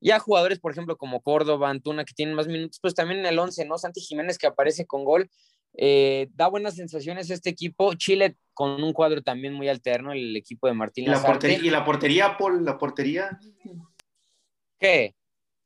Ya 0.00 0.18
jugadores, 0.18 0.60
por 0.60 0.72
ejemplo, 0.72 0.96
como 0.96 1.22
Córdoba, 1.22 1.70
Antuna, 1.70 2.04
que 2.04 2.14
tienen 2.14 2.34
más 2.34 2.46
minutos, 2.46 2.78
pues 2.80 2.94
también 2.94 3.20
en 3.20 3.26
el 3.26 3.38
11, 3.38 3.64
¿no? 3.64 3.78
Santi 3.78 4.00
Jiménez, 4.00 4.38
que 4.38 4.46
aparece 4.46 4.86
con 4.86 5.04
gol. 5.04 5.30
Eh, 5.76 6.28
da 6.34 6.48
buenas 6.48 6.76
sensaciones 6.76 7.30
este 7.30 7.50
equipo. 7.50 7.94
Chile 7.94 8.36
con 8.52 8.82
un 8.82 8.92
cuadro 8.92 9.22
también 9.22 9.54
muy 9.54 9.68
alterno, 9.68 10.12
el 10.12 10.36
equipo 10.36 10.66
de 10.66 10.74
Martín 10.74 11.04
¿Y 11.04 11.08
la, 11.08 11.22
portería, 11.22 11.58
¿Y 11.58 11.70
la 11.70 11.84
portería, 11.84 12.36
Paul? 12.36 12.64
¿La 12.64 12.78
portería? 12.78 13.38
¿Qué? 14.78 15.14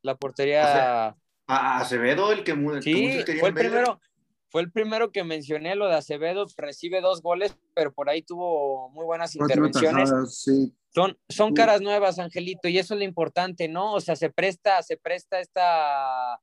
La 0.03 0.17
portería... 0.17 1.17
Acevedo, 1.47 2.33
el 2.33 2.45
que, 2.45 2.53
sí, 2.81 3.23
fue 3.41 3.49
el 3.49 3.55
primero, 3.55 4.01
fue 4.49 4.61
el 4.63 4.71
primero 4.71 5.13
que 5.13 5.25
mencioné, 5.25 5.75
lo 5.75 5.89
de 5.89 5.97
Acevedo, 5.97 6.47
recibe 6.57 7.01
dos 7.01 7.23
goles, 7.23 7.57
pero 7.75 7.93
por 7.93 8.11
ahí 8.11 8.23
tuvo 8.23 8.91
muy 8.91 9.05
buenas 9.05 9.35
intervenciones. 9.35 10.11
Son, 10.95 11.19
son 11.29 11.55
caras 11.55 11.81
nuevas, 11.81 12.19
Angelito, 12.19 12.69
y 12.69 12.79
eso 12.79 12.93
es 12.95 12.99
lo 12.99 13.05
importante, 13.05 13.67
¿no? 13.67 13.95
O 13.95 14.01
sea, 14.01 14.15
se 14.15 14.29
presta, 14.29 14.83
se 14.83 14.99
presta 14.99 15.41
esta, 15.41 16.39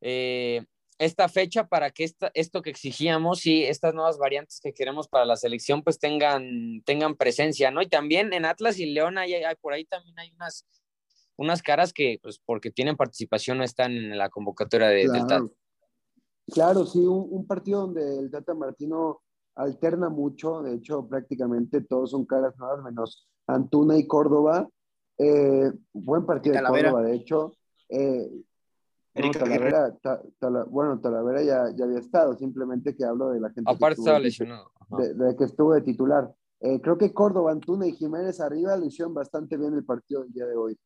eh, 0.00 0.64
esta 0.98 1.28
fecha 1.28 1.68
para 1.68 1.90
que 1.90 2.02
esta, 2.02 2.30
esto 2.34 2.60
que 2.60 2.70
exigíamos 2.70 3.46
y 3.46 3.64
estas 3.64 3.94
nuevas 3.94 4.18
variantes 4.18 4.60
que 4.60 4.74
queremos 4.74 5.06
para 5.06 5.24
la 5.24 5.36
selección, 5.36 5.82
pues 5.82 6.00
tengan, 6.00 6.82
tengan 6.84 7.14
presencia, 7.14 7.70
¿no? 7.70 7.82
Y 7.82 7.88
también 7.88 8.32
en 8.32 8.44
Atlas 8.44 8.80
y 8.80 8.86
León, 8.86 9.16
hay, 9.16 9.34
hay, 9.34 9.54
por 9.56 9.72
ahí 9.72 9.84
también 9.84 10.18
hay 10.18 10.32
unas, 10.32 10.66
unas 11.36 11.62
caras 11.62 11.92
que, 11.92 12.18
pues, 12.22 12.40
porque 12.44 12.70
tienen 12.70 12.96
participación, 12.96 13.58
no 13.58 13.64
están 13.64 13.92
en 13.92 14.16
la 14.16 14.28
convocatoria 14.28 14.88
de, 14.88 15.08
del 15.08 15.50
Claro, 16.52 16.84
sí, 16.84 16.98
un, 16.98 17.46
partido 17.46 17.80
donde 17.80 18.18
el 18.18 18.30
Tata 18.30 18.54
Martino 18.54 19.22
alterna 19.54 20.10
mucho, 20.10 20.62
de 20.62 20.74
hecho 20.74 21.06
prácticamente 21.08 21.80
todos 21.80 22.10
son 22.10 22.26
caras 22.26 22.54
nuevas, 22.58 22.82
menos 22.82 23.28
Antuna 23.46 23.96
y 23.96 24.06
Córdoba. 24.06 24.68
Eh, 25.16 25.70
buen 25.92 26.26
partido 26.26 26.56
de 26.56 26.62
Córdoba, 26.62 27.02
de 27.02 27.14
hecho. 27.14 27.52
Eh, 27.88 28.30
bueno, 30.68 31.00
Talavera, 31.00 31.42
ya, 31.42 31.70
ya, 31.74 31.84
había 31.84 32.00
estado, 32.00 32.36
simplemente 32.36 32.96
que 32.96 33.04
hablo 33.04 33.30
de 33.30 33.40
la 33.40 33.50
gente. 33.50 33.70
Aparte 33.70 34.00
estaba 34.00 34.18
lesionado. 34.18 34.70
De, 34.90 35.36
que 35.36 35.44
estuvo 35.44 35.72
de 35.72 35.82
titular. 35.82 36.34
Eh, 36.60 36.80
creo 36.80 36.98
que 36.98 37.12
Córdoba, 37.12 37.52
Antuna 37.52 37.86
y 37.86 37.92
Jiménez 37.92 38.40
arriba 38.40 38.76
lo 38.76 38.86
hicieron 38.86 39.14
bastante 39.14 39.56
bien 39.56 39.74
el 39.74 39.84
partido 39.84 40.22
del 40.22 40.32
día 40.32 40.46
de 40.46 40.56
hoy. 40.56 40.78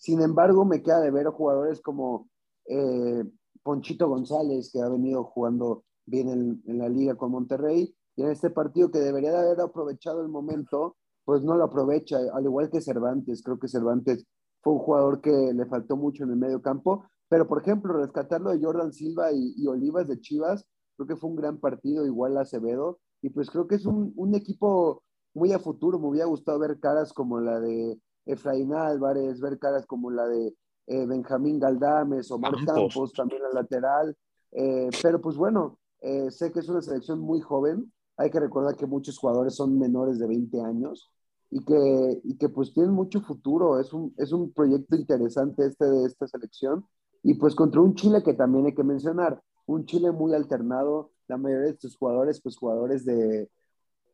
Sin 0.00 0.22
embargo, 0.22 0.64
me 0.64 0.82
queda 0.82 0.98
de 1.02 1.10
ver 1.10 1.26
jugadores 1.26 1.82
como 1.82 2.30
eh, 2.66 3.22
Ponchito 3.62 4.08
González, 4.08 4.70
que 4.72 4.80
ha 4.80 4.88
venido 4.88 5.24
jugando 5.24 5.84
bien 6.06 6.62
en, 6.64 6.78
la 6.78 6.88
liga 6.88 7.16
con 7.16 7.30
Monterrey, 7.30 7.94
y 8.16 8.22
en 8.22 8.30
este 8.30 8.48
partido 8.48 8.90
que 8.90 8.98
debería 8.98 9.30
de 9.30 9.40
haber 9.40 9.60
aprovechado 9.60 10.22
el 10.22 10.28
momento, 10.28 10.96
pues 11.26 11.42
no 11.42 11.54
lo 11.54 11.64
aprovecha, 11.64 12.18
al 12.32 12.44
igual 12.44 12.70
que 12.70 12.80
Cervantes. 12.80 13.42
Creo 13.42 13.58
que 13.58 13.68
Cervantes 13.68 14.26
fue 14.62 14.72
un 14.72 14.78
jugador 14.78 15.20
que 15.20 15.52
le 15.52 15.66
faltó 15.66 15.98
mucho 15.98 16.24
en 16.24 16.30
el 16.30 16.36
medio 16.36 16.62
campo, 16.62 17.04
pero 17.28 17.46
por 17.46 17.60
ejemplo, 17.60 17.92
rescatarlo 17.92 18.52
de 18.52 18.64
Jordan 18.64 18.94
Silva 18.94 19.32
y, 19.32 19.66
Olivas 19.66 20.08
de 20.08 20.18
Chivas, 20.18 20.66
creo 20.96 21.08
que 21.08 21.16
fue 21.16 21.28
un 21.28 21.36
gran 21.36 21.58
partido, 21.58 22.06
igual 22.06 22.38
a 22.38 22.42
Acevedo, 22.42 23.00
y 23.20 23.28
pues 23.28 23.50
creo 23.50 23.66
que 23.66 23.74
es 23.74 23.84
un 23.84 24.34
equipo 24.34 25.02
muy 25.34 25.52
a 25.52 25.58
futuro, 25.58 25.98
me 25.98 26.08
hubiera 26.08 26.26
gustado 26.26 26.58
ver 26.58 26.80
caras 26.80 27.12
como 27.12 27.38
la 27.38 27.60
de 27.60 28.00
Efraín 28.32 28.72
Álvarez, 28.72 29.40
ver 29.40 29.58
caras 29.58 29.86
como 29.86 30.10
la 30.10 30.26
de 30.26 30.54
eh, 30.86 31.06
Benjamín 31.06 31.60
Galdames, 31.60 32.30
Omar 32.30 32.52
Campos. 32.66 33.12
también 33.12 33.42
al 33.44 33.54
lateral. 33.54 34.16
Eh, 34.50 34.90
pero 35.00 35.20
pues 35.20 35.36
bueno, 35.36 35.78
eh, 36.00 36.30
sé 36.30 36.50
que 36.50 36.58
es 36.58 36.68
una 36.68 36.82
selección 36.82 37.20
muy 37.20 37.40
joven. 37.40 37.92
Hay 38.16 38.30
que 38.30 38.40
recordar 38.40 38.76
que 38.76 38.86
muchos 38.86 39.16
jugadores 39.16 39.54
son 39.54 39.78
menores 39.78 40.18
de 40.18 40.26
20 40.26 40.60
años 40.62 41.08
y 41.48 41.64
que, 41.64 42.20
y 42.24 42.36
que 42.36 42.48
pues 42.48 42.72
tienen 42.72 42.92
mucho 42.92 43.20
futuro. 43.20 43.78
Es 43.78 43.92
un, 43.92 44.12
es 44.18 44.32
un 44.32 44.52
proyecto 44.52 44.96
interesante 44.96 45.64
este 45.64 45.84
de 45.84 46.06
esta 46.06 46.26
selección. 46.26 46.84
Y 47.22 47.34
pues 47.34 47.54
contra 47.54 47.80
un 47.80 47.94
Chile 47.94 48.22
que 48.24 48.34
también 48.34 48.66
hay 48.66 48.74
que 48.74 48.82
mencionar, 48.82 49.40
un 49.66 49.84
Chile 49.84 50.10
muy 50.10 50.34
alternado, 50.34 51.12
la 51.28 51.36
mayoría 51.36 51.66
de 51.66 51.72
estos 51.72 51.96
jugadores, 51.96 52.40
pues 52.40 52.56
jugadores 52.56 53.04
de, 53.04 53.48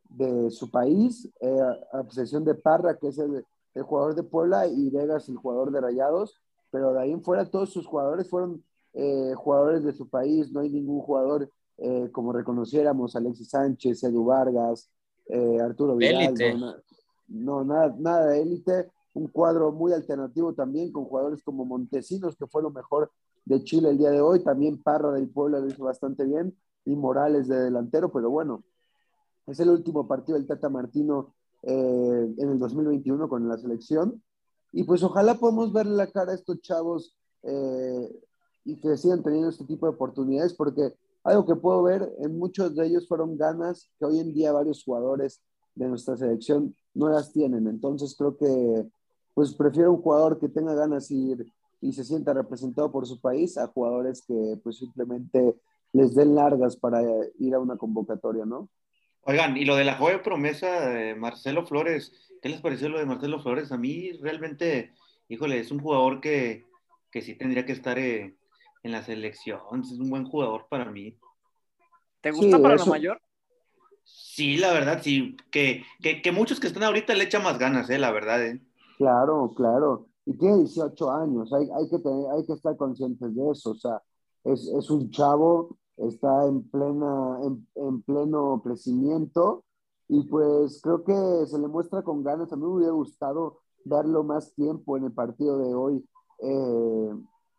de 0.09 0.51
su 0.51 0.69
país, 0.69 1.27
a 1.93 2.01
excepción 2.01 2.43
de 2.43 2.53
Parra, 2.53 2.97
que 2.97 3.07
es 3.07 3.17
el, 3.17 3.43
el, 3.77 3.83
jugador 3.83 4.15
de 4.15 4.23
Puebla, 4.23 4.67
y 4.67 4.89
Vegas, 4.89 5.29
el 5.29 5.37
jugador 5.37 5.71
de 5.71 5.81
Rayados, 5.81 6.41
pero 6.71 6.93
de 6.93 7.01
ahí 7.01 7.11
en 7.11 7.23
fuera 7.23 7.49
todos 7.49 7.69
sus 7.69 7.85
jugadores 7.85 8.29
fueron 8.29 8.63
eh, 8.93 9.33
jugadores 9.35 9.83
de 9.83 9.93
su 9.93 10.09
país, 10.09 10.51
no 10.51 10.61
hay 10.61 10.69
ningún 10.69 11.01
jugador 11.01 11.49
eh, 11.77 12.09
como 12.11 12.33
reconociéramos, 12.33 13.15
Alexis 13.15 13.49
Sánchez, 13.49 14.03
Edu 14.03 14.25
Vargas, 14.25 14.89
eh, 15.27 15.59
Arturo 15.61 15.95
Vidal, 15.95 16.33
no, 17.27 17.63
nada, 17.63 17.95
nada 17.97 18.27
de 18.27 18.41
élite, 18.41 18.89
un 19.13 19.27
cuadro 19.27 19.71
muy 19.71 19.93
alternativo 19.93 20.53
también 20.53 20.91
con 20.91 21.05
jugadores 21.05 21.43
como 21.43 21.65
Montesinos, 21.65 22.35
que 22.35 22.47
fue 22.47 22.61
lo 22.61 22.71
mejor 22.71 23.11
de 23.45 23.63
Chile 23.63 23.89
el 23.89 23.97
día 23.97 24.11
de 24.11 24.21
hoy, 24.21 24.39
también 24.39 24.81
Parra 24.81 25.11
del 25.11 25.29
Puebla 25.29 25.59
lo 25.59 25.67
hizo 25.67 25.83
bastante 25.83 26.25
bien, 26.25 26.55
y 26.85 26.95
Morales 26.95 27.47
de 27.47 27.59
delantero, 27.59 28.11
pero 28.11 28.29
bueno, 28.29 28.63
es 29.45 29.59
el 29.59 29.69
último 29.69 30.07
partido 30.07 30.37
del 30.37 30.47
Tata 30.47 30.69
Martino 30.69 31.35
en 31.71 32.49
el 32.49 32.59
2021 32.59 33.27
con 33.27 33.47
la 33.47 33.57
selección, 33.57 34.21
y 34.71 34.83
pues 34.83 35.03
ojalá 35.03 35.35
podamos 35.35 35.73
verle 35.73 35.95
la 35.95 36.07
cara 36.07 36.31
a 36.31 36.35
estos 36.35 36.61
chavos 36.61 37.15
eh, 37.43 38.21
y 38.65 38.79
que 38.79 38.97
sigan 38.97 39.23
teniendo 39.23 39.49
este 39.49 39.65
tipo 39.65 39.85
de 39.85 39.93
oportunidades, 39.93 40.53
porque 40.53 40.93
algo 41.23 41.45
que 41.45 41.55
puedo 41.55 41.83
ver 41.83 42.13
en 42.19 42.37
muchos 42.37 42.75
de 42.75 42.85
ellos 42.85 43.07
fueron 43.07 43.37
ganas 43.37 43.89
que 43.97 44.05
hoy 44.05 44.19
en 44.19 44.33
día 44.33 44.51
varios 44.51 44.83
jugadores 44.83 45.41
de 45.75 45.87
nuestra 45.87 46.17
selección 46.17 46.75
no 46.93 47.09
las 47.09 47.31
tienen. 47.31 47.67
Entonces 47.67 48.15
creo 48.17 48.37
que 48.37 48.87
pues 49.33 49.53
prefiero 49.53 49.93
un 49.93 50.01
jugador 50.01 50.39
que 50.39 50.49
tenga 50.49 50.73
ganas 50.73 51.11
y, 51.11 51.35
y 51.79 51.93
se 51.93 52.03
sienta 52.03 52.33
representado 52.33 52.91
por 52.91 53.05
su 53.05 53.19
país 53.19 53.57
a 53.57 53.67
jugadores 53.67 54.23
que 54.25 54.59
pues 54.63 54.77
simplemente 54.77 55.59
les 55.93 56.15
den 56.15 56.35
largas 56.35 56.75
para 56.75 57.01
ir 57.39 57.53
a 57.53 57.59
una 57.59 57.77
convocatoria, 57.77 58.45
¿no? 58.45 58.69
Oigan, 59.27 59.57
y 59.57 59.65
lo 59.65 59.75
de 59.75 59.85
la 59.85 59.95
joven 59.95 60.21
promesa 60.23 60.89
de 60.89 61.13
Marcelo 61.13 61.65
Flores, 61.65 62.27
¿Qué 62.41 62.49
les 62.49 62.61
pareció 62.61 62.89
lo 62.89 62.99
de 62.99 63.05
Marcelo 63.05 63.41
Flores? 63.41 63.71
A 63.71 63.77
mí 63.77 64.11
realmente, 64.21 64.93
híjole, 65.27 65.59
es 65.59 65.71
un 65.71 65.79
jugador 65.79 66.21
que, 66.21 66.65
que 67.11 67.21
sí 67.21 67.35
tendría 67.35 67.65
que 67.65 67.71
estar 67.71 67.97
eh, 67.97 68.37
en 68.83 68.91
la 68.91 69.03
selección. 69.03 69.59
Es 69.81 69.91
un 69.93 70.09
buen 70.09 70.25
jugador 70.25 70.67
para 70.69 70.85
mí. 70.91 71.17
¿Te 72.21 72.31
gusta 72.31 72.59
para 72.61 72.75
la 72.75 72.85
mayor? 72.85 73.21
Sí, 74.03 74.57
la 74.57 74.71
verdad, 74.71 75.01
sí. 75.01 75.35
Que, 75.51 75.83
que, 76.01 76.31
muchos 76.31 76.59
que 76.59 76.67
están 76.67 76.83
ahorita 76.83 77.13
le 77.13 77.23
echan 77.23 77.43
más 77.43 77.57
ganas, 77.57 77.89
eh, 77.89 77.97
la 77.97 78.11
verdad. 78.11 78.45
Eh. 78.45 78.61
Claro, 78.97 79.53
claro. 79.55 80.07
Y 80.25 80.37
tiene 80.37 80.57
18 80.57 81.11
años, 81.11 81.51
hay, 81.53 81.63
hay, 81.63 81.89
que, 81.89 81.95
hay 81.95 82.45
que 82.45 82.53
estar 82.53 82.75
conscientes 82.77 83.35
de 83.35 83.51
eso. 83.51 83.71
O 83.71 83.75
sea, 83.75 84.01
es, 84.43 84.67
es 84.67 84.89
un 84.89 85.09
chavo, 85.09 85.77
está 85.97 86.45
en, 86.45 86.63
plena, 86.69 87.39
en, 87.43 87.67
en 87.75 88.01
pleno 88.03 88.61
crecimiento 88.63 89.63
y 90.07 90.23
pues 90.23 90.81
creo 90.81 91.03
que 91.03 91.45
se 91.47 91.59
le 91.59 91.67
muestra 91.67 92.03
con 92.03 92.23
ganas. 92.23 92.51
A 92.51 92.55
mí 92.55 92.63
me 92.63 92.69
hubiera 92.69 92.93
gustado 92.93 93.59
darlo 93.83 94.23
más 94.23 94.53
tiempo 94.53 94.97
en 94.97 95.05
el 95.05 95.11
partido 95.11 95.57
de 95.59 95.73
hoy, 95.73 96.07
eh, 96.41 97.09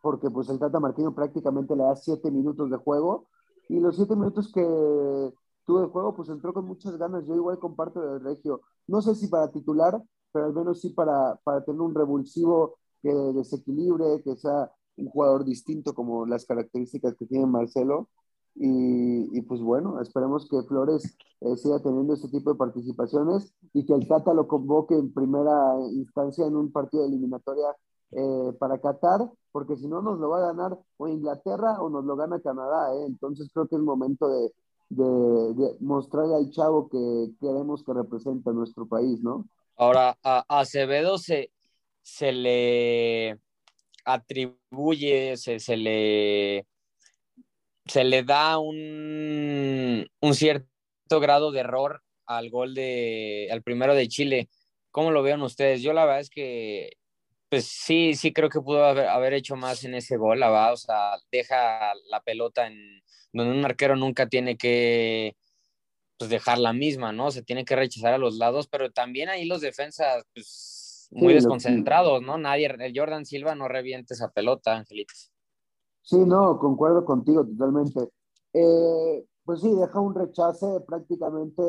porque 0.02 0.30
pues 0.30 0.48
el 0.48 0.58
Tata 0.58 0.80
Martino 0.80 1.14
prácticamente 1.14 1.76
le 1.76 1.82
da 1.84 1.96
siete 1.96 2.30
minutos 2.30 2.70
de 2.70 2.76
juego 2.76 3.26
y 3.68 3.80
los 3.80 3.96
siete 3.96 4.14
minutos 4.16 4.50
que 4.52 4.62
tuvo 5.66 5.80
de 5.80 5.88
juego 5.88 6.14
pues 6.14 6.28
entró 6.28 6.52
con 6.54 6.64
muchas 6.66 6.96
ganas. 6.96 7.26
Yo 7.26 7.34
igual 7.34 7.58
comparto 7.58 8.02
el 8.02 8.20
Regio. 8.22 8.62
No 8.86 9.02
sé 9.02 9.14
si 9.14 9.28
para 9.28 9.50
titular, 9.50 10.02
pero 10.32 10.46
al 10.46 10.54
menos 10.54 10.80
sí 10.80 10.90
para, 10.90 11.36
para 11.44 11.64
tener 11.64 11.80
un 11.80 11.94
revulsivo 11.94 12.76
que 13.02 13.12
desequilibre, 13.12 14.22
que 14.22 14.36
sea 14.36 14.70
un 14.96 15.08
jugador 15.10 15.44
distinto 15.44 15.94
como 15.94 16.26
las 16.26 16.44
características 16.46 17.14
que 17.16 17.26
tiene 17.26 17.46
Marcelo. 17.46 18.08
Y, 18.60 19.40
pues 19.42 19.60
bueno, 19.60 20.00
esperemos 20.00 20.48
que 20.48 20.60
Flores 20.64 21.16
eh, 21.40 21.56
siga 21.56 21.78
teniendo 21.78 22.14
este 22.14 22.28
tipo 22.28 22.50
de 22.50 22.58
participaciones 22.58 23.54
y 23.72 23.86
que 23.86 23.94
el 23.94 24.08
Tata 24.08 24.34
lo 24.34 24.48
convoque 24.48 24.94
en 24.94 25.12
primera 25.12 25.76
instancia 25.92 26.44
en 26.44 26.56
un 26.56 26.72
partido 26.72 27.04
de 27.04 27.10
eliminatoria 27.10 27.68
eh, 28.10 28.52
para 28.58 28.80
Qatar, 28.80 29.30
porque 29.52 29.76
si 29.76 29.86
no 29.86 30.02
nos 30.02 30.18
lo 30.18 30.30
va 30.30 30.38
a 30.38 30.52
ganar 30.52 30.76
o 30.96 31.06
Inglaterra 31.06 31.80
o 31.80 31.88
nos 31.88 32.04
lo 32.04 32.16
gana 32.16 32.40
Canadá. 32.40 32.94
¿eh? 32.96 33.04
Entonces 33.06 33.48
creo 33.52 33.68
que 33.68 33.76
es 33.76 33.82
momento 33.82 34.28
de, 34.28 34.50
de, 34.88 35.76
mostrarle 35.80 36.34
al 36.34 36.50
chavo 36.50 36.88
que 36.88 37.30
queremos 37.40 37.84
que 37.84 37.92
represente 37.92 38.50
a 38.50 38.54
nuestro 38.54 38.86
país, 38.86 39.22
¿no? 39.22 39.46
Ahora, 39.76 40.18
a 40.24 40.44
Acevedo 40.48 41.18
se, 41.18 41.52
se 42.02 42.32
le 42.32 43.38
atribuye, 44.04 45.36
se, 45.36 45.60
se 45.60 45.76
le 45.76 46.66
se 47.88 48.04
le 48.04 48.22
da 48.22 48.58
un, 48.58 50.06
un 50.20 50.34
cierto 50.34 51.20
grado 51.20 51.50
de 51.52 51.60
error 51.60 52.02
al 52.26 52.50
gol 52.50 52.74
de, 52.74 53.48
al 53.50 53.62
primero 53.62 53.94
de 53.94 54.08
Chile. 54.08 54.48
¿Cómo 54.90 55.10
lo 55.10 55.22
vean 55.22 55.42
ustedes? 55.42 55.82
Yo 55.82 55.92
la 55.92 56.04
verdad 56.04 56.20
es 56.20 56.30
que, 56.30 56.92
pues 57.48 57.66
sí, 57.66 58.14
sí 58.14 58.32
creo 58.32 58.50
que 58.50 58.60
pudo 58.60 58.84
haber, 58.84 59.08
haber 59.08 59.34
hecho 59.34 59.56
más 59.56 59.84
en 59.84 59.94
ese 59.94 60.16
gol, 60.16 60.40
la 60.40 60.50
verdad, 60.50 60.72
o 60.72 60.76
sea, 60.76 61.12
deja 61.32 61.92
la 62.10 62.20
pelota 62.22 62.66
en 62.66 63.02
donde 63.32 63.58
un 63.58 63.64
arquero 63.64 63.96
nunca 63.96 64.26
tiene 64.26 64.56
que 64.56 65.36
pues 66.18 66.30
dejar 66.30 66.58
la 66.58 66.72
misma, 66.72 67.12
¿no? 67.12 67.30
Se 67.30 67.42
tiene 67.42 67.64
que 67.64 67.76
rechazar 67.76 68.12
a 68.12 68.18
los 68.18 68.36
lados, 68.36 68.66
pero 68.66 68.90
también 68.90 69.28
ahí 69.28 69.44
los 69.44 69.60
defensas, 69.60 70.24
pues 70.34 71.08
muy 71.10 71.32
Sí, 71.32 71.34
desconcentrados, 71.34 72.22
¿no? 72.22 72.38
Nadie, 72.38 72.66
el 72.66 72.92
Jordan 72.94 73.24
Silva 73.24 73.54
no 73.54 73.68
reviente 73.68 74.14
esa 74.14 74.30
pelota, 74.30 74.76
Angelitos. 74.76 75.30
Sí, 76.08 76.16
no, 76.24 76.58
concuerdo 76.58 77.04
contigo 77.04 77.44
totalmente. 77.44 78.10
Eh, 78.54 79.26
pues 79.44 79.60
sí, 79.60 79.70
deja 79.74 80.00
un 80.00 80.14
rechace 80.14 80.66
prácticamente 80.86 81.62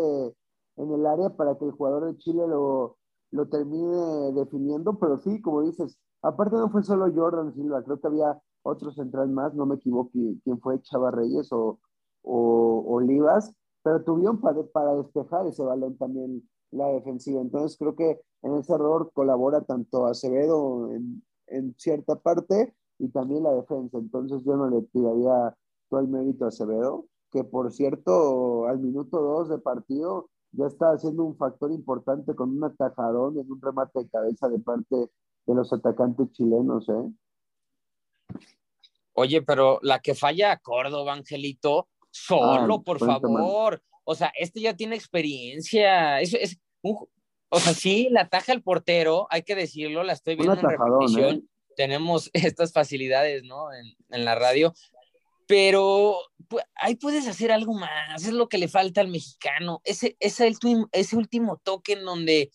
en 0.77 0.93
el 0.93 1.05
área 1.05 1.29
para 1.35 1.57
que 1.57 1.65
el 1.65 1.71
jugador 1.73 2.05
de 2.05 2.17
Chile 2.19 2.47
lo, 2.47 2.97
lo 3.31 3.49
termine 3.49 4.31
definiendo, 4.33 4.97
pero 4.97 5.17
sí, 5.19 5.41
como 5.41 5.63
dices, 5.63 5.97
aparte 6.21 6.55
no 6.55 6.69
fue 6.69 6.83
solo 6.83 7.11
Jordan 7.13 7.53
Silva, 7.53 7.83
creo 7.83 7.99
que 7.99 8.07
había 8.07 8.41
otro 8.63 8.93
central 8.93 9.27
más, 9.29 9.53
no 9.55 9.65
me 9.65 9.75
equivoco 9.75 10.11
quién 10.13 10.59
fue, 10.61 10.81
Chava 10.83 11.11
Reyes 11.11 11.51
o, 11.51 11.77
o 12.21 12.85
Olivas, 12.87 13.53
pero 13.83 14.05
tuvieron 14.05 14.39
para, 14.39 14.63
para 14.67 14.95
despejar 14.95 15.47
ese 15.47 15.63
balón 15.65 15.97
también 15.97 16.47
la 16.71 16.87
defensiva. 16.87 17.41
Entonces 17.41 17.77
creo 17.77 17.93
que 17.95 18.21
en 18.43 18.55
ese 18.55 18.73
error 18.73 19.11
colabora 19.13 19.61
tanto 19.63 20.05
Acevedo 20.05 20.93
en, 20.93 21.23
en 21.47 21.75
cierta 21.77 22.15
parte 22.15 22.73
y 22.99 23.07
también 23.09 23.43
la 23.43 23.51
defensa. 23.53 23.97
Entonces 23.97 24.43
yo 24.45 24.55
no 24.55 24.69
le 24.69 24.81
tiraría 24.83 25.55
todo 25.89 25.99
el 26.01 26.07
mérito 26.07 26.45
a 26.45 26.49
Acevedo, 26.49 27.05
que 27.31 27.43
por 27.43 27.71
cierto, 27.71 28.67
al 28.67 28.79
minuto 28.79 29.19
dos 29.21 29.49
de 29.49 29.57
partido 29.59 30.29
ya 30.51 30.65
está 30.67 30.91
haciendo 30.91 31.23
un 31.23 31.35
factor 31.37 31.71
importante 31.71 32.35
con 32.35 32.49
un 32.55 32.63
atajadón 32.63 33.37
en 33.39 33.51
un 33.51 33.61
remate 33.61 33.99
de 33.99 34.09
cabeza 34.09 34.49
de 34.49 34.59
parte 34.59 34.95
de 34.95 35.55
los 35.55 35.71
atacantes 35.73 36.31
chilenos, 36.31 36.87
¿eh? 36.89 37.11
Oye, 39.13 39.41
pero 39.41 39.79
la 39.81 39.99
que 39.99 40.15
falla 40.15 40.51
a 40.53 40.57
Córdoba, 40.59 41.13
Angelito, 41.13 41.87
solo, 42.09 42.75
Ah, 42.75 42.81
por 42.83 42.99
favor. 42.99 43.81
O 44.05 44.15
sea, 44.15 44.31
este 44.39 44.61
ya 44.61 44.75
tiene 44.75 44.95
experiencia. 44.95 46.19
Es, 46.21 46.33
es 46.33 46.57
un- 46.81 47.05
o 47.51 47.59
sea, 47.59 47.73
sí, 47.73 48.07
la 48.11 48.21
ataja 48.21 48.53
el 48.53 48.63
portero, 48.63 49.27
hay 49.29 49.43
que 49.43 49.55
decirlo, 49.55 50.03
la 50.03 50.13
estoy 50.13 50.35
viendo 50.35 50.53
en 50.53 50.65
atajadón, 50.65 50.99
repetición. 51.01 51.35
¿eh? 51.35 51.43
Tenemos 51.75 52.29
estas 52.33 52.73
facilidades, 52.73 53.43
¿no? 53.43 53.71
En, 53.73 53.85
en 54.11 54.25
la 54.25 54.35
radio. 54.35 54.73
Pero 55.47 56.19
pu- 56.47 56.63
ahí 56.75 56.95
puedes 56.95 57.27
hacer 57.27 57.51
algo 57.51 57.73
más, 57.73 58.23
es 58.23 58.33
lo 58.33 58.47
que 58.47 58.57
le 58.59 58.67
falta 58.67 59.01
al 59.01 59.07
mexicano. 59.07 59.81
Ese, 59.83 60.15
ese, 60.19 60.47
ultim- 60.47 60.87
ese 60.91 61.15
último 61.15 61.57
toque 61.63 61.93
en 61.93 62.05
donde 62.05 62.51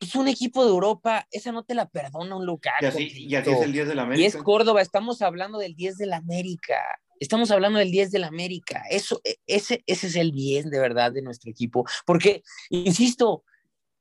pues, 0.00 0.16
un 0.16 0.26
equipo 0.26 0.64
de 0.64 0.70
Europa, 0.70 1.26
esa 1.30 1.52
no 1.52 1.62
te 1.62 1.74
la 1.74 1.88
perdona 1.88 2.34
un 2.34 2.44
Lukaku. 2.44 2.82
Y 2.84 2.86
así, 2.86 3.12
y 3.28 3.34
así 3.36 3.50
es 3.50 3.60
el 3.60 3.72
10 3.72 3.86
de 3.88 3.94
la 3.94 4.02
Y 4.02 4.06
América. 4.06 4.26
es 4.28 4.36
Córdoba, 4.42 4.82
estamos 4.82 5.22
hablando 5.22 5.58
del 5.58 5.76
10 5.76 5.96
de 5.98 6.06
la 6.06 6.16
América. 6.16 6.80
Estamos 7.20 7.52
hablando 7.52 7.78
del 7.78 7.92
10 7.92 8.10
de 8.10 8.18
la 8.18 8.26
América. 8.26 8.82
Eso, 8.90 9.20
e- 9.22 9.36
ese, 9.46 9.84
ese 9.86 10.08
es 10.08 10.16
el 10.16 10.32
bien 10.32 10.68
de 10.70 10.80
verdad 10.80 11.12
de 11.12 11.22
nuestro 11.22 11.48
equipo. 11.52 11.84
Porque, 12.04 12.42
insisto, 12.70 13.44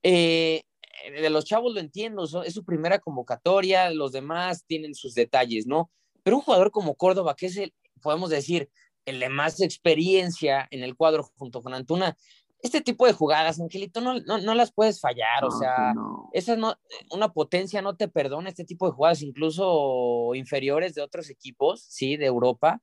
eh, 0.02 0.64
de 1.10 1.30
los 1.30 1.46
chavos 1.46 1.74
lo 1.74 1.80
entiendo, 1.80 2.24
es 2.44 2.54
su 2.54 2.64
primera 2.64 3.00
convocatoria, 3.00 3.90
los 3.92 4.12
demás 4.12 4.66
tienen 4.66 4.94
sus 4.96 5.14
detalles, 5.14 5.66
¿no? 5.68 5.90
Pero 6.24 6.38
un 6.38 6.44
jugador 6.44 6.72
como 6.72 6.96
Córdoba, 6.96 7.36
que 7.36 7.48
es 7.48 7.58
el, 7.58 7.74
podemos 8.02 8.30
decir, 8.30 8.70
el 9.06 9.20
de 9.20 9.30
más 9.30 9.62
experiencia 9.62 10.68
en 10.72 10.84
el 10.84 10.96
cuadro 10.96 11.24
junto 11.38 11.62
con 11.62 11.74
Antuna, 11.74 12.16
este 12.62 12.82
tipo 12.82 13.08
de 13.08 13.14
jugadas, 13.14 13.60
Angelito, 13.60 14.02
no, 14.02 14.20
no, 14.20 14.38
no 14.38 14.54
las 14.54 14.72
puedes 14.72 15.02
fallar, 15.02 15.44
o 15.44 15.52
sea, 15.52 15.94
no. 15.94 16.30
esa 16.32 16.56
no, 16.56 16.76
una 17.12 17.34
potencia 17.34 17.82
no 17.82 17.96
te 17.96 18.08
perdona 18.08 18.50
este 18.50 18.66
tipo 18.66 18.86
de 18.86 18.92
jugadas, 18.92 19.24
incluso 19.24 20.36
inferiores 20.36 20.94
de 20.94 21.02
otros 21.02 21.30
equipos, 21.30 21.82
sí, 21.82 22.18
de 22.18 22.28
Europa, 22.28 22.80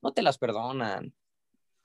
no 0.00 0.12
te 0.12 0.22
las 0.22 0.38
perdonan. 0.38 1.12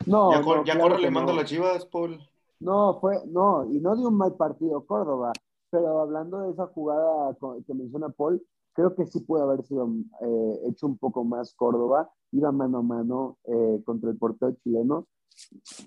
No, 0.06 0.32
ya 0.32 0.64
ya 0.66 0.76
claro 0.76 0.96
que 0.96 1.02
le 1.02 1.12
mando 1.12 1.34
no. 1.34 1.40
a 1.40 1.42
las 1.42 1.50
chivas, 1.50 1.86
Paul. 1.86 2.22
No, 2.60 2.98
fue, 3.02 3.20
no, 3.26 3.66
y 3.70 3.80
no 3.80 3.96
de 3.96 4.06
un 4.06 4.16
mal 4.16 4.36
partido 4.36 4.86
Córdoba, 4.86 5.34
pero 5.74 6.02
hablando 6.02 6.40
de 6.42 6.52
esa 6.52 6.68
jugada 6.68 7.36
que 7.66 7.74
menciona 7.74 8.10
Paul, 8.10 8.40
creo 8.74 8.94
que 8.94 9.08
sí 9.08 9.22
puede 9.22 9.42
haber 9.42 9.64
sido 9.64 9.90
eh, 10.22 10.62
hecho 10.68 10.86
un 10.86 11.00
poco 11.00 11.24
más 11.24 11.56
Córdoba, 11.56 12.12
iba 12.32 12.52
mano 12.52 12.78
a 12.78 12.82
mano 12.84 13.38
eh, 13.46 13.82
contra 13.84 14.12
el 14.12 14.18
portero 14.20 14.52
chileno. 14.64 15.08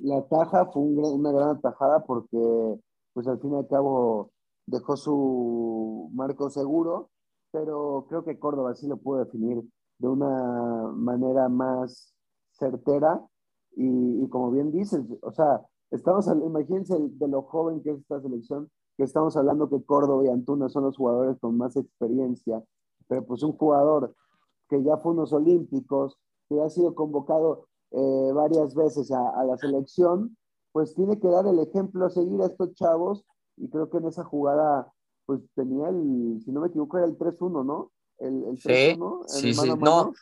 La 0.02 0.26
taja 0.26 0.66
fue 0.72 0.82
una 0.82 1.30
gran 1.30 1.50
atajada 1.50 2.04
porque, 2.04 2.80
pues 3.12 3.28
al 3.28 3.38
fin 3.38 3.52
y 3.52 3.58
al 3.58 3.68
cabo, 3.68 4.32
dejó 4.66 4.96
su 4.96 6.10
marco 6.12 6.50
seguro, 6.50 7.10
pero 7.52 8.06
creo 8.08 8.24
que 8.24 8.40
Córdoba 8.40 8.74
sí 8.74 8.88
lo 8.88 8.96
pudo 8.96 9.24
definir 9.24 9.62
de 9.98 10.08
una 10.08 10.90
manera 10.96 11.48
más 11.48 12.12
certera 12.50 13.24
y, 13.76 14.28
como 14.30 14.50
bien 14.50 14.72
dices, 14.72 15.04
o 15.22 15.30
sea, 15.30 15.64
estamos, 15.92 16.26
imagínense 16.26 16.96
de 16.98 17.28
lo 17.28 17.42
joven 17.42 17.84
que 17.84 17.90
es 17.90 18.00
esta 18.00 18.20
selección, 18.20 18.68
que 18.96 19.04
estamos 19.04 19.36
hablando 19.36 19.68
que 19.68 19.82
Córdoba 19.84 20.24
y 20.24 20.28
Antuna 20.28 20.68
son 20.68 20.84
los 20.84 20.96
jugadores 20.96 21.38
con 21.40 21.56
más 21.56 21.76
experiencia, 21.76 22.62
pero 23.08 23.24
pues 23.26 23.42
un 23.42 23.52
jugador 23.52 24.14
que 24.68 24.82
ya 24.82 24.96
fue 24.96 25.12
unos 25.12 25.32
olímpicos, 25.32 26.16
que 26.48 26.60
ha 26.62 26.70
sido 26.70 26.94
convocado 26.94 27.66
eh, 27.92 28.30
varias 28.32 28.74
veces 28.74 29.10
a, 29.12 29.28
a 29.40 29.44
la 29.44 29.56
selección, 29.58 30.36
pues 30.72 30.94
tiene 30.94 31.18
que 31.20 31.28
dar 31.28 31.46
el 31.46 31.58
ejemplo 31.58 32.06
a 32.06 32.10
seguir 32.10 32.40
a 32.42 32.46
estos 32.46 32.74
chavos 32.74 33.24
y 33.56 33.68
creo 33.68 33.88
que 33.90 33.98
en 33.98 34.06
esa 34.06 34.24
jugada 34.24 34.92
pues 35.26 35.40
tenía 35.54 35.88
el, 35.88 36.40
si 36.44 36.52
no 36.52 36.60
me 36.60 36.68
equivoco, 36.68 36.98
era 36.98 37.06
el 37.06 37.18
3-1, 37.18 37.64
¿no? 37.64 37.90
El, 38.18 38.44
el 38.44 38.58
Sí, 38.58 38.68
3-1, 38.68 39.20
en 39.20 39.28
sí, 39.28 39.48
el 39.50 39.54
sí, 39.54 39.68
mano 39.68 39.76
no. 39.76 40.12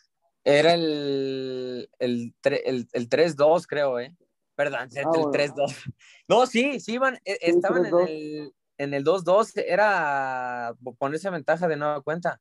Era 0.46 0.74
el, 0.74 1.88
el, 1.98 2.34
el, 2.42 2.88
el 2.92 3.08
3-2, 3.08 3.66
creo, 3.66 3.98
¿eh? 3.98 4.14
Perdón, 4.54 4.88
el, 4.94 5.04
Ah, 5.04 5.10
bueno. 5.10 5.30
3-2. 5.30 5.54
No, 6.28 6.46
sí, 6.46 6.80
sí, 6.80 6.94
iban, 6.94 7.16
e- 7.24 7.38
estaban 7.42 7.84
en 7.86 7.92
3-2. 7.92 8.08
el, 8.08 8.54
en 8.78 8.94
el 8.94 9.04
2-2, 9.04 9.52
era 9.56 10.74
ponerse 10.98 11.30
ventaja 11.30 11.68
de 11.68 11.76
nueva 11.76 12.00
cuenta. 12.02 12.40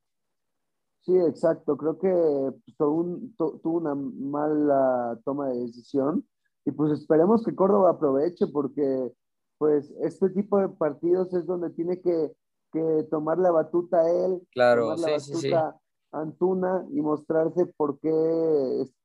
Sí, 1.01 1.17
exacto. 1.17 1.75
Creo 1.77 1.97
que 1.99 2.09
pues, 2.09 2.77
tuvo, 2.77 2.91
un- 3.01 3.35
tu- 3.35 3.59
tuvo 3.59 3.77
una 3.77 3.93
mala 3.95 5.19
toma 5.25 5.49
de 5.49 5.59
decisión 5.59 6.25
y 6.65 6.71
pues 6.71 6.93
esperemos 6.93 7.43
que 7.43 7.53
Córdoba 7.55 7.91
aproveche 7.91 8.47
porque 8.47 9.11
pues 9.57 9.91
este 10.01 10.29
tipo 10.29 10.57
de 10.59 10.69
partidos 10.69 11.33
es 11.33 11.45
donde 11.45 11.69
tiene 11.71 12.01
que, 12.01 12.31
que 12.71 13.07
tomar 13.11 13.37
la 13.37 13.51
batuta 13.51 14.09
él, 14.09 14.41
Claro, 14.51 14.83
tomar 14.95 14.99
la 14.99 15.19
sí, 15.19 15.33
sí, 15.35 15.41
sí. 15.41 15.49
batuta 15.51 15.79
Antuna 16.13 16.85
y 16.91 17.01
mostrarse 17.01 17.65
por 17.65 17.99
qué 17.99 18.11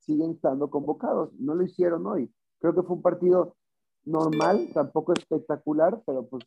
siguen 0.01 0.33
estando 0.33 0.69
convocados. 0.71 1.33
No 1.39 1.55
lo 1.55 1.65
hicieron 1.65 2.07
hoy. 2.07 2.31
Creo 2.61 2.75
que 2.75 2.83
fue 2.83 2.97
un 2.97 3.03
partido 3.03 3.57
normal, 4.05 4.69
tampoco 4.75 5.15
espectacular, 5.15 6.03
pero 6.07 6.27
pues 6.27 6.45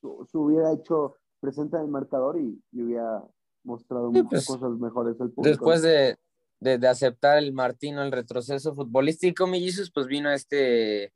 se 0.00 0.38
hubiera 0.38 0.72
hecho 0.72 1.16
presente 1.40 1.76
en 1.76 1.84
el 1.84 1.88
marcador 1.88 2.38
y, 2.38 2.62
y 2.72 2.82
hubiera 2.82 3.22
mostrado 3.64 4.10
Sí, 4.12 4.22
muchas 4.22 4.46
pues, 4.46 4.46
cosas 4.46 4.78
mejores 4.78 5.20
al 5.20 5.30
público. 5.30 5.48
Después 5.48 5.82
de, 5.82 6.18
de, 6.60 6.78
de 6.78 6.88
aceptar 6.88 7.38
el 7.38 7.52
Martino 7.52 8.02
el 8.02 8.12
retroceso 8.12 8.74
futbolístico, 8.74 9.46
Millizos, 9.46 9.90
pues 9.90 10.06
vino 10.06 10.30
este, 10.30 11.12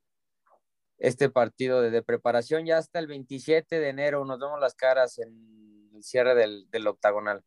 este 0.98 1.30
partido 1.30 1.80
de, 1.80 1.90
de 1.90 2.02
preparación 2.02 2.66
ya 2.66 2.78
hasta 2.78 2.98
el 2.98 3.06
27 3.06 3.80
de 3.80 3.88
enero. 3.88 4.24
Nos 4.24 4.38
vemos 4.38 4.60
las 4.60 4.74
caras 4.74 5.18
en 5.18 5.90
el 5.94 6.02
cierre 6.02 6.34
del, 6.34 6.68
del 6.70 6.86
octagonal. 6.86 7.42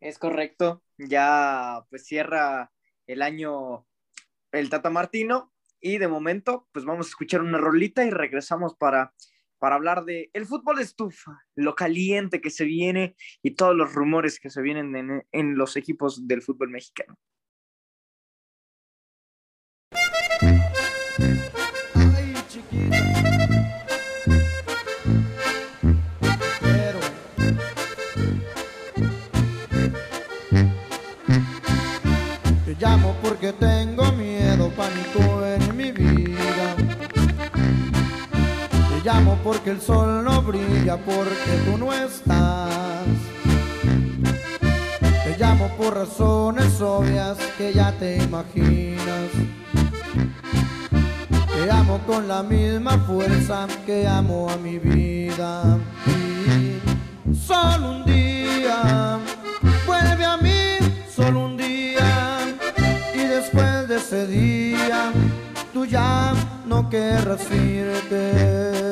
Es 0.00 0.18
correcto. 0.18 0.82
Ya 0.98 1.86
pues 1.90 2.04
cierra 2.04 2.72
el 3.06 3.22
año 3.22 3.86
el 4.50 4.68
Tata 4.68 4.90
Martino 4.90 5.52
y 5.80 5.98
de 5.98 6.08
momento 6.08 6.68
pues 6.72 6.84
vamos 6.84 7.06
a 7.06 7.10
escuchar 7.10 7.40
una 7.40 7.58
rolita 7.58 8.04
y 8.04 8.10
regresamos 8.10 8.74
para, 8.74 9.14
para 9.62 9.76
hablar 9.76 10.04
de 10.04 10.28
el 10.32 10.44
fútbol 10.44 10.80
estufa, 10.80 11.38
lo 11.54 11.76
caliente 11.76 12.40
que 12.40 12.50
se 12.50 12.64
viene 12.64 13.14
y 13.44 13.52
todos 13.52 13.76
los 13.76 13.94
rumores 13.94 14.40
que 14.40 14.50
se 14.50 14.60
vienen 14.60 14.96
en, 14.96 15.24
en 15.30 15.54
los 15.54 15.76
equipos 15.76 16.26
del 16.26 16.42
fútbol 16.42 16.70
mexicano. 16.70 17.16
Te 32.64 32.74
llamo 32.80 33.16
porque 33.22 33.52
tengo 33.52 34.11
llamo 39.04 39.36
porque 39.42 39.70
el 39.70 39.80
sol 39.80 40.24
no 40.24 40.42
brilla, 40.42 40.96
porque 40.96 41.52
tú 41.64 41.76
no 41.76 41.92
estás. 41.92 43.04
Te 45.24 45.36
llamo 45.38 45.68
por 45.76 45.96
razones 45.96 46.80
obvias 46.80 47.36
que 47.58 47.72
ya 47.72 47.92
te 47.92 48.18
imaginas. 48.18 49.30
Te 51.54 51.70
amo 51.70 51.98
con 52.06 52.28
la 52.28 52.42
misma 52.42 52.98
fuerza 52.98 53.66
que 53.86 54.06
amo 54.06 54.48
a 54.48 54.56
mi 54.56 54.78
vida. 54.78 55.78
Y 56.06 57.34
solo 57.34 57.90
un 57.90 58.04
día, 58.04 59.18
vuelve 59.86 60.24
a 60.24 60.36
mí, 60.36 60.78
solo 61.14 61.46
un 61.46 61.56
día. 61.56 62.38
Y 63.14 63.18
después 63.18 63.88
de 63.88 63.96
ese 63.96 64.26
día, 64.26 65.12
tú 65.72 65.86
ya 65.86 66.34
no 66.66 66.88
querrás 66.88 67.50
irte. 67.50 68.91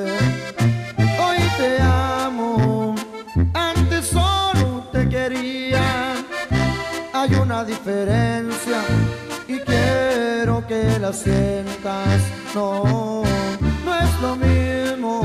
Diferencia 7.64 8.80
y 9.46 9.58
quiero 9.58 10.66
que 10.66 10.98
la 10.98 11.12
sientas. 11.12 12.20
No, 12.54 13.22
no 13.84 13.94
es 13.94 14.20
lo 14.22 14.34
mismo, 14.36 15.22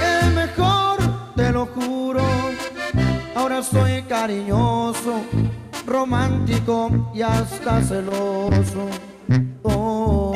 es 0.00 0.34
mejor, 0.34 0.98
te 1.34 1.50
lo 1.50 1.66
juro. 1.66 2.22
Ahora 3.34 3.60
soy 3.60 4.02
cariñoso, 4.02 5.22
romántico 5.84 7.10
y 7.12 7.22
hasta 7.22 7.82
celoso. 7.82 8.88
Oh. 9.64 10.32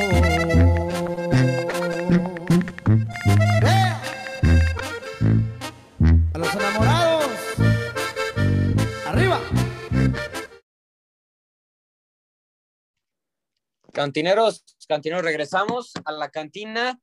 Cantineros, 13.97 14.63
cantineros, 14.87 15.25
regresamos 15.25 15.91
a 16.05 16.11
la 16.11 16.29
cantina 16.29 16.99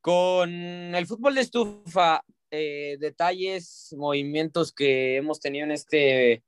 con 0.00 0.50
el 0.50 1.06
fútbol 1.06 1.34
de 1.34 1.42
estufa. 1.42 2.24
eh, 2.50 2.96
detalles, 2.98 3.94
movimientos 3.98 4.72
que 4.72 5.16
hemos 5.16 5.40
tenido 5.40 5.66
en 5.66 5.72
este 5.72 6.42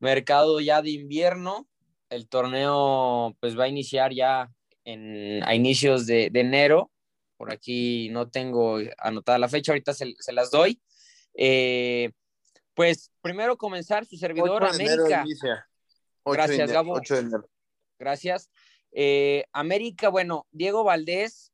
mercado 0.00 0.60
ya 0.60 0.82
de 0.82 0.90
invierno. 0.90 1.66
El 2.10 2.28
torneo 2.28 3.34
pues 3.40 3.58
va 3.58 3.64
a 3.64 3.68
iniciar 3.68 4.12
ya 4.12 4.52
en, 4.84 5.42
a 5.44 5.54
inicios 5.54 6.04
de, 6.04 6.28
de 6.30 6.40
enero. 6.40 6.90
Por 7.38 7.50
aquí 7.50 8.10
no 8.10 8.28
tengo 8.28 8.80
anotada 8.98 9.38
la 9.38 9.48
fecha, 9.48 9.72
ahorita 9.72 9.94
se, 9.94 10.12
se 10.18 10.32
las 10.34 10.50
doy. 10.50 10.78
Eh, 11.32 12.10
pues 12.74 13.10
primero 13.22 13.56
comenzar 13.56 14.04
su 14.04 14.18
servidor 14.18 14.62
8 14.62 14.76
de 14.76 14.84
enero 14.84 15.04
América. 15.06 15.22
inicia. 15.24 15.66
8 16.24 16.32
de 16.42 16.46
Gracias, 16.46 16.70
Gabo. 16.70 16.92
8 16.92 17.14
de 17.14 17.20
enero. 17.20 17.48
Gracias. 17.98 18.50
Eh, 18.92 19.44
América, 19.52 20.08
bueno, 20.08 20.46
Diego 20.50 20.84
Valdés, 20.84 21.52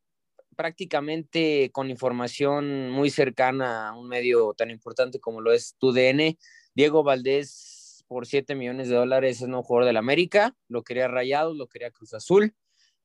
prácticamente 0.56 1.70
con 1.72 1.88
información 1.88 2.90
muy 2.90 3.10
cercana 3.10 3.90
a 3.90 3.96
un 3.96 4.08
medio 4.08 4.54
tan 4.54 4.70
importante 4.70 5.20
como 5.20 5.40
lo 5.40 5.52
es 5.52 5.76
TUDN, 5.78 6.36
Diego 6.74 7.04
Valdés 7.04 8.04
por 8.08 8.26
7 8.26 8.54
millones 8.54 8.88
de 8.88 8.96
dólares 8.96 9.36
es 9.36 9.42
un 9.42 9.62
jugador 9.62 9.86
del 9.86 9.96
América, 9.96 10.56
lo 10.66 10.82
quería 10.82 11.06
Rayados, 11.06 11.56
lo 11.56 11.68
quería 11.68 11.92
Cruz 11.92 12.14
Azul, 12.14 12.54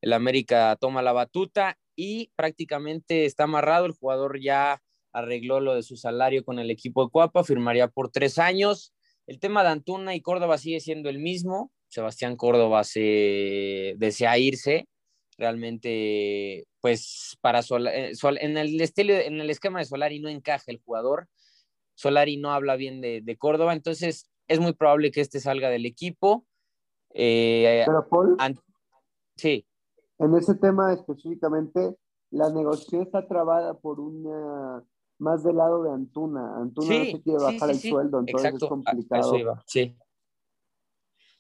el 0.01 0.13
América 0.13 0.75
toma 0.79 1.01
la 1.01 1.11
batuta 1.11 1.77
y 1.95 2.31
prácticamente 2.36 3.25
está 3.25 3.43
amarrado, 3.43 3.86
el 3.86 3.91
jugador 3.91 4.39
ya 4.41 4.81
arregló 5.11 5.59
lo 5.59 5.75
de 5.75 5.84
su 5.84 5.95
salario 5.95 6.43
con 6.43 6.57
el 6.57 6.71
equipo 6.71 7.05
de 7.05 7.11
Cuapa, 7.11 7.43
firmaría 7.43 7.88
por 7.88 8.09
tres 8.09 8.39
años. 8.39 8.93
El 9.27 9.39
tema 9.39 9.63
de 9.63 9.69
Antuna 9.69 10.15
y 10.15 10.21
Córdoba 10.21 10.57
sigue 10.57 10.79
siendo 10.79 11.09
el 11.09 11.19
mismo, 11.19 11.71
Sebastián 11.93 12.35
Córdoba 12.35 12.83
se 12.83 13.95
desea 13.97 14.37
irse. 14.37 14.87
Realmente, 15.37 16.65
pues 16.79 17.37
para 17.41 17.61
Sol, 17.61 17.87
eh, 17.87 18.15
Sol, 18.15 18.37
en, 18.39 18.57
el 18.57 18.79
estilo, 18.81 19.13
en 19.13 19.41
el 19.41 19.49
esquema 19.49 19.79
de 19.79 19.85
Solari 19.85 20.19
no 20.19 20.29
encaja 20.29 20.65
el 20.67 20.81
jugador. 20.83 21.27
Solari 21.95 22.37
no 22.37 22.51
habla 22.51 22.75
bien 22.75 23.01
de, 23.01 23.21
de 23.21 23.37
Córdoba, 23.37 23.73
entonces 23.73 24.29
es 24.47 24.59
muy 24.59 24.73
probable 24.73 25.11
que 25.11 25.21
este 25.21 25.39
salga 25.39 25.69
del 25.69 25.85
equipo. 25.85 26.45
Eh, 27.13 27.83
Pero 27.85 28.07
Paul, 28.09 28.37
sí, 29.35 29.65
en 30.19 30.35
ese 30.35 30.55
tema 30.55 30.93
específicamente, 30.93 31.97
la 32.31 32.49
negociación 32.49 33.01
está 33.03 33.27
trabada 33.27 33.73
por 33.75 33.99
una 33.99 34.83
más 35.19 35.43
del 35.43 35.57
lado 35.57 35.83
de 35.83 35.91
Antuna. 35.91 36.57
Antuna 36.57 36.97
no 36.99 37.05
se 37.05 37.21
quiere 37.21 37.43
bajar 37.43 37.75
sí, 37.75 37.87
el 37.87 37.93
sueldo, 37.93 38.19
entonces 38.19 38.45
exacto, 38.45 38.65
es 38.65 38.69
complicado. 38.69 39.33
sí. 39.65 39.95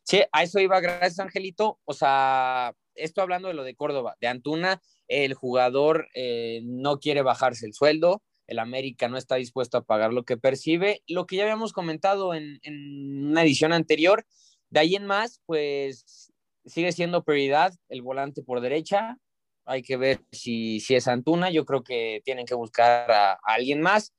Sí, 0.03 0.21
a 0.31 0.43
eso 0.43 0.59
iba, 0.59 0.79
gracias 0.79 1.19
Angelito. 1.19 1.79
O 1.85 1.93
sea, 1.93 2.75
esto 2.95 3.21
hablando 3.21 3.47
de 3.47 3.53
lo 3.53 3.63
de 3.63 3.75
Córdoba, 3.75 4.15
de 4.19 4.27
Antuna, 4.27 4.81
el 5.07 5.33
jugador 5.33 6.07
eh, 6.13 6.61
no 6.63 6.99
quiere 6.99 7.21
bajarse 7.21 7.65
el 7.65 7.73
sueldo, 7.73 8.21
el 8.47 8.59
América 8.59 9.07
no 9.07 9.17
está 9.17 9.35
dispuesto 9.35 9.77
a 9.77 9.83
pagar 9.83 10.13
lo 10.13 10.23
que 10.23 10.37
percibe, 10.37 11.01
lo 11.07 11.25
que 11.25 11.37
ya 11.37 11.43
habíamos 11.43 11.73
comentado 11.73 12.33
en, 12.33 12.59
en 12.63 13.27
una 13.27 13.43
edición 13.43 13.73
anterior. 13.73 14.25
De 14.69 14.79
ahí 14.79 14.95
en 14.95 15.05
más, 15.05 15.41
pues 15.45 16.31
sigue 16.65 16.91
siendo 16.91 17.23
prioridad 17.23 17.73
el 17.89 18.01
volante 18.01 18.41
por 18.41 18.61
derecha. 18.61 19.17
Hay 19.65 19.81
que 19.81 19.97
ver 19.97 20.21
si, 20.31 20.79
si 20.79 20.95
es 20.95 21.07
Antuna. 21.07 21.49
Yo 21.51 21.65
creo 21.65 21.83
que 21.83 22.21
tienen 22.25 22.45
que 22.45 22.55
buscar 22.55 23.09
a, 23.11 23.33
a 23.33 23.39
alguien 23.43 23.81
más. 23.81 24.13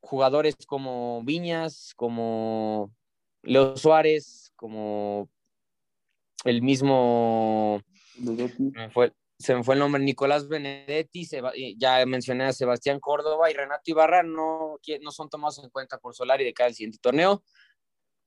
Jugadores 0.00 0.54
como 0.66 1.22
Viñas, 1.24 1.94
como 1.96 2.92
Leo 3.42 3.76
Suárez, 3.76 4.41
como 4.62 5.28
el 6.44 6.62
mismo, 6.62 7.82
Benedetti. 8.14 8.62
me 8.72 8.90
fue- 8.90 9.12
se 9.40 9.56
me 9.56 9.64
fue 9.64 9.74
el 9.74 9.80
nombre, 9.80 10.00
Nicolás 10.00 10.46
Benedetti, 10.46 11.24
Seba- 11.24 11.52
ya 11.76 12.06
mencioné 12.06 12.44
a 12.44 12.52
Sebastián 12.52 13.00
Córdoba 13.00 13.50
y 13.50 13.54
Renato 13.54 13.82
Ibarra, 13.90 14.22
no, 14.22 14.78
no 15.00 15.10
son 15.10 15.28
tomados 15.28 15.58
en 15.58 15.68
cuenta 15.68 15.98
por 15.98 16.14
Solari 16.14 16.44
de 16.44 16.54
cada 16.54 16.68
el 16.68 16.76
siguiente 16.76 16.98
torneo. 17.02 17.42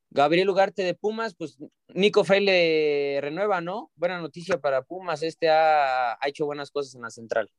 Gabriel 0.09 0.49
Ugarte 0.49 0.83
de 0.83 0.93
Pumas, 0.93 1.33
pues 1.35 1.57
Nico 1.93 2.25
Fraile 2.25 3.19
renueva, 3.21 3.61
¿no? 3.61 3.91
Buena 3.95 4.19
noticia 4.19 4.59
para 4.59 4.81
Pumas, 4.81 5.23
este 5.23 5.49
ha, 5.49 6.13
ha 6.13 6.27
hecho 6.27 6.45
buenas 6.45 6.69
cosas 6.69 6.95
en 6.95 7.01
la 7.03 7.09
central. 7.09 7.49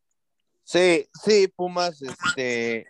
Sí, 0.65 1.09
sí, 1.25 1.49
Pumas, 1.49 2.03
este, 2.03 2.87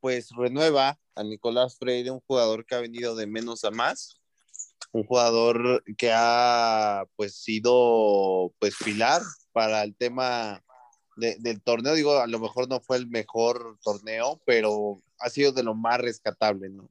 pues 0.00 0.30
renueva 0.34 0.98
a 1.14 1.22
Nicolás 1.22 1.76
Freire, 1.76 2.10
un 2.10 2.20
jugador 2.20 2.64
que 2.64 2.74
ha 2.74 2.80
venido 2.80 3.14
de 3.16 3.26
menos 3.26 3.64
a 3.64 3.70
más, 3.70 4.19
un 4.92 5.04
jugador 5.04 5.84
que 5.96 6.10
ha 6.12 7.04
pues 7.16 7.34
sido 7.34 8.52
pues 8.58 8.74
pilar 8.84 9.22
para 9.52 9.82
el 9.82 9.94
tema 9.94 10.62
de- 11.16 11.36
del 11.38 11.60
torneo, 11.62 11.94
digo, 11.94 12.18
a 12.18 12.26
lo 12.26 12.38
mejor 12.38 12.68
no 12.68 12.80
fue 12.80 12.96
el 12.96 13.06
mejor 13.08 13.78
torneo, 13.82 14.40
pero 14.44 15.00
ha 15.18 15.28
sido 15.28 15.52
de 15.52 15.62
lo 15.62 15.74
más 15.74 16.00
rescatable, 16.00 16.70
¿no? 16.70 16.88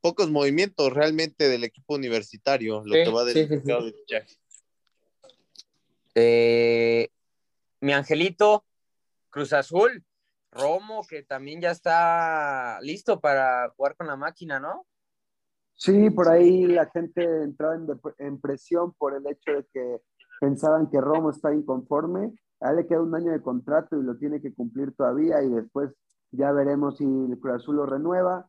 Pocos 0.00 0.30
movimientos 0.30 0.92
realmente 0.92 1.48
del 1.48 1.64
equipo 1.64 1.94
universitario, 1.94 2.82
lo 2.84 2.94
Sí, 2.94 3.02
que 3.02 3.10
va 3.10 3.24
del 3.24 3.34
sí, 3.34 3.42
sí, 3.42 3.48
sí. 3.48 3.54
mercado 3.66 3.86
de. 3.86 3.94
Eh, 6.14 7.08
mi 7.80 7.92
angelito, 7.92 8.64
Cruz 9.30 9.52
Azul, 9.52 10.04
Romo, 10.50 11.06
que 11.06 11.22
también 11.22 11.60
ya 11.60 11.70
está 11.70 12.78
listo 12.80 13.20
para 13.20 13.70
jugar 13.76 13.96
con 13.96 14.06
la 14.06 14.16
máquina, 14.16 14.58
¿no? 14.58 14.86
Sí, 15.78 16.10
por 16.10 16.28
ahí 16.28 16.66
la 16.66 16.86
gente 16.86 17.22
entraba 17.44 17.76
en, 17.76 17.86
en 18.18 18.40
presión 18.40 18.92
por 18.98 19.14
el 19.14 19.24
hecho 19.28 19.52
de 19.52 19.64
que 19.72 20.02
pensaban 20.40 20.90
que 20.90 21.00
Romo 21.00 21.30
está 21.30 21.54
inconforme. 21.54 22.34
A 22.60 22.70
él 22.70 22.78
le 22.78 22.86
queda 22.88 23.00
un 23.00 23.14
año 23.14 23.30
de 23.30 23.40
contrato 23.40 23.96
y 23.96 24.02
lo 24.02 24.16
tiene 24.16 24.40
que 24.40 24.52
cumplir 24.52 24.92
todavía 24.96 25.40
y 25.42 25.48
después 25.50 25.94
ya 26.32 26.50
veremos 26.50 26.96
si 26.96 27.04
el 27.04 27.38
Cruz 27.38 27.54
Azul 27.54 27.76
lo 27.76 27.86
renueva 27.86 28.48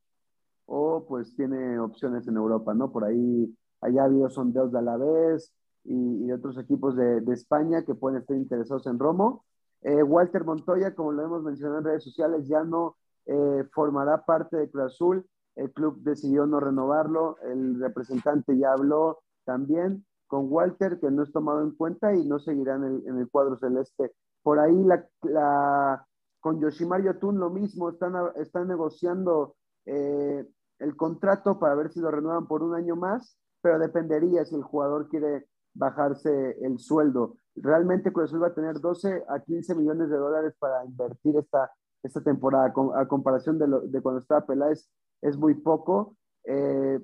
o 0.65 1.05
pues 1.07 1.36
tiene 1.36 1.80
opciones 1.80 2.27
en 2.27 2.36
Europa, 2.36 2.73
¿no? 2.73 2.91
Por 2.91 3.03
ahí 3.03 3.55
allá 3.82 4.01
ha 4.01 4.05
habido 4.05 4.30
sondeos 4.32 4.71
de 4.71 4.80
Alavés 4.80 5.53
y, 5.84 6.25
y 6.25 6.32
otros 6.32 6.57
equipos 6.57 6.95
de, 6.95 7.21
de 7.21 7.34
España 7.34 7.86
que 7.86 7.93
pueden 7.93 8.21
estar 8.21 8.36
interesados 8.36 8.88
en 8.88 8.97
Romo. 8.97 9.45
Eh, 9.82 10.01
Walter 10.01 10.43
Montoya, 10.43 10.95
como 10.95 11.11
lo 11.11 11.23
hemos 11.23 11.43
mencionado 11.43 11.77
en 11.77 11.86
redes 11.86 12.03
sociales, 12.03 12.47
ya 12.47 12.63
no 12.63 12.97
eh, 13.27 13.63
formará 13.71 14.25
parte 14.25 14.57
de 14.57 14.69
Cruz 14.69 14.86
Azul. 14.86 15.25
El 15.60 15.72
club 15.74 16.01
decidió 16.03 16.45
no 16.45 16.60
renovarlo. 16.60 17.38
El 17.41 17.80
representante 17.80 18.57
ya 18.57 18.72
habló 18.72 19.20
también 19.45 20.05
con 20.28 20.45
Walter, 20.49 20.99
que 20.99 21.12
no 21.12 21.24
es 21.24 21.32
tomado 21.32 21.62
en 21.62 21.72
cuenta 21.72 22.14
y 22.14 22.26
no 22.26 22.39
seguirá 22.39 22.76
en 22.76 22.84
el, 22.84 23.07
en 23.07 23.18
el 23.18 23.30
cuadro 23.30 23.57
celeste. 23.57 24.14
Por 24.41 24.60
ahí 24.60 24.86
la, 25.24 26.05
con 26.39 26.62
Yoshimar 26.62 27.03
Yotun 27.03 27.39
lo 27.39 27.49
mismo, 27.49 27.89
están, 27.89 28.14
están 28.36 28.68
negociando 28.68 29.55
eh, 29.86 30.47
el 30.80 30.95
contrato 30.95 31.60
para 31.60 31.76
ver 31.76 31.91
si 31.91 31.99
lo 31.99 32.12
renuevan 32.12 32.47
por 32.47 32.64
un 32.64 32.76
año 32.76 32.95
más, 32.95 33.38
pero 33.62 33.80
dependería 33.80 34.45
si 34.45 34.55
el 34.55 34.64
jugador 34.64 35.10
quiere 35.10 35.47
bajarse 35.74 36.57
el 36.62 36.80
sueldo. 36.80 37.38
Realmente 37.55 38.14
Cruz 38.14 38.30
Azul 38.30 38.43
va 38.43 38.47
a 38.47 38.53
tener 38.53 38.80
12 38.80 39.26
a 39.28 39.39
15 39.39 39.76
millones 39.76 40.10
de 40.10 40.18
dólares 40.18 40.53
para 40.60 40.86
invertir 40.86 41.36
esta, 41.38 41.72
esta 42.03 42.22
temporada. 42.22 42.74
A 42.95 43.07
comparación 43.07 43.57
de, 43.60 43.68
lo, 43.68 43.82
de 43.82 44.01
cuando 44.01 44.22
estaba 44.22 44.45
Peláez, 44.45 44.89
es 45.22 45.38
muy 45.38 45.55
poco. 45.55 46.15
Eh, 46.45 46.99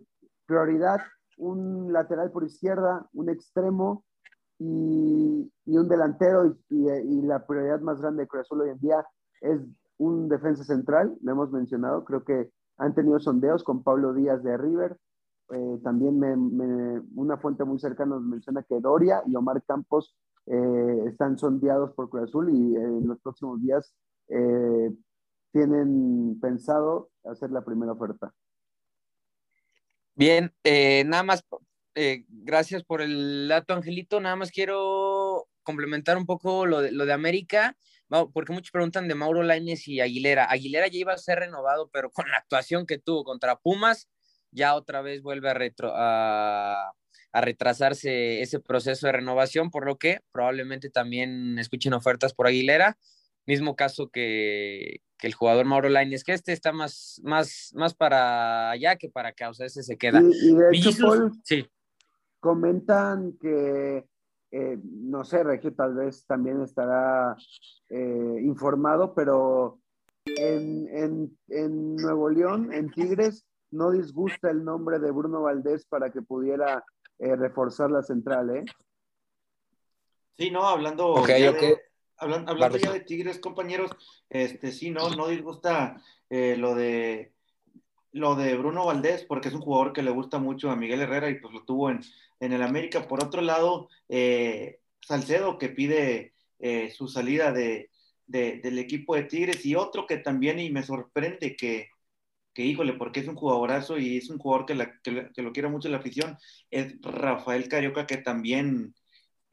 prioridad 0.46 1.00
un 1.38 1.92
lateral 1.92 2.32
por 2.32 2.44
izquierda, 2.44 3.08
un 3.14 3.30
extremo 3.30 4.06
y, 4.58 5.52
un 5.66 5.90
delantero 5.90 6.56
y, 6.70 7.22
la 7.24 7.46
prioridad 7.46 7.82
más 7.82 8.00
grande 8.00 8.24
de 8.24 8.28
Cruz 8.28 8.42
Azul 8.42 8.62
hoy 8.62 8.70
en 8.70 8.80
día 8.80 9.06
es 9.42 9.60
un 9.98 10.30
defensa 10.30 10.64
central, 10.64 11.18
lo 11.22 11.32
hemos 11.32 11.52
mencionado, 11.52 12.06
creo 12.06 12.24
que 12.24 12.52
han 12.78 12.94
tenido 12.94 13.20
sondeos 13.20 13.64
con 13.64 13.84
Pablo 13.84 14.14
Díaz 14.14 14.44
de 14.44 14.58
River, 14.58 14.98
eh, 15.52 15.80
también 15.84 16.22
una 17.16 17.38
fuente 17.38 17.64
muy 17.66 17.80
cercana 17.80 18.16
nos 18.16 18.24
menciona 18.24 18.64
que 18.64 18.80
Doria 18.80 19.22
y 19.26 19.36
Omar 19.36 19.62
Campos 19.64 20.16
eh, 20.48 21.04
están 21.08 21.38
sondeados 21.38 21.92
por 21.94 22.10
Cruz 22.10 22.24
Azul 22.24 22.50
y 22.50 22.76
en 22.76 23.08
los 23.08 23.20
próximos 23.20 23.62
días 23.62 23.94
tienen 25.56 26.38
pensado 26.42 27.12
hacer 27.24 27.50
la 27.50 27.64
primera 27.64 27.94
oferta. 27.94 28.34
Bien, 30.14 30.54
nada 31.06 31.24
más, 31.24 31.46
gracias 32.28 32.84
por 32.84 33.02
el 33.02 33.48
dato, 33.48 33.74
Angelito. 33.74 34.20
Nada 34.20 34.36
más 34.36 34.52
quiero 34.52 35.48
complementar 35.64 36.18
un 36.18 36.26
poco 36.26 36.66
lo 36.66 36.82
de, 36.82 36.92
lo 36.92 37.06
de 37.06 37.14
América, 37.14 37.78
porque 38.34 38.52
muchos 38.52 38.72
preguntan 38.72 39.08
de 39.08 39.16
Mauro 39.16 39.44
Lainez 39.44 39.88
y 39.88 40.02
Aguilera. 40.02 40.44
Aguilera 40.44 40.88
ya 40.88 41.00
iba 41.00 41.14
a 41.14 41.18
ser 41.18 41.40
renovado, 41.40 41.90
pero 41.90 42.12
con 42.12 42.30
la 42.30 42.38
actuación 42.38 42.86
que 42.86 42.98
tuvo 42.98 43.24
contra 43.24 43.56
Pumas, 43.56 44.10
ya 44.52 44.76
otra 44.76 45.02
vez 45.02 45.22
vuelve 45.22 45.50
a, 45.50 46.92
retrasarse 47.34 48.42
ese 48.42 48.60
proceso 48.60 49.08
de 49.08 49.14
renovación, 49.14 49.70
por 49.72 49.86
lo 49.86 49.98
que 49.98 50.20
probablemente 50.34 50.90
también 50.90 51.60
escuchen 51.60 51.94
ofertas 51.94 52.34
por 52.34 52.48
Aguilera. 52.48 52.98
Mismo 53.46 53.76
caso 53.76 54.10
que, 54.10 55.02
el 55.22 55.34
jugador 55.34 55.66
Mauro 55.66 55.90
Lainez, 55.90 56.24
que 56.24 56.34
este 56.34 56.54
está 56.54 56.72
más, 56.72 57.20
más, 57.24 57.72
más 57.74 57.96
para 57.96 58.70
allá 58.70 58.96
que 58.96 59.10
para 59.10 59.30
acá, 59.30 59.50
o 59.50 59.54
sea, 59.54 59.66
ese 59.66 59.82
se 59.82 59.98
queda. 59.98 60.22
Y, 60.22 60.54
de 60.54 60.70
hecho, 60.72 60.92
sí. 61.44 61.68
comentan 62.40 63.34
que, 63.42 64.06
eh, 64.52 64.78
no 64.84 65.26
sé, 65.26 65.44
Regio 65.44 65.74
tal 65.74 65.96
vez 65.96 66.26
también 66.28 66.62
estará 66.62 67.36
eh, 67.90 68.40
informado, 68.44 69.16
pero 69.16 69.80
en, 70.26 71.36
en 71.50 71.96
Nuevo 71.96 72.30
León, 72.30 72.72
en 72.72 72.92
Tigres, 72.92 73.46
no 73.72 73.92
disgusta 73.92 74.50
el 74.50 74.64
nombre 74.64 75.00
de 75.00 75.12
Bruno 75.12 75.42
Valdés 75.42 75.86
para 75.86 76.12
que 76.12 76.22
pudiera 76.22 76.84
eh, 77.20 77.36
reforzar 77.36 77.92
la 77.92 78.04
central, 78.04 78.50
¿eh? 78.56 78.66
Sí, 80.38 80.52
no, 80.52 80.68
hablando, 80.68 81.26
ya, 81.28 81.52
De, 81.54 81.80
hablando, 82.18 82.78
ya 82.78 82.92
de 82.92 83.00
Tigres, 83.02 83.40
compañeros, 83.40 83.92
este 84.30 84.72
sí, 84.72 84.92
no, 84.92 85.10
no 85.16 85.28
disgusta 85.28 86.02
eh, 86.30 86.56
lo 86.58 86.76
de 86.76 87.34
lo 88.12 88.36
de 88.36 88.56
Bruno 88.56 88.86
Valdés, 88.86 89.26
porque 89.26 89.50
es 89.50 89.54
un 89.54 89.60
jugador 89.60 89.92
que 89.92 90.02
le 90.02 90.12
gusta 90.12 90.40
mucho 90.40 90.72
a 90.72 90.78
Miguel 90.78 91.02
Herrera 91.02 91.30
y 91.30 91.40
pues 91.40 91.54
lo 91.54 91.66
tuvo 91.66 91.90
en, 91.90 92.00
en 92.40 92.54
el 92.54 92.62
América. 92.62 93.10
Por 93.10 93.22
otro 93.22 93.42
lado, 93.42 93.90
eh, 94.08 94.80
Salcedo 95.02 95.58
que 95.58 95.70
pide 95.70 96.34
su 96.96 97.08
salida 97.10 97.52
de, 97.52 97.92
del 98.28 98.80
equipo 98.80 99.16
de 99.16 99.24
Tigres 99.24 99.66
y 99.66 99.76
otro 99.76 100.08
que 100.08 100.18
también 100.18 100.60
y 100.60 100.70
me 100.70 100.84
sorprende 100.84 101.56
que, 101.56 101.90
que 102.54 102.64
híjole, 102.64 102.94
porque 102.94 103.20
es 103.20 103.28
un 103.28 103.36
jugadorazo 103.36 103.98
y 103.98 104.18
es 104.18 104.30
un 104.30 104.40
jugador 104.40 104.66
que, 104.66 104.76
lo 104.76 105.54
quiere 105.54 105.70
mucho 105.70 105.90
la 105.90 105.98
afición, 105.98 106.38
es 106.72 106.96
Rafael 107.02 107.68
Carioca, 107.68 108.08
que 108.08 108.18
también 108.18 108.96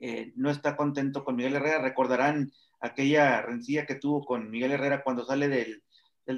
eh, 0.05 0.33
no 0.35 0.51
está 0.51 0.77
contento 0.77 1.23
con 1.25 1.37
Miguel 1.37 1.55
Herrera. 1.55 1.81
Recordarán 1.81 2.53
aquella 2.81 3.41
rencilla 3.43 3.87
que 3.87 3.95
tuvo 3.95 4.25
con 4.25 4.51
Miguel 4.51 4.73
Herrera 4.73 5.05
cuando 5.05 5.25
sale 5.25 5.49
del, 5.49 5.81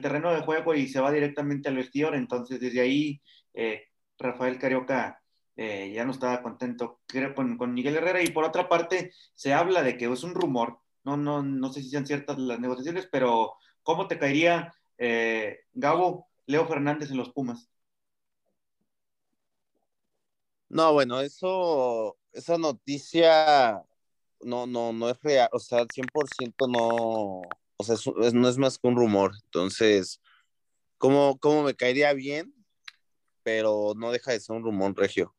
terreno 0.03 0.33
de 0.35 0.43
juego 0.43 0.75
y 0.75 0.87
se 0.87 1.01
va 1.01 1.11
directamente 1.11 1.71
al 1.71 1.77
vestidor. 1.77 2.15
Entonces, 2.15 2.61
desde 2.61 2.83
ahí, 2.83 3.23
eh, 3.55 3.85
Rafael 4.19 4.59
Carioca 4.59 5.23
eh, 5.57 5.93
ya 5.95 6.05
no 6.05 6.13
estaba 6.13 6.43
contento 6.43 7.01
con, 7.35 7.57
con 7.57 7.73
Miguel 7.73 7.97
Herrera. 7.97 8.23
Y 8.23 8.31
por 8.33 8.45
otra 8.45 8.69
parte, 8.69 9.13
se 9.35 9.55
habla 9.55 9.83
de 9.83 9.97
que 9.97 10.13
es 10.13 10.23
un 10.25 10.35
rumor. 10.35 10.81
No, 11.03 11.17
no, 11.17 11.43
no 11.43 11.73
sé 11.73 11.83
si 11.83 11.89
sean 11.89 12.07
ciertas 12.07 12.39
las 12.39 12.61
negociaciones, 12.61 13.09
pero 13.11 13.55
¿cómo 13.83 14.09
te 14.09 14.19
caería, 14.19 14.75
Gabo, 15.73 16.29
Leo 16.47 16.67
Fernández 16.67 17.11
en 17.11 17.17
los 17.17 17.31
Pumas. 17.31 17.71
No, 20.69 20.93
bueno, 20.93 21.21
eso, 21.21 22.17
esa 22.35 22.59
noticia 22.59 23.83
no, 24.41 24.67
no, 24.67 24.93
no 24.93 25.09
es 25.09 25.21
real, 25.23 25.49
o 25.53 25.59
sea, 25.59 25.87
100% 25.87 26.69
no, 26.69 27.43
o 27.77 27.85
sea, 27.85 27.97
no 28.33 28.49
es 28.49 28.59
más 28.59 28.79
que 28.79 28.87
un 28.87 28.97
rumor. 28.97 29.33
Entonces, 29.45 30.21
¿cómo, 30.99 31.39
¿cómo, 31.39 31.63
me 31.63 31.75
caería 31.75 32.13
bien? 32.13 32.53
Pero 33.43 33.95
no 33.97 34.11
deja 34.11 34.33
de 34.33 34.41
ser 34.41 34.57
un 34.57 34.65
rumor, 34.65 34.95
Regio. 34.97 35.35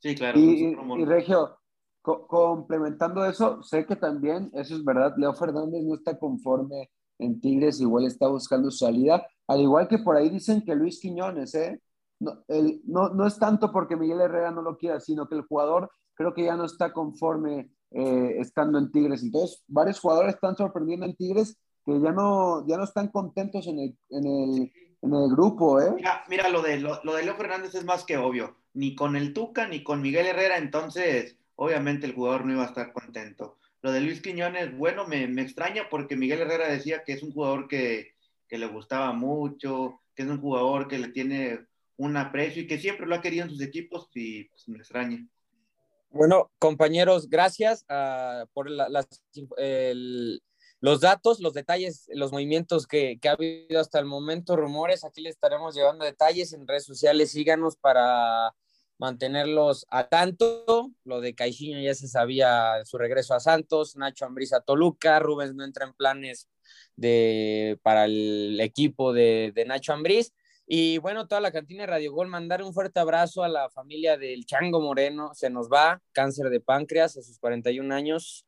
Sí, 0.00 0.14
claro. 0.14 0.38
Y, 0.38 0.76
y 0.98 1.04
Regio, 1.04 1.58
complementando 2.02 3.24
eso, 3.24 3.62
sé 3.62 3.84
que 3.86 3.96
también, 3.96 4.50
eso 4.54 4.74
es 4.74 4.84
verdad, 4.84 5.14
Leo 5.16 5.34
Fernández 5.34 5.82
no 5.84 5.96
está 5.96 6.18
conforme 6.18 6.90
en 7.18 7.40
Tigres, 7.40 7.80
igual 7.80 8.06
está 8.06 8.28
buscando 8.28 8.70
su 8.70 8.78
salida, 8.78 9.26
al 9.46 9.60
igual 9.60 9.88
que 9.88 9.98
por 9.98 10.16
ahí 10.16 10.28
dicen 10.28 10.62
que 10.62 10.74
Luis 10.74 11.00
Quiñones, 11.00 11.54
¿eh? 11.54 11.80
No, 12.20 13.10
no, 13.10 13.26
es 13.26 13.38
tanto 13.38 13.70
porque 13.70 13.96
Miguel 13.96 14.20
Herrera 14.20 14.50
no 14.50 14.62
lo 14.62 14.76
quiera, 14.76 15.00
sino 15.00 15.28
que 15.28 15.36
el 15.36 15.42
jugador 15.42 15.90
creo 16.14 16.34
que 16.34 16.44
ya 16.44 16.56
no 16.56 16.64
está 16.64 16.92
conforme 16.92 17.70
eh, 17.92 18.36
estando 18.38 18.78
en 18.78 18.90
Tigres. 18.90 19.22
Entonces, 19.22 19.62
varios 19.68 20.00
jugadores 20.00 20.34
están 20.34 20.56
sorprendiendo 20.56 21.06
en 21.06 21.14
Tigres 21.14 21.56
que 21.84 22.00
ya 22.00 22.12
no, 22.12 22.66
ya 22.66 22.76
no 22.76 22.84
están 22.84 23.08
contentos 23.08 23.66
en 23.66 23.78
el, 23.78 23.98
en 24.10 24.26
el, 24.26 24.72
en 25.02 25.14
el 25.14 25.30
grupo. 25.30 25.80
¿eh? 25.80 25.94
Mira, 26.28 26.48
lo, 26.48 26.62
de, 26.62 26.78
lo, 26.78 27.00
de 27.14 27.22
Leo 27.22 27.34
Fernández 27.34 27.74
es 27.74 27.84
más 27.84 28.04
que 28.04 28.18
obvio. 28.18 28.56
Ni 28.74 28.94
con 28.94 29.16
el 29.16 29.32
Tuca 29.32 29.66
ni 29.66 29.82
con 29.82 30.02
Miguel 30.02 30.26
Herrera, 30.26 30.58
entonces 30.58 31.36
obviamente 31.56 32.06
el 32.06 32.14
jugador 32.14 32.44
no 32.44 32.52
iba 32.52 32.62
a 32.64 32.66
estar 32.66 32.92
contento. 32.92 33.58
Lo 33.80 33.92
de 33.92 34.00
Luis 34.00 34.20
Quiñones, 34.20 34.76
bueno, 34.76 35.06
me, 35.06 35.24
extraña 35.40 35.88
porque 35.88 36.16
Miguel 36.16 36.40
Herrera 36.40 36.68
decía 36.68 37.04
que 37.04 37.12
es 37.12 37.22
un 37.22 37.32
jugador 37.32 37.68
que, 37.68 38.14
le 38.50 38.66
gustaba 38.66 39.12
mucho, 39.12 40.00
que 40.14 40.24
es 40.24 40.28
un 40.28 40.40
jugador 40.40 40.88
que 40.88 40.98
le 40.98 41.08
tiene 41.08 41.60
un 41.98 42.16
aprecio 42.16 42.62
y 42.62 42.66
que 42.66 42.78
siempre 42.78 43.06
lo 43.06 43.14
ha 43.14 43.20
querido 43.20 43.44
en 43.44 43.50
sus 43.50 43.60
equipos 43.60 44.08
y 44.14 44.44
pues, 44.44 44.68
me 44.68 44.78
extraña. 44.78 45.26
Bueno, 46.10 46.50
compañeros, 46.58 47.28
gracias 47.28 47.84
ah, 47.90 48.46
por 48.54 48.70
los 50.80 51.00
datos, 51.00 51.40
los 51.40 51.52
detalles, 51.52 52.08
los 52.14 52.32
movimientos 52.32 52.86
que, 52.86 53.18
que, 53.20 53.28
ha 53.28 53.32
habido 53.32 53.80
hasta 53.80 53.98
el 53.98 54.06
momento, 54.06 54.56
rumores. 54.56 55.04
Aquí 55.04 55.20
les 55.20 55.34
estaremos 55.34 55.74
llevando 55.74 56.04
detalles 56.04 56.54
en 56.54 56.66
redes 56.66 56.84
sociales. 56.84 57.32
Síganos 57.32 57.76
para 57.76 58.54
mantenerlos 58.98 59.84
a 59.90 60.08
tanto. 60.08 60.92
Lo 61.04 61.20
de 61.20 61.34
Caixinho 61.34 61.80
ya 61.80 61.94
se 61.94 62.08
sabía 62.08 62.84
su 62.84 62.96
regreso 62.96 63.34
a 63.34 63.40
Santos, 63.40 63.96
Nacho 63.96 64.24
Ambriz 64.24 64.52
a 64.52 64.60
Toluca, 64.60 65.18
Rubens 65.18 65.54
no 65.54 65.64
entra 65.64 65.84
en 65.84 65.94
planes 65.94 66.48
de, 66.96 67.78
para 67.82 68.06
el 68.06 68.58
equipo 68.60 69.12
de, 69.12 69.52
de 69.54 69.64
Nacho 69.64 69.92
Ambriz. 69.92 70.32
Y 70.70 70.98
bueno, 70.98 71.26
toda 71.26 71.40
la 71.40 71.50
cantina 71.50 71.84
de 71.84 71.86
Radio 71.86 72.12
Gol, 72.12 72.28
mandar 72.28 72.62
un 72.62 72.74
fuerte 72.74 73.00
abrazo 73.00 73.42
a 73.42 73.48
la 73.48 73.70
familia 73.70 74.18
del 74.18 74.44
Chango 74.44 74.82
Moreno, 74.82 75.30
se 75.32 75.48
nos 75.48 75.70
va, 75.70 76.02
cáncer 76.12 76.50
de 76.50 76.60
páncreas 76.60 77.16
a 77.16 77.22
sus 77.22 77.38
41 77.38 77.94
años. 77.94 78.46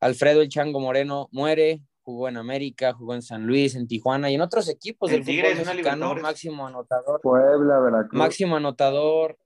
Alfredo 0.00 0.40
el 0.40 0.48
Chango 0.48 0.80
Moreno 0.80 1.28
muere, 1.30 1.82
jugó 2.00 2.30
en 2.30 2.38
América, 2.38 2.94
jugó 2.94 3.14
en 3.14 3.20
San 3.20 3.46
Luis, 3.46 3.74
en 3.74 3.86
Tijuana 3.86 4.30
y 4.30 4.34
en 4.36 4.40
otros 4.40 4.66
equipos 4.70 5.10
del 5.10 5.24
fútbol 5.24 5.66
mexicano, 5.66 6.14
máximo 6.14 6.66
anotador. 6.66 7.20
Puebla, 7.20 7.80
Veracruz. 7.80 8.18
Máximo 8.18 8.56
anotador, 8.56 9.38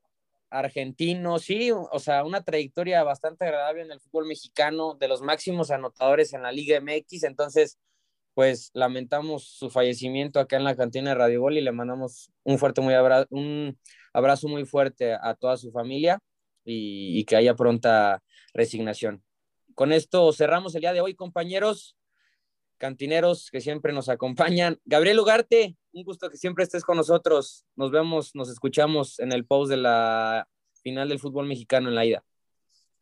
argentino, 0.49 1.41
sí, 1.41 1.73
o 1.73 1.99
sea, 1.99 2.25
una 2.25 2.45
trayectoria 2.45 3.03
bastante 3.03 3.47
agradable 3.47 3.83
en 3.83 3.91
el 3.91 4.01
fútbol 4.01 4.27
mexicano, 4.27 4.95
de 4.95 5.09
los 5.09 5.23
máximos 5.23 5.73
anotadores 5.73 6.33
en 6.35 6.43
la 6.43 6.53
Liga 6.53 6.81
MX, 6.81 7.25
entonces, 7.25 7.79
pues 8.37 8.70
lamentamos 8.74 9.45
su 9.45 9.70
fallecimiento 9.70 10.41
acá 10.41 10.59
en 10.59 10.64
la 10.64 10.76
cantina 10.76 11.09
de 11.09 11.14
Radio 11.14 11.41
Gol 11.41 11.57
y 11.57 11.62
le 11.62 11.72
mandamos 11.72 12.30
un 12.45 12.59
fuerte 12.59 12.82
muy 12.82 12.93
abrazo, 12.93 13.26
un 13.30 13.78
abrazo 14.12 14.47
muy 14.47 14.66
fuerte 14.66 15.14
a 15.14 15.34
toda 15.34 15.57
su 15.57 15.72
familia 15.72 16.20
y, 16.62 17.18
y 17.18 17.24
que 17.24 17.37
haya 17.37 17.55
pronta 17.55 18.22
resignación. 18.53 19.24
Con 19.74 19.91
esto 19.91 20.30
cerramos 20.34 20.74
el 20.74 20.82
día 20.82 20.93
de 20.93 21.01
hoy, 21.01 21.14
compañeros 21.14 21.97
cantineros 22.76 23.51
que 23.51 23.62
siempre 23.62 23.95
nos 23.95 24.11
acompañan. 24.11 24.78
Gabriel 24.84 25.18
Ugarte, 25.18 25.74
un 25.93 26.05
gusto 26.05 26.28
que 26.28 26.37
siempre 26.37 26.62
estés 26.62 26.84
con 26.84 26.99
nosotros. 26.99 27.64
Nos 27.74 27.91
vemos, 27.91 28.34
nos 28.34 28.51
escuchamos 28.51 29.18
en 29.18 29.32
el 29.32 29.47
post 29.47 29.70
de 29.70 29.78
la 29.78 30.47
final 30.82 31.09
del 31.09 31.20
fútbol 31.20 31.47
mexicano 31.47 31.89
en 31.89 31.95
la 31.95 32.05
ida. 32.05 32.22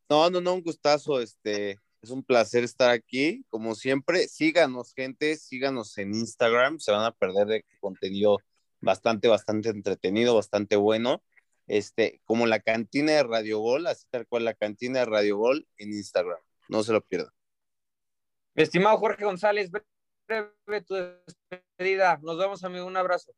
No, 0.08 0.30
no, 0.30 0.40
no, 0.40 0.54
un 0.54 0.62
gustazo. 0.62 1.20
Este, 1.20 1.80
es 2.04 2.10
un 2.10 2.22
placer 2.22 2.64
estar 2.64 2.90
aquí. 2.90 3.44
Como 3.48 3.74
siempre, 3.74 4.28
síganos, 4.28 4.94
gente, 4.94 5.36
síganos 5.36 5.96
en 5.98 6.14
Instagram. 6.14 6.78
Se 6.78 6.92
van 6.92 7.04
a 7.04 7.12
perder 7.12 7.46
de 7.46 7.64
contenido 7.80 8.38
bastante, 8.80 9.28
bastante 9.28 9.70
entretenido, 9.70 10.34
bastante 10.34 10.76
bueno. 10.76 11.22
Este, 11.66 12.20
como 12.24 12.46
la 12.46 12.60
cantina 12.60 13.12
de 13.12 13.22
Radio 13.22 13.58
Gol, 13.58 13.86
así 13.86 14.06
tal 14.10 14.26
cual 14.26 14.44
la 14.44 14.52
cantina 14.52 15.00
de 15.00 15.06
Radio 15.06 15.38
Gol 15.38 15.66
en 15.78 15.92
Instagram. 15.92 16.38
No 16.68 16.82
se 16.82 16.92
lo 16.92 17.00
pierdan. 17.00 17.32
Mi 18.54 18.62
estimado 18.62 18.98
Jorge 18.98 19.24
González, 19.24 19.70
breve 19.70 20.82
tu 20.86 20.94
despedida. 20.94 22.18
Nos 22.22 22.38
vemos, 22.38 22.62
amigo. 22.64 22.86
Un 22.86 22.96
abrazo. 22.96 23.32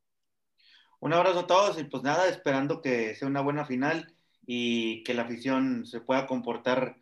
un 0.99 1.13
abrazo 1.13 1.41
a 1.41 1.47
todos 1.47 1.79
y 1.79 1.85
pues 1.85 2.03
nada, 2.03 2.29
esperando 2.29 2.83
que 2.83 3.15
sea 3.15 3.29
una 3.29 3.43
buena 3.43 3.65
final 3.65 4.13
y 4.45 5.05
que 5.05 5.15
la 5.15 5.23
afición 5.23 5.87
se 5.87 6.01
pueda 6.01 6.27
comportar 6.27 6.97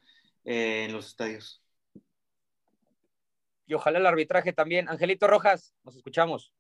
eh, 0.45 0.85
en 0.85 0.93
los 0.93 1.07
estadios. 1.07 1.63
Y 3.67 3.75
ojalá 3.75 3.99
el 3.99 4.07
arbitraje 4.07 4.53
también. 4.53 4.89
Angelito 4.89 5.27
Rojas, 5.27 5.75
nos 5.85 5.97
escuchamos. 5.97 6.53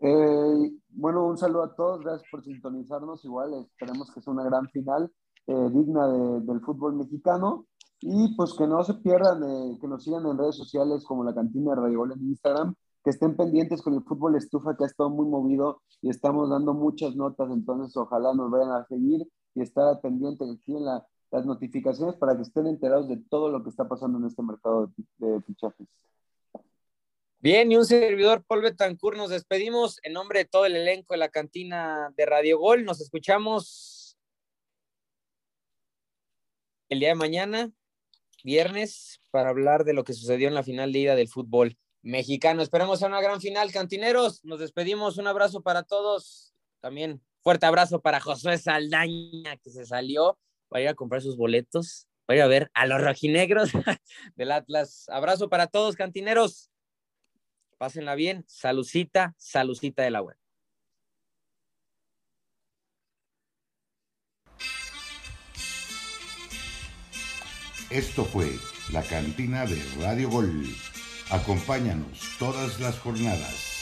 Eh, 0.00 0.72
bueno, 0.88 1.26
un 1.26 1.36
saludo 1.36 1.64
a 1.64 1.74
todos, 1.74 2.00
gracias 2.00 2.28
por 2.30 2.42
sintonizarnos. 2.42 3.24
Igual 3.24 3.54
esperemos 3.54 4.10
que 4.12 4.22
sea 4.22 4.32
una 4.32 4.44
gran 4.44 4.68
final 4.70 5.12
eh, 5.46 5.68
digna 5.72 6.06
de, 6.08 6.40
del 6.40 6.60
fútbol 6.60 6.94
mexicano. 6.94 7.66
Y 8.00 8.34
pues 8.34 8.54
que 8.54 8.66
no 8.66 8.82
se 8.82 8.94
pierdan, 8.94 9.42
eh, 9.42 9.78
que 9.78 9.86
nos 9.86 10.04
sigan 10.04 10.24
en 10.26 10.38
redes 10.38 10.56
sociales 10.56 11.04
como 11.04 11.22
la 11.22 11.34
cantina 11.34 11.74
de 11.74 11.82
Radio 11.82 11.98
Gol 11.98 12.12
en 12.12 12.28
Instagram, 12.28 12.74
que 13.04 13.10
estén 13.10 13.36
pendientes 13.36 13.82
con 13.82 13.92
el 13.94 14.02
fútbol 14.04 14.36
estufa 14.36 14.74
que 14.74 14.84
ha 14.84 14.86
estado 14.86 15.10
muy 15.10 15.26
movido 15.26 15.82
y 16.00 16.08
estamos 16.08 16.48
dando 16.48 16.72
muchas 16.72 17.14
notas, 17.14 17.50
entonces 17.50 17.94
ojalá 17.96 18.32
nos 18.32 18.50
vayan 18.50 18.72
a 18.72 18.86
seguir 18.86 19.26
y 19.54 19.60
estar 19.60 20.00
pendientes 20.00 20.48
aquí 20.48 20.76
en 20.76 20.86
la, 20.86 21.06
las 21.30 21.46
notificaciones 21.46 22.16
para 22.16 22.36
que 22.36 22.42
estén 22.42 22.66
enterados 22.66 23.08
de 23.08 23.16
todo 23.16 23.50
lo 23.50 23.62
que 23.62 23.70
está 23.70 23.88
pasando 23.88 24.18
en 24.18 24.26
este 24.26 24.42
mercado 24.42 24.92
de, 25.18 25.40
fichajes. 25.42 25.86
Bien, 27.38 27.70
y 27.72 27.76
un 27.76 27.86
servidor, 27.86 28.44
Paul 28.44 28.62
Betancourt, 28.62 29.16
nos 29.16 29.30
despedimos 29.30 29.98
en 30.02 30.12
nombre 30.12 30.40
de 30.40 30.44
todo 30.44 30.66
el 30.66 30.76
elenco 30.76 31.14
de 31.14 31.18
la 31.18 31.30
cantina 31.30 32.12
de 32.16 32.26
Radio 32.26 32.58
Gol. 32.58 32.84
Nos 32.84 33.00
escuchamos 33.00 34.18
el 36.90 37.00
día 37.00 37.10
de 37.10 37.14
mañana, 37.14 37.72
viernes, 38.44 39.20
para 39.30 39.50
hablar 39.50 39.84
de 39.84 39.94
lo 39.94 40.04
que 40.04 40.12
sucedió 40.12 40.48
en 40.48 40.54
la 40.54 40.64
final 40.64 40.92
de 40.92 40.98
ida 40.98 41.14
del 41.14 41.28
fútbol 41.28 41.78
mexicano. 42.02 42.60
Esperamos 42.60 43.02
a 43.02 43.06
una 43.06 43.22
gran 43.22 43.40
final, 43.40 43.72
cantineros. 43.72 44.44
Nos 44.44 44.58
despedimos. 44.58 45.16
Un 45.16 45.28
abrazo 45.28 45.62
para 45.62 45.84
todos. 45.84 46.52
También 46.80 47.22
fuerte 47.40 47.64
abrazo 47.64 48.02
para 48.02 48.20
Josué 48.20 48.58
Saldaña, 48.58 49.56
que 49.58 49.70
se 49.70 49.86
salió 49.86 50.38
para 50.70 50.90
a 50.90 50.94
comprar 50.94 51.20
sus 51.20 51.36
boletos, 51.36 52.08
para 52.24 52.38
ir 52.38 52.42
a 52.42 52.46
ver 52.46 52.70
a 52.72 52.86
los 52.86 53.02
rojinegros 53.02 53.70
del 54.36 54.52
Atlas. 54.52 55.06
Abrazo 55.10 55.50
para 55.50 55.66
todos, 55.66 55.96
cantineros. 55.96 56.70
Pásenla 57.76 58.14
bien. 58.14 58.44
Salucita, 58.46 59.34
salucita 59.36 60.02
de 60.02 60.10
la 60.10 60.22
web. 60.22 60.36
Esto 67.90 68.24
fue 68.24 68.52
la 68.92 69.02
cantina 69.02 69.66
de 69.66 69.82
Radio 70.00 70.30
Gol. 70.30 70.64
Acompáñanos 71.30 72.36
todas 72.38 72.78
las 72.78 72.98
jornadas. 73.00 73.79